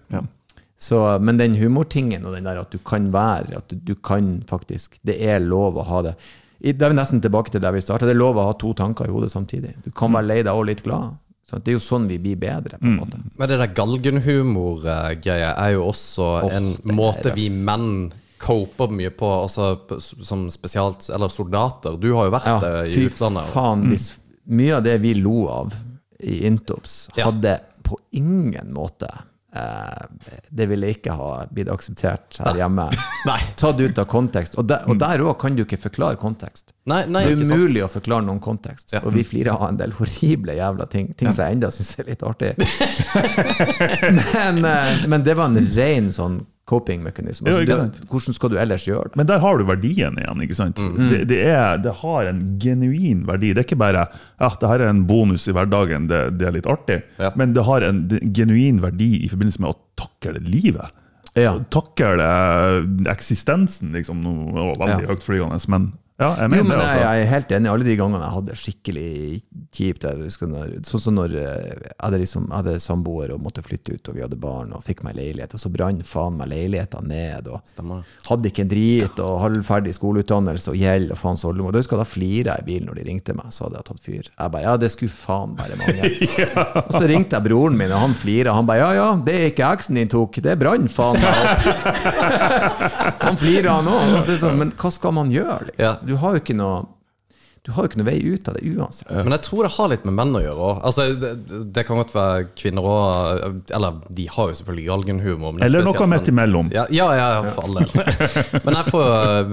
[0.84, 4.42] Så, men den humortingen og den der at du kan være, at du, du kan
[4.48, 6.14] faktisk Det er lov å ha det.
[6.72, 8.06] Det er vi nesten tilbake til der vi starta.
[8.08, 9.74] Det er lov å ha to tanker i hodet samtidig.
[9.84, 11.18] Du kan være lei deg og litt glad.
[11.44, 13.18] Så det er jo sånn vi blir bedre, på en måte.
[13.36, 19.28] Men det der galgenhumor-greia er jo også en er måte vi menn coper mye på,
[19.44, 21.96] altså som spesialt Eller soldater.
[22.00, 23.46] Du har jo vært Ja, det i fy utlandet.
[23.50, 24.08] Fy faen, hvis
[24.52, 25.74] mye av det vi lo av
[26.24, 27.26] i Intops, Ja.
[27.30, 29.08] hadde på ingen måte
[29.54, 32.88] Det ville ikke ha blitt akseptert her hjemme.
[33.28, 33.38] Nei.
[33.60, 34.56] Tatt ut av kontekst.
[34.58, 36.72] Og der, og der òg kan du ikke forklare kontekst.
[36.90, 38.92] Nei, nei, det er umulig å forklare noen kontekst.
[38.96, 39.04] Ja.
[39.06, 41.12] Og vi flirer av en del horrible jævla ting.
[41.16, 42.54] Ting som jeg enda syns er litt artig.
[44.34, 47.48] men, eh, men det var en ren sånn coping-mekanisme.
[47.48, 49.16] Ja, Altså, ikke det- hvordan skal du ellers gjøre det?
[49.16, 50.42] Men der har du verdien igjen.
[50.42, 50.76] ikke sant?
[50.76, 53.52] Det, det, er, det har en genuin verdi.
[53.52, 54.06] Det er ikke bare
[54.40, 57.02] ja, det her er en bonus i hverdagen, det, er litt artig.
[57.18, 57.30] Ja.
[57.36, 60.90] Men det har en genuin verdi i forbindelse med å takle livet.
[61.36, 61.56] Ja.
[61.70, 64.22] Takle eh, eksistensen, liksom.
[64.22, 65.14] Nå var veldig Ja.
[65.14, 66.84] høytflygende, men ja, jeg Jo, men det.
[66.84, 66.98] altså.
[67.02, 67.70] jeg er helt enig.
[67.72, 69.08] Alle de gangene jeg hadde det skikkelig
[69.74, 70.04] kjipt
[70.86, 74.14] Sånn som når eh, jeg hadde, liksom, jeg hadde samboer og måtte flytte ut, og
[74.14, 77.48] vi hadde barn og fikk meg leilighet, og så brant faen meg leiligheten ned.
[77.50, 78.04] og Stemmer.
[78.28, 81.74] Hadde ikke en drit, og halvferdig skoleutdannelse og gjeld og faens oldemor.
[81.74, 83.88] Da husker jeg da flira jeg i bilen når de ringte meg, så hadde jeg
[83.90, 84.30] tatt fyr.
[84.30, 86.12] Jeg bare ja, det skulle faen bare mange.
[86.84, 88.54] Og så ringte jeg broren min, og han flira.
[88.54, 93.14] Han bare ja ja, det er ikke eksen din tok, det brann faen meg opp.
[93.24, 94.26] Han flira han òg.
[94.38, 95.70] Sånn, men hva skal man gjøre?
[95.70, 95.80] Liksom?
[95.80, 95.92] Ja.
[96.06, 96.82] Du har jo ikke noe
[97.64, 99.08] Du har jo ikke noe vei ut av det uansett.
[99.24, 100.80] Men jeg tror det har litt med menn å gjøre òg.
[100.84, 101.30] Altså, det,
[101.72, 105.54] det kan godt være kvinner òg Eller de har jo selvfølgelig galgenhumor.
[105.54, 106.68] men er Eller spesielt noe midt imellom.
[106.76, 107.88] Ja, ja, ja, for all del.
[108.66, 109.08] Men jeg, får,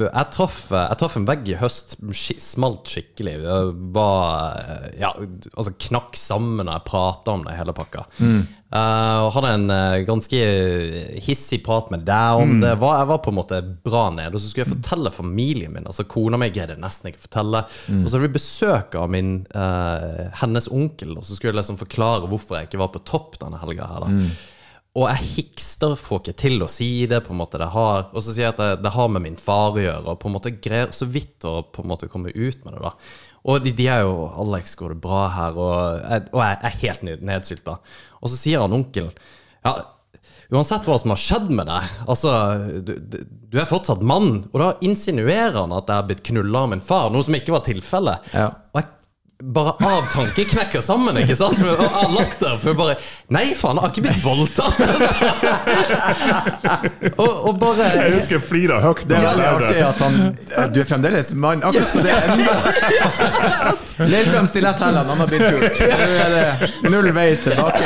[0.10, 1.96] jeg, traff, jeg traff en vegg i høst.
[2.52, 3.38] Smalt skikkelig.
[3.96, 5.14] Var Ja,
[5.56, 8.10] altså knakk sammen når jeg prata om det, hele pakka.
[8.72, 10.38] Eh, og hadde en uh, ganske
[11.26, 12.72] hissig prat med deg om det.
[12.80, 14.32] Var, jeg var på en måte bra nede.
[14.32, 15.90] Og så skulle jeg fortelle familien min.
[15.90, 17.66] Altså Kona mi greide nesten ikke fortelle.
[17.98, 21.82] Og så hadde vi besøk av min, uh, hennes onkel, og så skulle jeg liksom
[21.82, 23.92] forklare hvorfor jeg ikke var på topp denne helga.
[23.92, 24.12] her da
[24.92, 27.22] og jeg hikster, får ikke til å si det.
[27.24, 29.38] på en måte det har, Og så sier jeg at det, det har med min
[29.40, 32.34] far å gjøre, og på en måte greier så vidt å på en måte komme
[32.36, 32.82] ut med det.
[32.84, 32.92] da
[33.46, 37.02] Og de, de er jo 'Alex, går det bra her?' Og og jeg er helt
[37.26, 37.78] nedsylta.
[38.22, 39.12] Og så sier han onkelen
[39.66, 39.74] Ja,
[40.52, 42.32] uansett hva som har skjedd med deg, altså
[42.86, 44.46] Du, du- du er fortsatt mann.
[44.54, 47.52] Og da insinuerer han at jeg er blitt knulla av min far, noe som ikke
[47.52, 48.20] var tilfellet.
[48.34, 48.46] Ja.
[48.74, 48.88] Og jeg
[49.44, 51.58] bare av tanke knekker sammen, ikke sant?
[51.60, 52.58] For, og av latter.
[52.62, 52.96] For bare
[53.32, 54.78] Nei, faen, jeg har ikke blitt voldtatt!
[57.22, 59.06] og, og bare Jeg husker jeg flira høyt.
[59.08, 60.20] Det er veldig artig at han
[60.74, 62.22] Du er fremdeles mann, akkurat som det er
[64.12, 65.82] Ler frem stiletthælene, han har blitt pult.
[65.82, 67.86] Nå er det null vei tilbake.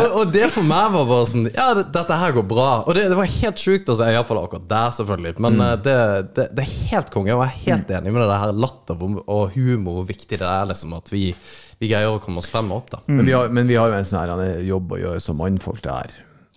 [0.00, 2.68] og, og det for meg var bare sånn Ja, dette her går bra.
[2.84, 5.36] Og det, det var helt sjukt å si, iallfall akkurat der, selvfølgelig.
[5.46, 5.64] Men mm.
[5.86, 5.96] det,
[6.36, 7.32] det, det er helt konge.
[7.32, 10.94] Jeg var helt enig med det her latter og humor, hvor viktig det er liksom
[10.98, 11.30] at vi,
[11.80, 13.02] vi greier å komme oss frem og opp, da.
[13.08, 15.98] Har, men vi har jo en sånn her er jobb å gjøre som mannfolk det
[15.98, 16.16] her.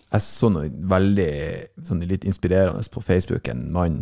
[0.10, 1.32] Jeg så noe veldig
[1.86, 4.00] sånn litt inspirerende på Facebook, en mann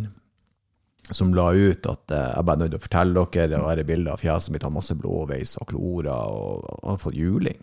[1.11, 3.81] som la ut at eh, jeg bare er nødt til å fortelle dere, og her
[3.81, 7.59] er bilder av fjeset mitt, har masse blåveis og klorer, og har fått juling.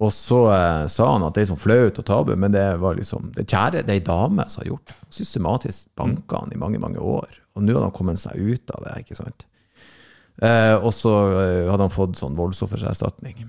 [0.00, 2.96] Og så eh, sa han at det er sånn flaut og tabu, men det var
[2.98, 4.98] liksom det kjære, det er ei dame som har gjort det.
[5.20, 7.38] Systematisk banka han i mange, mange år.
[7.58, 9.46] Og nå har han kommet seg ut av det, ikke sant.
[10.40, 13.42] Eh, og så eh, hadde han fått sånn voldsoffererstatning.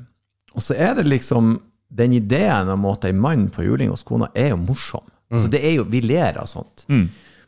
[0.56, 1.60] Og så er det liksom
[1.92, 5.04] Den ideen om at en mann får juling hos kona, er jo morsom.
[5.32, 6.86] Altså det er jo, Vi ler av sånt.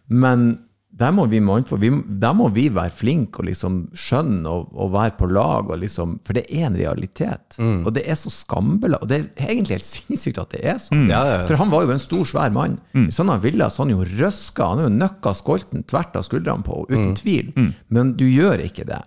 [0.10, 0.60] Men
[0.94, 1.90] der må vi vi,
[2.22, 6.34] Der må vi være flinke og liksom skjønne og, og være på lag, liksom, for
[6.34, 7.56] det er en realitet.
[7.86, 9.02] Og det er så skambelagt.
[9.04, 11.08] Og det er egentlig helt sinnssykt at det er sånn.
[11.10, 11.48] Ja, ja, ja.
[11.48, 12.78] For han var jo en stor, svær mann.
[12.94, 14.68] Hvis han ville, så han jo røska.
[14.74, 17.54] Han er jo nøkka skolten tvert av skuldrene på, uten tvil.
[17.90, 19.02] Men du gjør ikke det.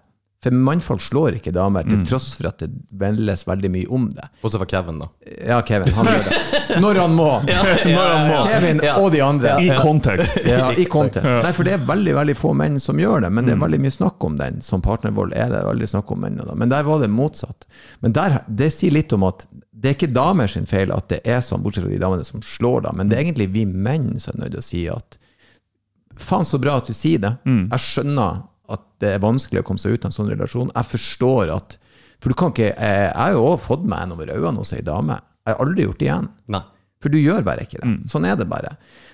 [0.46, 4.28] For mannfolk slår ikke damer, til tross for at det meldes veldig mye om det.
[4.46, 5.08] Også for Kevin, da.
[5.42, 6.36] Ja, Kevin, han gjør det.
[6.84, 7.26] Når han må.
[7.48, 8.36] Når han må.
[8.46, 9.56] Kevin og de andre.
[9.64, 10.46] I kontekst.
[10.46, 11.26] Ja, i kontekst.
[11.42, 13.82] Nei, for det er veldig veldig få menn som gjør det, men det er veldig
[13.88, 14.62] mye snakk om den.
[14.62, 16.46] Som partnervold er det veldig snakk om mennene.
[16.46, 16.54] Da.
[16.62, 17.66] Men der var det motsatt.
[18.06, 21.24] Men der, det sier litt om at det er ikke damer sin feil at det
[21.26, 22.94] er sånn, bortsett fra de damene som slår, da.
[22.94, 25.18] Men det er egentlig vi menn som er nødt til å si at
[26.16, 27.34] faen så bra at du sier det.
[27.74, 30.70] Jeg skjønner at det er vanskelig å komme seg ut av en sånn relasjon.
[30.74, 31.76] Jeg forstår at
[32.22, 34.72] For du kan ikke eh, Jeg har jo også fått meg en over øynene hos
[34.72, 35.18] ei dame.
[35.46, 36.28] Jeg har aldri gjort det igjen.
[36.54, 36.62] Nei.
[37.04, 37.90] For du gjør bare ikke det.
[38.08, 38.70] Sånn er det bare.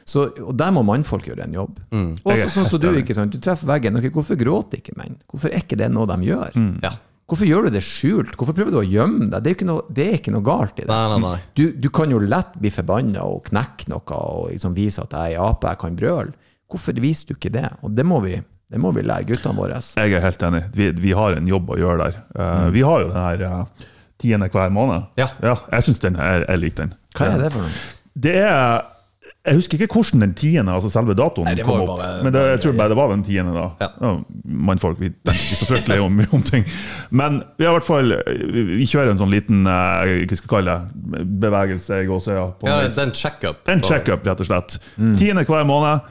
[0.08, 1.80] Så, og der må mannfolk gjøre en jobb.
[1.92, 3.34] Også Jeg er sånn som så du, ikke sant?
[3.34, 3.98] Du treffer veggen.
[3.98, 5.18] Okay, hvorfor gråter ikke menn?
[5.30, 6.54] Hvorfor er ikke det noe de gjør?
[6.84, 6.94] Ja.
[7.32, 8.32] Hvorfor gjør du det skjult?
[8.38, 9.42] Hvorfor prøver du å gjemme deg?
[9.42, 10.88] Det er, ikke noe, det er ikke noe galt i det.
[10.90, 11.36] Nei, nei, nei.
[11.58, 15.36] Du, du kan jo lett bli forbanna og knekke noe og liksom vise at jeg
[15.36, 16.34] er ape, jeg kan brøle.
[16.72, 17.66] Hvorfor viser du ikke det?
[17.82, 18.36] Og det må vi,
[18.72, 19.80] det må vi lære guttene våre.
[20.00, 20.62] Jeg er helt enig.
[20.76, 22.20] Vi, vi har en jobb å gjøre der.
[22.38, 23.88] Eh, Vi har jo den her uh,
[24.22, 25.10] tiende hver måned.
[25.20, 25.28] Ja.
[25.42, 26.94] jeg syns den er, jeg liker den.
[27.18, 27.76] Hva er det for noe?
[28.14, 28.88] Det er
[29.42, 31.96] Jeg husker ikke hvordan den tiende, altså selve datoen, Nei, kom opp.
[31.98, 33.64] bare- Men det, jeg tror bare det var den tiende, da.
[33.80, 33.88] Ja.
[34.00, 34.12] Ja,
[34.68, 36.64] Mannfolk, vi tenker ikke så fryktelig om, om ting.
[37.10, 38.14] Men vi har i hvert fall
[38.78, 42.44] Vi kjører en sånn liten eh, hva skal jeg kalle det, bevegelse i gåsøya.
[42.60, 43.68] på Ja, en det er en check-up.
[43.74, 44.78] En check-up, rett og slett.
[45.18, 46.06] Tiende hver måned.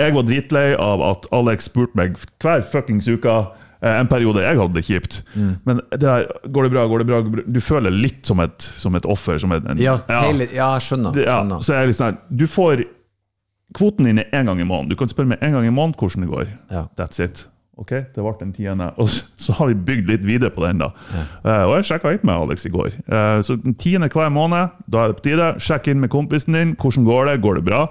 [0.00, 3.34] Jeg var dritlei av at Alex spurte meg hver fuckings uke
[3.82, 5.20] eh, en periode jeg hadde det kjipt.
[5.66, 7.20] Men det der, går det bra, går det bra?
[7.46, 9.38] Du føler litt som et, som et offer.
[9.42, 11.20] Som et, en, Ja, hele, ja jeg skjønner.
[11.24, 12.84] ja, så jeg her, Du får
[13.76, 14.90] kvoten din er én gang i måneden.
[14.90, 16.46] Du kan spørre meg en gang i måneden hvordan det går.
[16.74, 16.84] Ja.
[16.98, 17.46] That's it.
[17.80, 18.90] Ok, Det ble den tiende.
[19.00, 20.78] Og så- har vi bygd litt videre på den.
[20.78, 20.90] da.
[21.44, 22.90] Eh, og jeg sjekka inn med Alex i går.
[23.08, 25.54] Uh, så den tiende hver måned, da er det på tide.
[25.58, 26.76] Sjekk inn med kompisen din.
[26.76, 27.40] Hvordan går det?
[27.42, 27.86] Går det bra?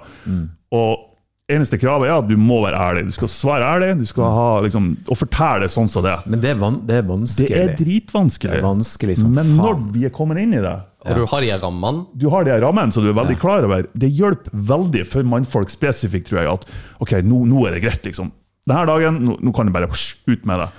[0.70, 1.09] Og
[1.54, 3.02] eneste kravet er at du må være ærlig.
[3.10, 6.26] Du skal svare ærlig du skal ha, liksom, og fortelle det sånn som det er.
[6.30, 7.48] Men det er, van, det er vanskelig.
[7.50, 8.52] Det er dritvanskelig.
[8.54, 9.62] Det er vanskelig som Men faen.
[9.64, 10.76] når vi er kommet inn i det
[11.06, 12.04] Og du har de rammene.
[12.22, 13.88] du har de rammene som du er veldig klar over.
[13.94, 18.04] Det hjelper veldig for mannfolk spesifikt, tror jeg, at ok, nå, nå er det greit,
[18.06, 18.32] liksom.
[18.68, 20.70] Denne dagen, nå, nå kan du bare psh, ut med det.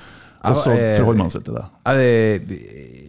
[0.50, 1.66] Og så forholder man seg til det.
[1.86, 3.01] Jeg, jeg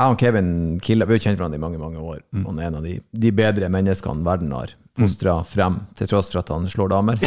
[0.00, 2.22] og Kevin Killa vi har kjent hverandre i mange mange år.
[2.32, 2.46] Mm.
[2.48, 6.42] Han er en av de, de bedre menneskene verden har fostra frem, til tross for
[6.42, 7.20] at han slår damer.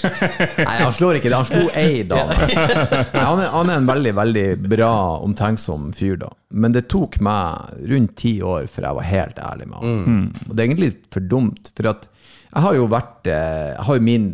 [0.66, 2.34] Nei, han slår ikke det, han slo ei dame.
[3.14, 4.90] Nei, han, er, han er en veldig veldig bra,
[5.22, 6.32] omtenksom fyr, da.
[6.54, 10.26] Men det tok meg rundt ti år før jeg var helt ærlig med han.
[10.48, 12.08] Og det er egentlig litt for dumt, for at
[12.54, 14.26] jeg har jo vært eh, Jeg har jo min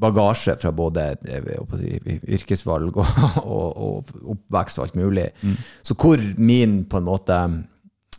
[0.00, 1.98] bagasje fra både eh, si,
[2.36, 3.20] yrkesvalg og,
[3.56, 5.28] og, og oppvekst og alt mulig.
[5.86, 7.38] Så hvor min på en måte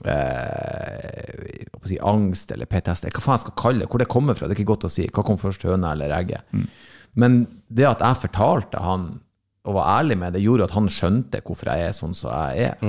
[0.05, 1.57] eh,
[1.87, 4.55] si, angst eller PTSD, hva faen jeg skal kalle det, hvor det kommer fra, det
[4.55, 5.09] er ikke godt å si.
[5.09, 6.55] Hva kom først, høna eller egget?
[7.19, 9.11] Men det at jeg fortalte han
[9.61, 12.71] og var ærlig med det, gjorde at han skjønte hvorfor jeg er sånn som jeg
[12.71, 12.79] er.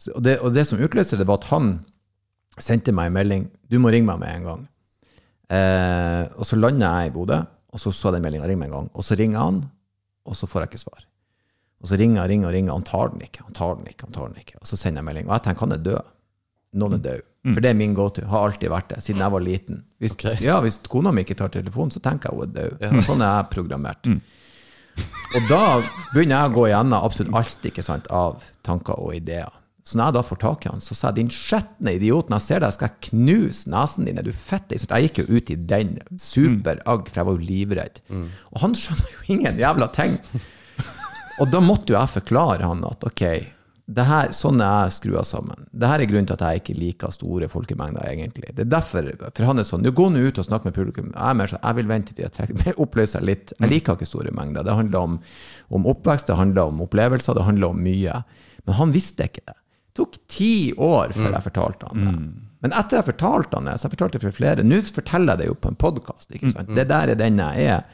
[0.00, 1.74] Så, og, det, og det som utløste det, var at han
[2.60, 4.64] sendte meg en melding 'Du må ringe meg med en gang'.
[5.52, 7.42] Eh, og så landa jeg i Bodø,
[7.74, 8.90] og så så jeg den meldinga ringe meg en gang'.
[8.94, 9.60] Og så ringer han,
[10.24, 11.06] og så får jeg ikke svar.
[11.82, 13.42] Og så ringer jeg ringer og ringer, han tar den ikke.
[13.44, 14.58] han tar den ikke, han tar den ikke.
[14.60, 15.26] Og så sender jeg melding.
[15.28, 16.12] Og jeg tenker han er død.
[16.74, 17.24] Noen er død.
[17.52, 18.24] For det er min go-to.
[18.30, 19.82] Har alltid vært det, siden jeg var liten.
[20.00, 20.36] Hvis, okay.
[20.40, 23.04] ja, hvis kona mi ikke tar telefonen, så tenker jeg hun er død.
[23.04, 24.08] Sånn er jeg programmert.
[25.34, 25.60] Og da
[26.14, 29.52] begynner jeg å gå gjennom absolutt alt ikke sant, av tanker og ideer.
[29.84, 32.44] Så når jeg da får tak i han, så sa jeg din skjetne idioten, jeg
[32.46, 34.78] ser deg, skal jeg knuse nesen din, er du fette?
[34.80, 38.00] Så jeg gikk jo ut i den, superagg, for jeg var jo livredd.
[38.54, 40.16] Og han skjønner jo ingen jævla ting.
[41.42, 43.24] Og da måtte jo jeg forklare han at ok,
[43.84, 45.66] det her, sånn er jeg skrua sammen.
[45.68, 48.54] Det her er grunnen til at jeg ikke liker store folkemengder, egentlig.
[48.56, 51.10] Det er derfor, For han er sånn, gå nå ut og snakk med publikum.
[51.12, 53.52] Jeg er mer sånn, jeg vil vente til jeg trekker oppløser litt.
[53.58, 54.64] Jeg liker ikke store mengder.
[54.64, 55.18] Det handler om,
[55.68, 58.22] om oppvekst, det handler om opplevelser, det handler om mye.
[58.64, 59.58] Men han visste ikke det.
[59.94, 62.14] Tok ti år før jeg fortalte han det.
[62.64, 65.38] Men etter jeg fortalte han det, så jeg fortalte det for flere, nå forteller jeg
[65.38, 66.30] det jo på en podkast.
[66.74, 67.84] Det der er den jeg er.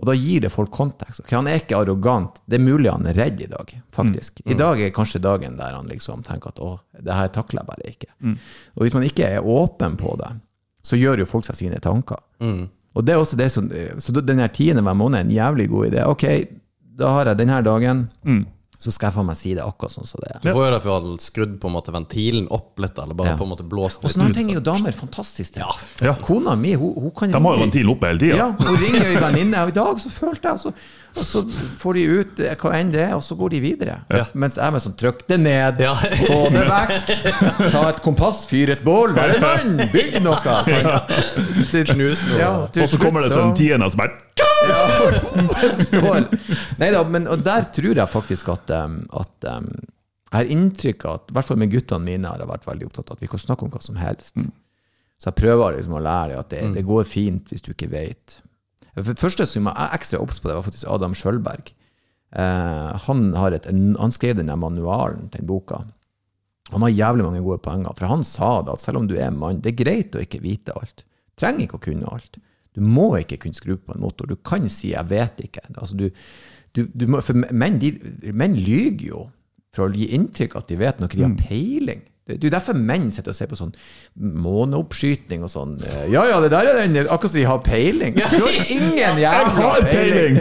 [0.00, 1.20] Og da gir det folk kontekst.
[1.20, 2.38] Okay, Han er ikke arrogant.
[2.48, 4.40] Det er mulig han er redd i dag, faktisk.
[4.46, 7.66] I dag er kanskje dagen der han liksom tenker at å, det her takler jeg
[7.68, 8.38] bare ikke.
[8.76, 10.30] Og hvis man ikke er åpen på det,
[10.82, 12.16] så gjør jo folk seg sine tanker.
[12.96, 13.68] Og det er også det som,
[13.98, 16.06] Så den her tiende hver måned er en jævlig god idé.
[16.08, 16.24] Ok,
[16.96, 18.06] da har jeg denne dagen,
[18.80, 20.38] så skal jeg få meg si det akkurat sånn som det er.
[20.40, 23.36] Du får jo derfor skrudd på en måte ventilen opp litt, eller bare Ja.
[23.36, 25.62] på en måte blåst Og litt sånne sånn ting er jo damer fantastisk til.
[26.00, 26.14] Ja.
[26.24, 28.36] Kona mi, hun, hun kan De har jo ventilen oppe hele tida.
[28.40, 30.72] Ja, hun ringer jo en venninne, og i dag så følte jeg så,
[31.10, 31.40] Og så
[31.82, 33.96] får de ut eh, hva enn det er, og så går de videre.
[34.32, 35.94] Mens jeg med sånn trykk det ned, Ja.
[35.98, 40.38] få det vekk, ta et kompass, fyr et bål, vær en mann, bygg noe.
[40.64, 41.84] Sånn.
[41.90, 42.38] Knus noe.
[42.38, 44.16] Ja, Og så kommer det til en tiende som bare
[45.80, 46.28] står
[46.80, 51.32] Nei da, men og der tror jeg faktisk at, at Jeg har inntrykk av at
[51.32, 53.42] i hvert fall med guttene mine har jeg vært veldig opptatt av at vi kan
[53.42, 54.36] snakke om hva som helst.
[55.20, 58.38] Så jeg prøver liksom å lære at det, det går fint hvis du ikke vet.
[58.94, 61.72] For det første som jeg er ekstra obs på, det var faktisk Adam Sjølberg.
[62.30, 65.82] Eh, han, har et, han skrev den manualen til den boka.
[66.70, 69.34] Han har jævlig mange gode poenger, for han sa det at selv om du er
[69.34, 71.04] mann, det er greit å ikke vite alt.
[71.40, 72.38] Trenger ikke å kunne alt.
[72.76, 74.26] Du må ikke kunne skru på en motor.
[74.30, 75.74] Du kan si 'jeg vet ikke'.
[75.76, 76.10] Altså, du,
[76.76, 77.98] du, du må, for menn, de,
[78.32, 79.30] menn lyger jo
[79.74, 82.02] for å gi inntrykk at de vet noe de har peiling.
[82.30, 83.72] Det det er jo derfor menn sitter og ser på sånn
[84.44, 85.72] måneoppskyting og sånn.
[86.12, 88.14] Ja ja, det der er den Akkurat som de har peiling.
[88.14, 90.38] Du har ingen Jeg jævla har peiling!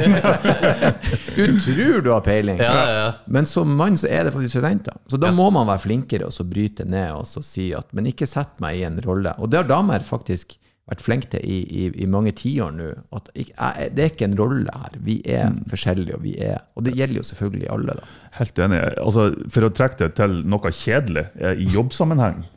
[1.34, 2.62] Du tror du har peiling.
[2.62, 3.10] Ja, ja, ja.
[3.26, 5.00] Men som mann så er det faktisk forventa.
[5.10, 8.12] Så da må man være flinkere og så bryte ned og så si at Men
[8.12, 9.34] ikke sett meg i en rolle.
[9.40, 12.90] Og det har damer faktisk vært flink til i, i, i mange tiår nå.
[13.16, 13.54] At jeg,
[13.96, 15.00] det er ikke en rolle her.
[15.06, 18.12] Vi er forskjellige, og vi er Og det gjelder jo selvfølgelig alle, da.
[18.40, 18.84] Helt enig.
[19.00, 22.46] Altså, for å trekke det til noe kjedelig eh, i jobbsammenheng.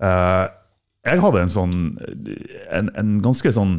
[0.00, 0.46] Eh,
[1.04, 1.74] jeg hadde en sånn
[2.72, 3.74] en, en ganske sånn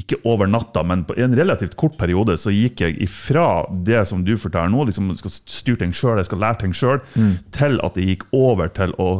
[0.00, 4.24] ikke over natta, men på en relativt kort periode så gikk jeg ifra det som
[4.26, 6.98] du forteller nå, liksom skal styre ting sjøl, jeg skal lære ting sjøl,
[7.54, 9.10] til at jeg gikk over til å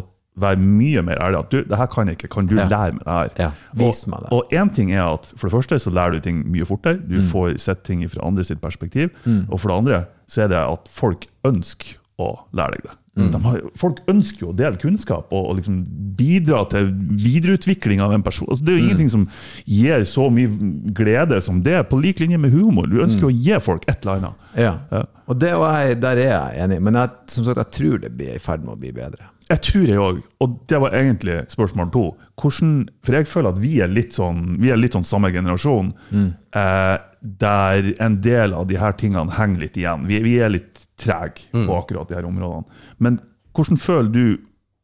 [0.40, 1.38] være mye mer ærlig.
[1.42, 2.64] At du, det her kan jeg ikke, kan du Ja.
[2.68, 3.30] lære meg det her?
[3.38, 4.32] Ja, vis meg det.
[4.32, 6.96] Og én ting er at for det første så lærer du ting mye fortere.
[7.04, 9.10] Du får sett ting fra andre sitt perspektiv.
[9.50, 12.98] Og for det andre så er det at folk ønsker å lære deg det.
[13.32, 15.82] De har, folk ønsker jo å dele kunnskap og, og liksom
[16.16, 16.86] bidra til
[17.20, 18.48] videreutvikling av en person.
[18.48, 19.26] Altså, det er jo ingenting som
[19.68, 20.48] gir så mye
[20.96, 22.88] glede som det, på lik linje med humor.
[22.88, 24.48] Du ønsker å gi folk et eller annet.
[24.56, 24.72] Ja.
[24.94, 25.02] Ja.
[25.28, 26.80] Og det, og jeg, der er jeg enig.
[26.88, 29.28] Men jeg, som sagt, jeg tror det blir i ferd med å bli bedre.
[29.50, 30.20] Jeg tror jeg òg.
[30.40, 32.04] Og det var egentlig spørsmål to.
[32.40, 32.70] Hvordan,
[33.04, 36.96] for jeg føler at vi er litt sånn, vi er litt sånn samme generasjon, eh,
[37.22, 40.06] der en del av de her tingene henger litt igjen.
[40.08, 42.64] Vi, vi er litt trege på akkurat de her områdene.
[42.98, 43.20] Men
[43.54, 44.24] hvordan føler du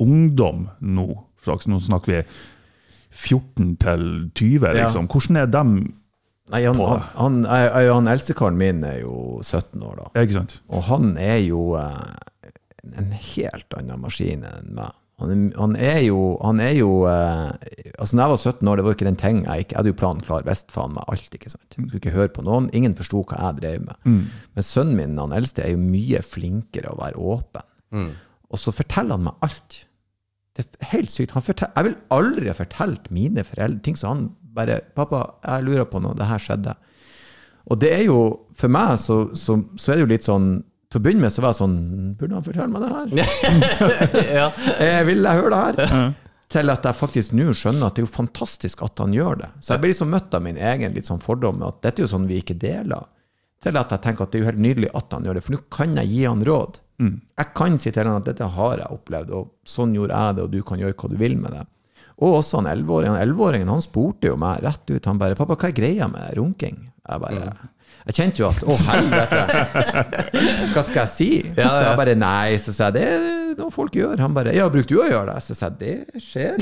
[0.02, 1.08] ungdom nå?
[1.48, 2.22] Nå snakker vi
[3.10, 4.84] 14 til 20, Ja.
[4.84, 5.08] liksom.
[5.08, 5.94] Hvordan er dem
[6.50, 6.86] Nei, han, På
[7.18, 10.06] han, han, han eldstekaren min er jo 17 år, da.
[10.72, 12.27] Og han er jo eh,
[12.96, 14.96] en helt annen maskin enn meg.
[15.18, 17.48] Han er, han er jo, han er jo eh,
[17.98, 19.90] Altså, når jeg var 17 år, det var ikke den ting jeg ikke Jeg hadde
[19.90, 21.66] jo planen klar, visste faen meg alt, ikke sant.
[21.74, 22.68] Jeg skulle ikke høre på noen.
[22.78, 23.98] Ingen forsto hva jeg drev med.
[24.54, 27.66] Men sønnen min, han eldste, er jo mye flinkere å være åpen.
[28.48, 29.80] Og så forteller han meg alt.
[30.54, 31.34] Det er helt sykt.
[31.34, 34.24] Han fortell, jeg vil aldri ha fortalt mine foreldre ting som han
[34.54, 36.14] bare 'Pappa, jeg lurer på noe.
[36.14, 36.78] Det her skjedde.'
[37.68, 40.48] Og det er jo, for meg så, så, så er det jo litt sånn
[40.88, 41.76] Til å begynne med så var jeg sånn
[42.16, 44.30] Burde han fortelle meg det her?
[44.40, 44.48] ja.
[44.84, 46.16] Eh, vil jeg høre det her?
[46.48, 49.50] Til at jeg faktisk nå skjønner at det er jo fantastisk at han gjør det.
[49.60, 52.12] Så jeg blir liksom møtt av min egen litt sånn fordom at dette er jo
[52.14, 53.04] sånn vi ikke deler.
[53.60, 55.56] Til at jeg tenker at det er jo helt nydelig at han gjør det, for
[55.56, 56.78] nå kan jeg gi han råd.
[57.42, 60.46] Jeg kan si til han at dette har jeg opplevd, og sånn gjorde jeg det,
[60.46, 61.64] og du kan gjøre hva du vil med det.
[62.18, 63.68] Og også han 11-åringen.
[63.70, 65.04] Han spurte jo meg rett ut.
[65.06, 67.52] Han bare 'Pappa, hva er greia med runking?' Jeg bare
[68.08, 69.40] Jeg kjente jo at 'Å, helvete'.
[70.72, 71.26] Hva skal jeg si?
[71.58, 74.22] Ja, Så jeg bare Nei, så sa jeg det, er noe folk gjør.
[74.24, 75.42] Han bare Ja, bruker du å gjøre det?
[75.44, 76.56] Så sa jeg det skjer.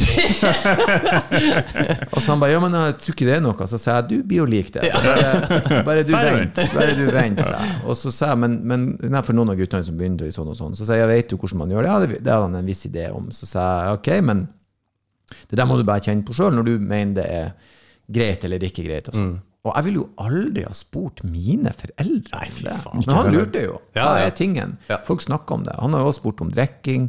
[2.14, 3.68] og så han bare Ja, men jeg tror ikke det er noe.
[3.70, 4.90] Så sa jeg du blir jo lik det.
[4.90, 6.58] Bare, bare du vent.
[6.74, 7.78] Bare du vent, sa jeg.
[7.86, 10.58] Og så sa jeg men, men nei, for noen av guttene som begynner sånn og
[10.58, 11.92] sånn, så sa jeg jeg vet jo hvordan man gjør det.
[11.94, 13.30] Ja, det, det hadde han en viss idé om.
[13.30, 14.48] Så sa jeg ok, men
[15.50, 17.52] det der må du bare kjenne på sjøl når du mener det er
[18.18, 19.12] greit eller ikke greit.
[19.12, 19.36] Og, sånn.
[19.66, 22.76] Og jeg ville jo aldri ha spurt mine foreldre om det.
[22.94, 23.78] Men han lurte jo.
[23.96, 24.76] Hva er tingen?
[25.06, 25.74] Folk snakker om det.
[25.82, 27.08] Han har jo også spurt om drikking.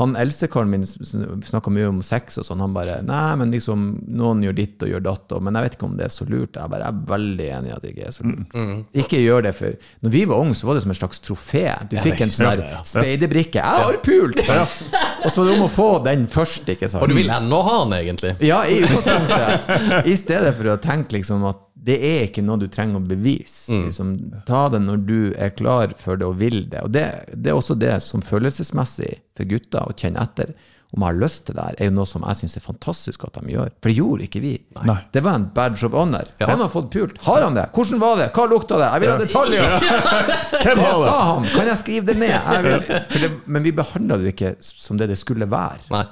[0.00, 2.62] Han eldstekaren min snakka mye om sex og sånn.
[2.62, 3.88] Han bare Nei, men liksom
[4.20, 6.56] Noen gjør ditt og gjør datt, men jeg vet ikke om det er så lurt.
[6.56, 8.56] Jeg bare jeg er veldig enig i at det ikke er så lurt.
[9.04, 11.64] Ikke gjør det, for når vi var unge, så var det som en slags trofé.
[11.90, 13.60] Du fikk en sånn der speiderbrikke.
[13.60, 14.40] Jeg har pult!
[14.40, 17.04] Og så var det om å få den først, ikke sant?
[17.04, 18.34] Og du vil ennå ha den, egentlig?
[18.46, 20.06] Ja, i utgangspunktet.
[20.08, 23.72] I stedet for å tenke liksom at det er ikke noe du trenger å bevise.
[23.86, 24.10] Liksom,
[24.48, 26.82] ta det når du er klar for det og vil det.
[26.84, 30.52] Og det, det er også det som følelsesmessig for gutter å kjenne etter
[30.90, 33.22] om jeg har lyst til det her, er jo noe som jeg syns er fantastisk
[33.28, 33.68] at de gjør.
[33.78, 34.52] For det gjorde ikke vi.
[34.88, 34.96] Nei.
[35.14, 36.32] Det var en badge of honor.
[36.42, 37.20] Han har fått pult.
[37.28, 37.68] Har han det?
[37.76, 38.26] Hvordan var det?
[38.34, 38.88] Hva lukta det?
[38.90, 39.76] Jeg vil ha detaljer!
[40.64, 41.46] Hvem var sa han?
[41.54, 42.90] Kan jeg skrive det ned?
[43.14, 45.86] Det, men vi behandla det jo ikke som det det skulle være.
[45.94, 46.02] Nei.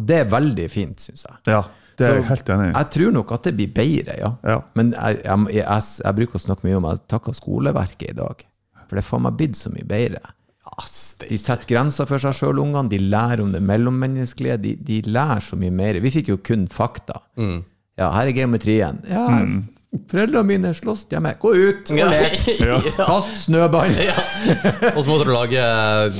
[0.00, 1.36] Og det er veldig fint, syns jeg.
[1.52, 1.60] Ja,
[2.00, 2.74] det er jeg helt enig i.
[2.74, 4.30] Jeg tror nok at det blir bedre, ja.
[4.46, 4.58] Ja.
[4.78, 8.18] Men jeg, jeg, jeg, jeg bruker å snakke mye om at jeg takker skoleverket i
[8.18, 8.44] dag.
[8.88, 10.32] For det er faen meg blitt så mye bedre.
[11.20, 12.88] De setter grenser for seg sjøl, ungene.
[12.90, 14.56] De lærer om det mellommenneskelige.
[14.62, 15.98] De, de lærer så mye mer.
[16.02, 17.20] Vi fikk jo kun fakta.
[18.00, 19.02] Ja, her er geometrien.
[19.10, 19.26] Ja,
[20.10, 21.32] foreldrene mine slåss hjemme.
[21.42, 22.06] Gå ut og Ja.
[22.12, 22.44] lek!
[22.98, 23.90] Kast snøball!
[24.94, 25.64] Og så måtte du lage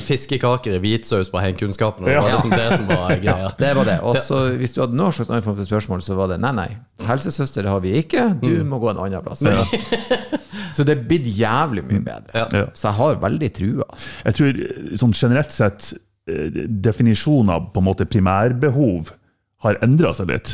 [0.09, 2.09] fiskekaker i hvitsaus på heimkunnskapen.
[2.09, 3.53] Det var liksom det som var greia.
[3.61, 3.99] Det var det.
[4.03, 6.53] Og så hvis du hadde noe slags annen form for spørsmål, så var det nei,
[6.59, 6.69] nei.
[7.07, 8.27] Helsesøster har vi ikke.
[8.43, 9.45] Du må gå en annen plass.
[10.71, 12.31] Så det er blitt jævlig mye bedre.
[12.35, 12.45] Ja.
[12.55, 12.67] Ja.
[12.79, 13.87] Så jeg har veldig trua.
[14.25, 14.61] Jeg tror
[15.03, 15.89] sånn generelt sett
[16.31, 16.47] eh,
[16.87, 19.11] definisjonen av på en måte primærbehov
[19.67, 20.53] har endra seg litt.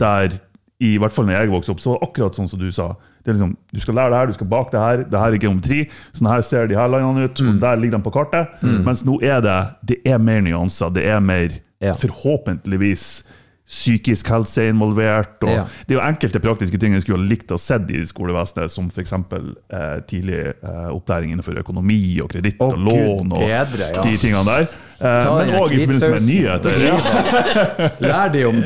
[0.00, 0.32] Der
[0.80, 2.86] i hvert fall når jeg vokste opp, så var det akkurat sånn som du sa.
[3.20, 5.42] Det liksom, Du skal lære det her, du skal bake det her, det her er
[5.42, 5.80] geometri.
[6.16, 8.54] Sånn her ser de her landene ut, og der ligger de på kartet.
[8.62, 9.58] Mens nå er det
[9.90, 10.92] det er mer nyanser.
[10.96, 11.50] Det er mer,
[11.80, 11.92] Ja.
[11.96, 13.22] forhåpentligvis,
[13.70, 15.36] psykisk helse er involvert.
[15.44, 15.64] og Ja.
[15.86, 18.88] Det er jo enkelte praktiske ting jeg skulle ha likt å sett i skolevesenet, som
[18.90, 19.12] f.eks.
[19.12, 23.32] Eh, tidlig eh, opplæring innenfor økonomi og kreditt og lån.
[23.32, 24.02] Og bedre, ja.
[24.02, 24.66] de tingene der.
[25.00, 26.74] Eh, men òg i forbindelse med nyheter.
[26.84, 28.58] Ja, Lær de om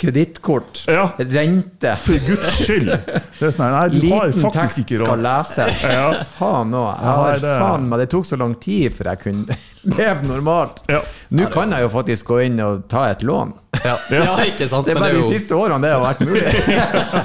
[0.00, 1.06] kredittkort, Ja.
[1.18, 1.94] rente.
[2.04, 2.90] for guds skyld!
[3.38, 5.82] Det sånn, nei, Liten tekst skal lese leses.
[5.92, 6.12] Ja.
[6.38, 6.90] Faen òg.
[7.00, 9.56] Jeg har det- faen meg Det tok så lang tid før jeg kunne
[9.98, 10.82] leve normalt.
[10.86, 11.00] Ja.
[11.28, 13.52] Nå kan jeg jo faktisk gå inn og ta et lån.
[13.80, 14.84] Ja, ja ikke sant?
[14.84, 16.52] Det er bare det er de siste årene det har vært mulig.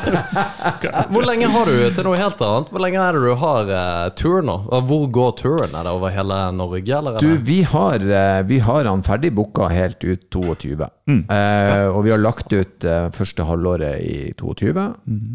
[1.15, 2.72] Hvor lenge har du til noe helt annet?
[2.72, 4.57] Hvor lenge er det du har uh, tur nå?
[4.88, 5.76] Hvor går turen?
[5.76, 7.18] Er det over hele Norge, eller?
[7.18, 10.77] Er Du, vi har, uh, vi har han ferdig booka helt ut 22.
[11.06, 14.73] Eh, og vi har lagt ut første halvåret i 22.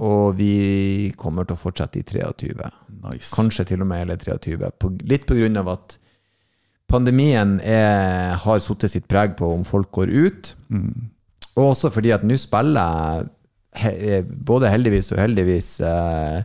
[0.02, 0.54] Og vi
[1.20, 2.70] kommer til å fortsette i 23.
[3.04, 3.30] Nice.
[3.34, 4.70] Kanskje til og med hele 23.
[4.80, 6.00] På, litt på grunn av at
[6.90, 10.52] pandemien er, har satt sitt preg på om folk går ut.
[11.56, 13.26] Og også fordi at nå spiller
[13.80, 16.40] jeg eh, både heldigvis og uheldigvis eh,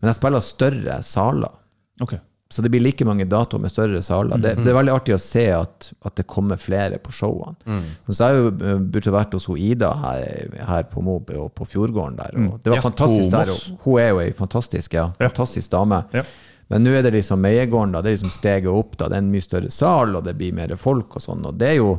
[0.00, 1.54] Men jeg spiller større saler.
[2.02, 2.20] Okay.
[2.48, 4.40] Så det blir like mange datoer med større saler.
[4.40, 7.80] Det, det er veldig artig å se at, at det kommer flere på showene.
[8.08, 12.16] Så jeg jo eh, burde vært hos Ida her, her på Mob og på Fjordgården
[12.16, 12.38] der.
[12.46, 13.52] Og det var Ja, fantastisk der.
[13.84, 16.00] Hun er jo ei fantastisk, ja, fantastisk dame.
[16.16, 16.24] Ja.
[16.68, 18.02] Men nå er det liksom Meiegården, da.
[18.04, 19.08] Det er liksom steget opp, da.
[19.08, 21.46] Det er en mye større sal, og det blir mer folk og sånn.
[21.48, 21.90] Og det er jo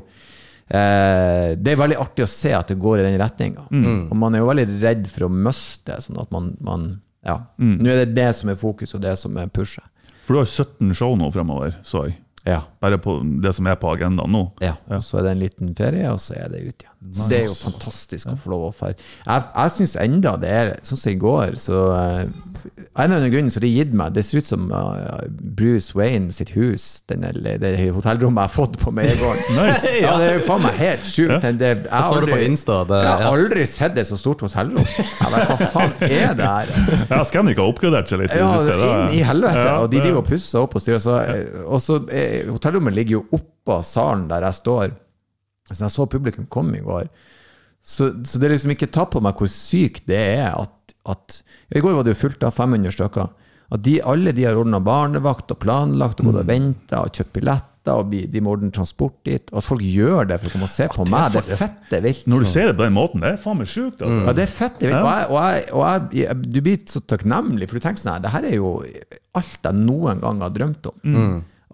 [0.69, 3.65] eh, Det er veldig artig å se at det går i den retninga.
[4.09, 6.89] Og man er jo veldig redd for å miste det, sånn at man, man
[7.25, 7.39] Ja.
[7.57, 9.83] Nå er det det som er fokus, og det som er pushet.
[10.25, 12.19] For du har 17 show nå fremover, så jeg.
[12.45, 12.61] Ja.
[12.79, 14.43] Bare på det som er på agendaen nå.
[14.63, 16.88] Ja, og så er det en liten ferie, og så er det ut igjen.
[16.99, 18.99] Det er jo fantastisk å få lov å ferde.
[19.23, 22.23] Jeg, jeg syns enda det er sånn som i går, så uh,
[22.99, 25.95] En eller annen grunn så har de gitt meg Det ser ut som uh, Bruce
[25.95, 29.47] Wayne sitt hus, denne, det hotellrommet jeg har fått på Meiegården.
[29.59, 29.93] Nice.
[30.03, 31.47] Ja, det er jo faen meg helt sjukt.
[31.63, 33.31] Det, jeg, har på aldri- Insta, det- jeg har ja.
[33.37, 34.83] aldri sett et så stort hotellrom.
[34.99, 36.77] Jeg vet, hva faen er det her?
[37.15, 38.35] Ja, Scandic har oppgradert seg litt.
[38.35, 39.63] Ja, inn i helvete.
[39.71, 40.99] Ja, og de driver og pusser opp og styrer.
[41.03, 41.15] Så,
[41.63, 44.99] og så eh, hotellrommet ligger jo oppå salen der jeg står.
[45.75, 47.09] Så jeg så publikum komme i går.
[47.85, 51.39] Så, så det liksom ikke ta på meg hvor sykt det er at, at
[51.71, 53.29] I går var det jo fullt av 500 stykker.
[53.69, 57.35] At de, alle de har ordna barnevakt og planlagt og gått og venta og kjøpt
[57.37, 59.45] billetter, og de, må ordne transport dit.
[59.53, 61.99] Og at folk gjør det for å komme og se på meg, det er fette
[62.03, 62.25] vilt.
[62.29, 64.01] Når du ser det på den måten, det er faen meg sjukt.
[64.01, 64.19] Altså.
[64.25, 64.97] Ja, det er fette vilt.
[65.05, 68.25] og jeg, og jeg, og jeg, du blir så takknemlig, for du tenker sånn her,
[68.25, 68.73] det her er jo
[69.39, 70.97] alt jeg noen gang har drømt om.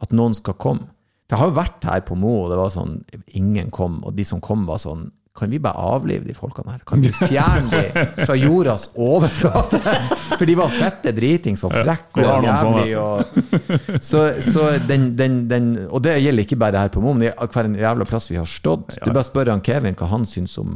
[0.04, 0.92] At noen skal komme.
[1.26, 2.98] For jeg har jo vært her på Mo, og det var sånn
[3.40, 6.84] Ingen kom, og de som kom, var sånn kan vi bare avlive de folkene her?
[6.88, 9.82] Kan vi fjerne de fra jordas overflate?
[10.38, 12.94] For de var fette dritings og frekke og jævlig.
[13.02, 17.36] Og, så, så den, den, den, og det gjelder ikke bare her på Mo, men
[17.36, 18.96] hver en jævla plass vi har stått.
[19.04, 20.72] Du bare spør han Kevin hva han syns om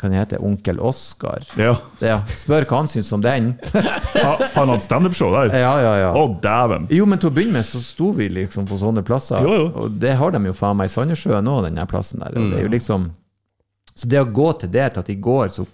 [0.00, 1.44] han heter Onkel Oskar.
[1.60, 1.74] Ja.
[2.00, 3.52] Ja, spør hva han syns om den.
[4.56, 5.52] Han hadde standup-show der?
[5.62, 6.10] Ja, ja, ja.
[6.16, 6.86] Å, dæven!
[6.92, 9.44] Jo, men til å begynne med så sto vi liksom på sånne plasser.
[9.44, 9.68] Jo, jo.
[9.84, 12.34] Og det har de jo faen meg i Sandnessjøen òg, den plassen der.
[12.38, 13.10] Og Det er jo liksom
[13.94, 15.66] Så det å gå til det til at i går så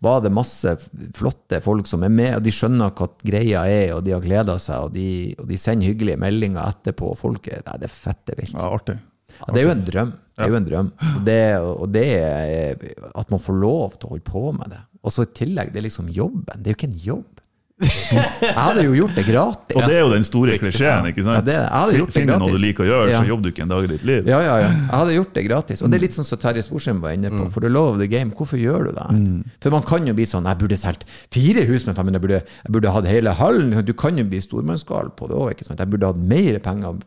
[0.00, 0.72] var det masse
[1.16, 4.56] flotte folk som er med, og de skjønner hva greia er, og de har gleda
[4.62, 7.10] seg, og de, og de sender hyggelige meldinger etterpå.
[7.12, 8.54] og Folk er, nei, det er fette vilt.
[8.56, 8.96] Ja, artig.
[9.36, 10.14] Ja, det er jo en drøm.
[10.40, 10.92] Det er jo en drøm.
[11.16, 12.74] Og det, og det er
[13.14, 14.80] at man får lov til å holde på med det.
[15.04, 16.44] Og så i tillegg, det er liksom jobben.
[16.60, 17.36] Det er jo ikke en jobb.
[17.80, 19.76] Jeg hadde jo gjort det gratis.
[19.78, 21.06] Og det er jo den store klisjeen.
[21.08, 21.38] ikke sant?
[21.38, 22.66] Ja, det- jeg hadde gjort det Finner noe du gratis.
[22.66, 23.20] liker å gjøre, Ja.
[23.22, 24.26] så jobber du ikke en dag i ditt liv.
[24.28, 24.68] Ja, ja, ja.
[24.68, 25.80] Jeg hadde gjort det gratis.
[25.82, 27.40] Og det er litt sånn som Terje Sporsheim var inne på.
[27.46, 27.50] Mm.
[27.50, 29.08] For the love of the game, hvorfor gjør du det?
[29.16, 29.44] Mm.
[29.62, 32.42] For man kan jo bli sånn Jeg burde solgt fire hus med 500, jeg burde,
[32.64, 33.82] jeg burde hatt hele hallen.
[33.86, 35.78] Du kan jo bli stormannsgal på det òg, ikke sant.
[35.78, 36.98] Jeg burde hatt mer penger.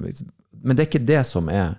[0.64, 1.76] Men det er ikke det som er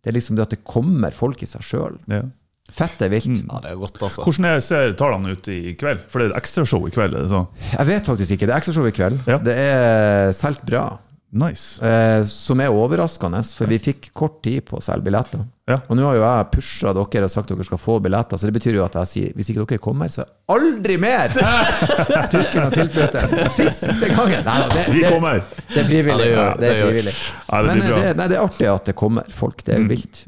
[0.00, 1.98] Det er liksom det at det kommer folk i seg sjøl.
[2.10, 2.22] Ja.
[2.70, 3.42] Fett er vilt.
[3.42, 4.22] Ja, det er godt, altså.
[4.24, 6.04] Hvordan er, ser tallene ut i kveld?
[6.12, 7.16] For det er ekstrashow i kveld.
[7.18, 7.48] er det sånn?
[7.72, 8.46] Jeg vet faktisk ikke.
[8.46, 9.22] Det er ekstrashow i kveld.
[9.28, 9.38] Ja.
[9.42, 10.84] Det er solgt bra.
[11.30, 11.78] Nice.
[11.86, 15.44] Eh, som er overraskende, for vi fikk kort tid på å selge billetter.
[15.70, 15.76] Ja.
[15.86, 18.48] Og nå har jo jeg pusha dere og sagt at dere skal få billetter, så
[18.48, 21.30] det betyr jo at jeg sier hvis ikke dere kommer, så aldri mer!
[22.34, 23.36] Tyskerne og tilflytteren.
[23.54, 24.42] Siste gangen!
[24.48, 25.44] Nei, det, Vi det, kommer!
[25.70, 26.28] det er frivillig.
[26.32, 27.14] Ja, det det er frivillig.
[27.14, 27.84] Ja, det Men.
[27.84, 27.94] Mm.
[27.94, 29.62] det, nei, det er artig at det kommer folk.
[29.62, 30.24] Det er jo vilt.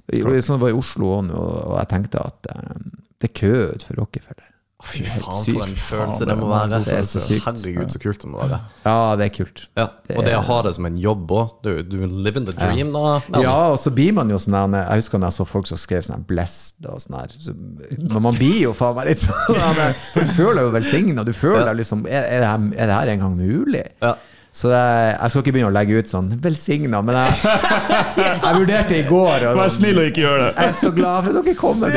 [0.46, 2.88] Sånn var det i Oslo òg nå, og jeg tenkte at eh,
[3.18, 4.51] det er kø utenfor Rockefeller.
[4.82, 6.80] Fy faen, for en følelse det må være.
[6.84, 7.44] Det er så sykt.
[7.46, 8.58] Herregud, så kult det må være.
[8.82, 9.62] Ja, det er kult.
[9.78, 9.86] Ja,
[10.16, 11.52] Og det å ha det som en jobb òg.
[11.62, 13.20] Du, du live in the dream, da.
[13.40, 16.02] Ja, og så blir man jo sånn Jeg husker når jeg så folk som skrev
[16.06, 17.36] sånn 'blessed' og sånn her.
[17.38, 19.62] Så, men man blir jo faen meg litt sånn
[20.18, 21.26] Du føler deg jo velsigna.
[21.26, 23.86] Du føler deg liksom er, er, det her, er det her engang mulig?
[24.02, 24.16] Ja.
[24.52, 27.36] Så jeg, jeg skal ikke begynne å legge ut sånn 'velsigna', men jeg,
[28.44, 29.46] jeg vurderte i går.
[29.48, 30.48] Og, Vær snill og ikke gjør det.
[30.58, 31.94] Jeg er så glad for at dere kommer.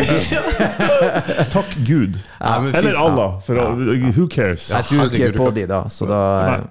[1.56, 2.16] Takk Gud.
[2.40, 2.96] Ja, men Eller.
[2.96, 3.34] Allah.
[3.44, 3.66] For å,
[4.16, 4.70] who cares?
[4.72, 6.22] Jeg tror ikke på de da, så da,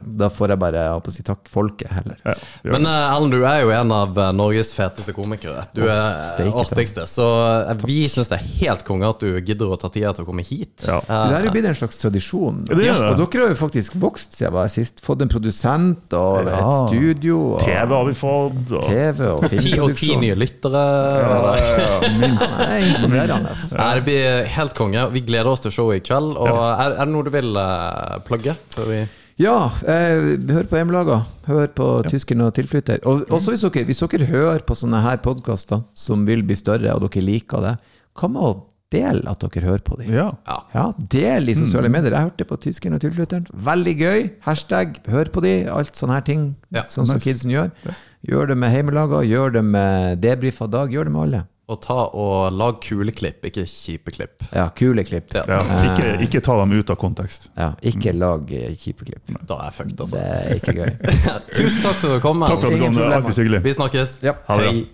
[0.01, 2.17] da får jeg bare jeg si takk folket heller.
[2.25, 2.35] Ja,
[2.65, 5.67] Men eh, du er jo en av eh, Norges feteste komikere.
[5.77, 7.05] Du er eh, artigste.
[7.11, 7.29] Så
[7.61, 10.31] eh, vi syns det er helt konge at du gidder å ta tida til å
[10.33, 10.89] komme hit.
[10.89, 11.03] Ja.
[11.05, 12.65] Eh, Det har jo blitt en slags tradisjon.
[12.73, 12.97] det det.
[13.13, 15.05] Og dere har jo faktisk vokst siden jeg var sist.
[15.05, 15.74] Fått en produsent
[16.15, 16.59] og Ja.
[16.59, 17.39] et studio.
[17.55, 18.73] Og TV har vi fått.
[18.73, 20.85] Og, TV og ti og ti nye lyttere.
[22.21, 22.55] Minst.
[22.61, 23.53] Er imponerende.
[23.79, 25.05] Nei, det blir helt konge.
[25.15, 26.35] Vi gleder oss til showet i kveld.
[26.37, 28.57] Og er, er det noe du vil uh, plugge?
[28.75, 29.03] Før vi
[29.43, 29.55] Ja,
[29.91, 31.17] eh, hør på hjemmelaga.
[31.49, 33.01] Hør på Tyskeren og tilflytter.
[33.11, 36.95] Og også hvis dere, hvis dere hører på sånne her podkaster som vil bli større,
[36.95, 37.73] og dere liker det,
[38.15, 38.53] hva med å
[38.95, 40.13] dele at dere hører på dem?
[40.15, 40.29] ja.
[40.75, 42.15] Ja, del i sosiale medier.
[42.17, 43.47] Jeg hørte på Tyskeren og tilflytteren.
[43.67, 44.21] Veldig gøy.
[44.47, 45.55] Hashtag hør på de.
[45.71, 46.49] Alt sånne her ting.
[46.75, 47.71] Ja, sånn som kidsen gjør.
[48.25, 51.43] Gjør det med heimelaga, gjør det med debrifa dag, gjør det med alle.
[51.65, 54.43] Og ta og lag kule klipp, ikke kjipe klipp.
[54.53, 55.33] Ja, kule klipp.
[55.33, 55.45] Ja.
[55.49, 55.61] Ja.
[55.89, 57.47] Ikke, ikke ta dem ut av kontekst.
[57.57, 59.33] Ja, ikke lag eh, kjipe klipp.
[59.49, 60.19] Da er jeg fucked, altså.
[60.19, 60.91] Det er ikke gøy.
[61.57, 62.45] Tusen takk for at du kom.
[62.45, 62.99] Takk for at du kom.
[63.01, 63.63] Det er alltid hyggelig.
[63.65, 64.19] Vi snakkes.
[64.27, 64.37] Ja.
[64.51, 64.75] Ha det bra.
[64.77, 64.85] Hei.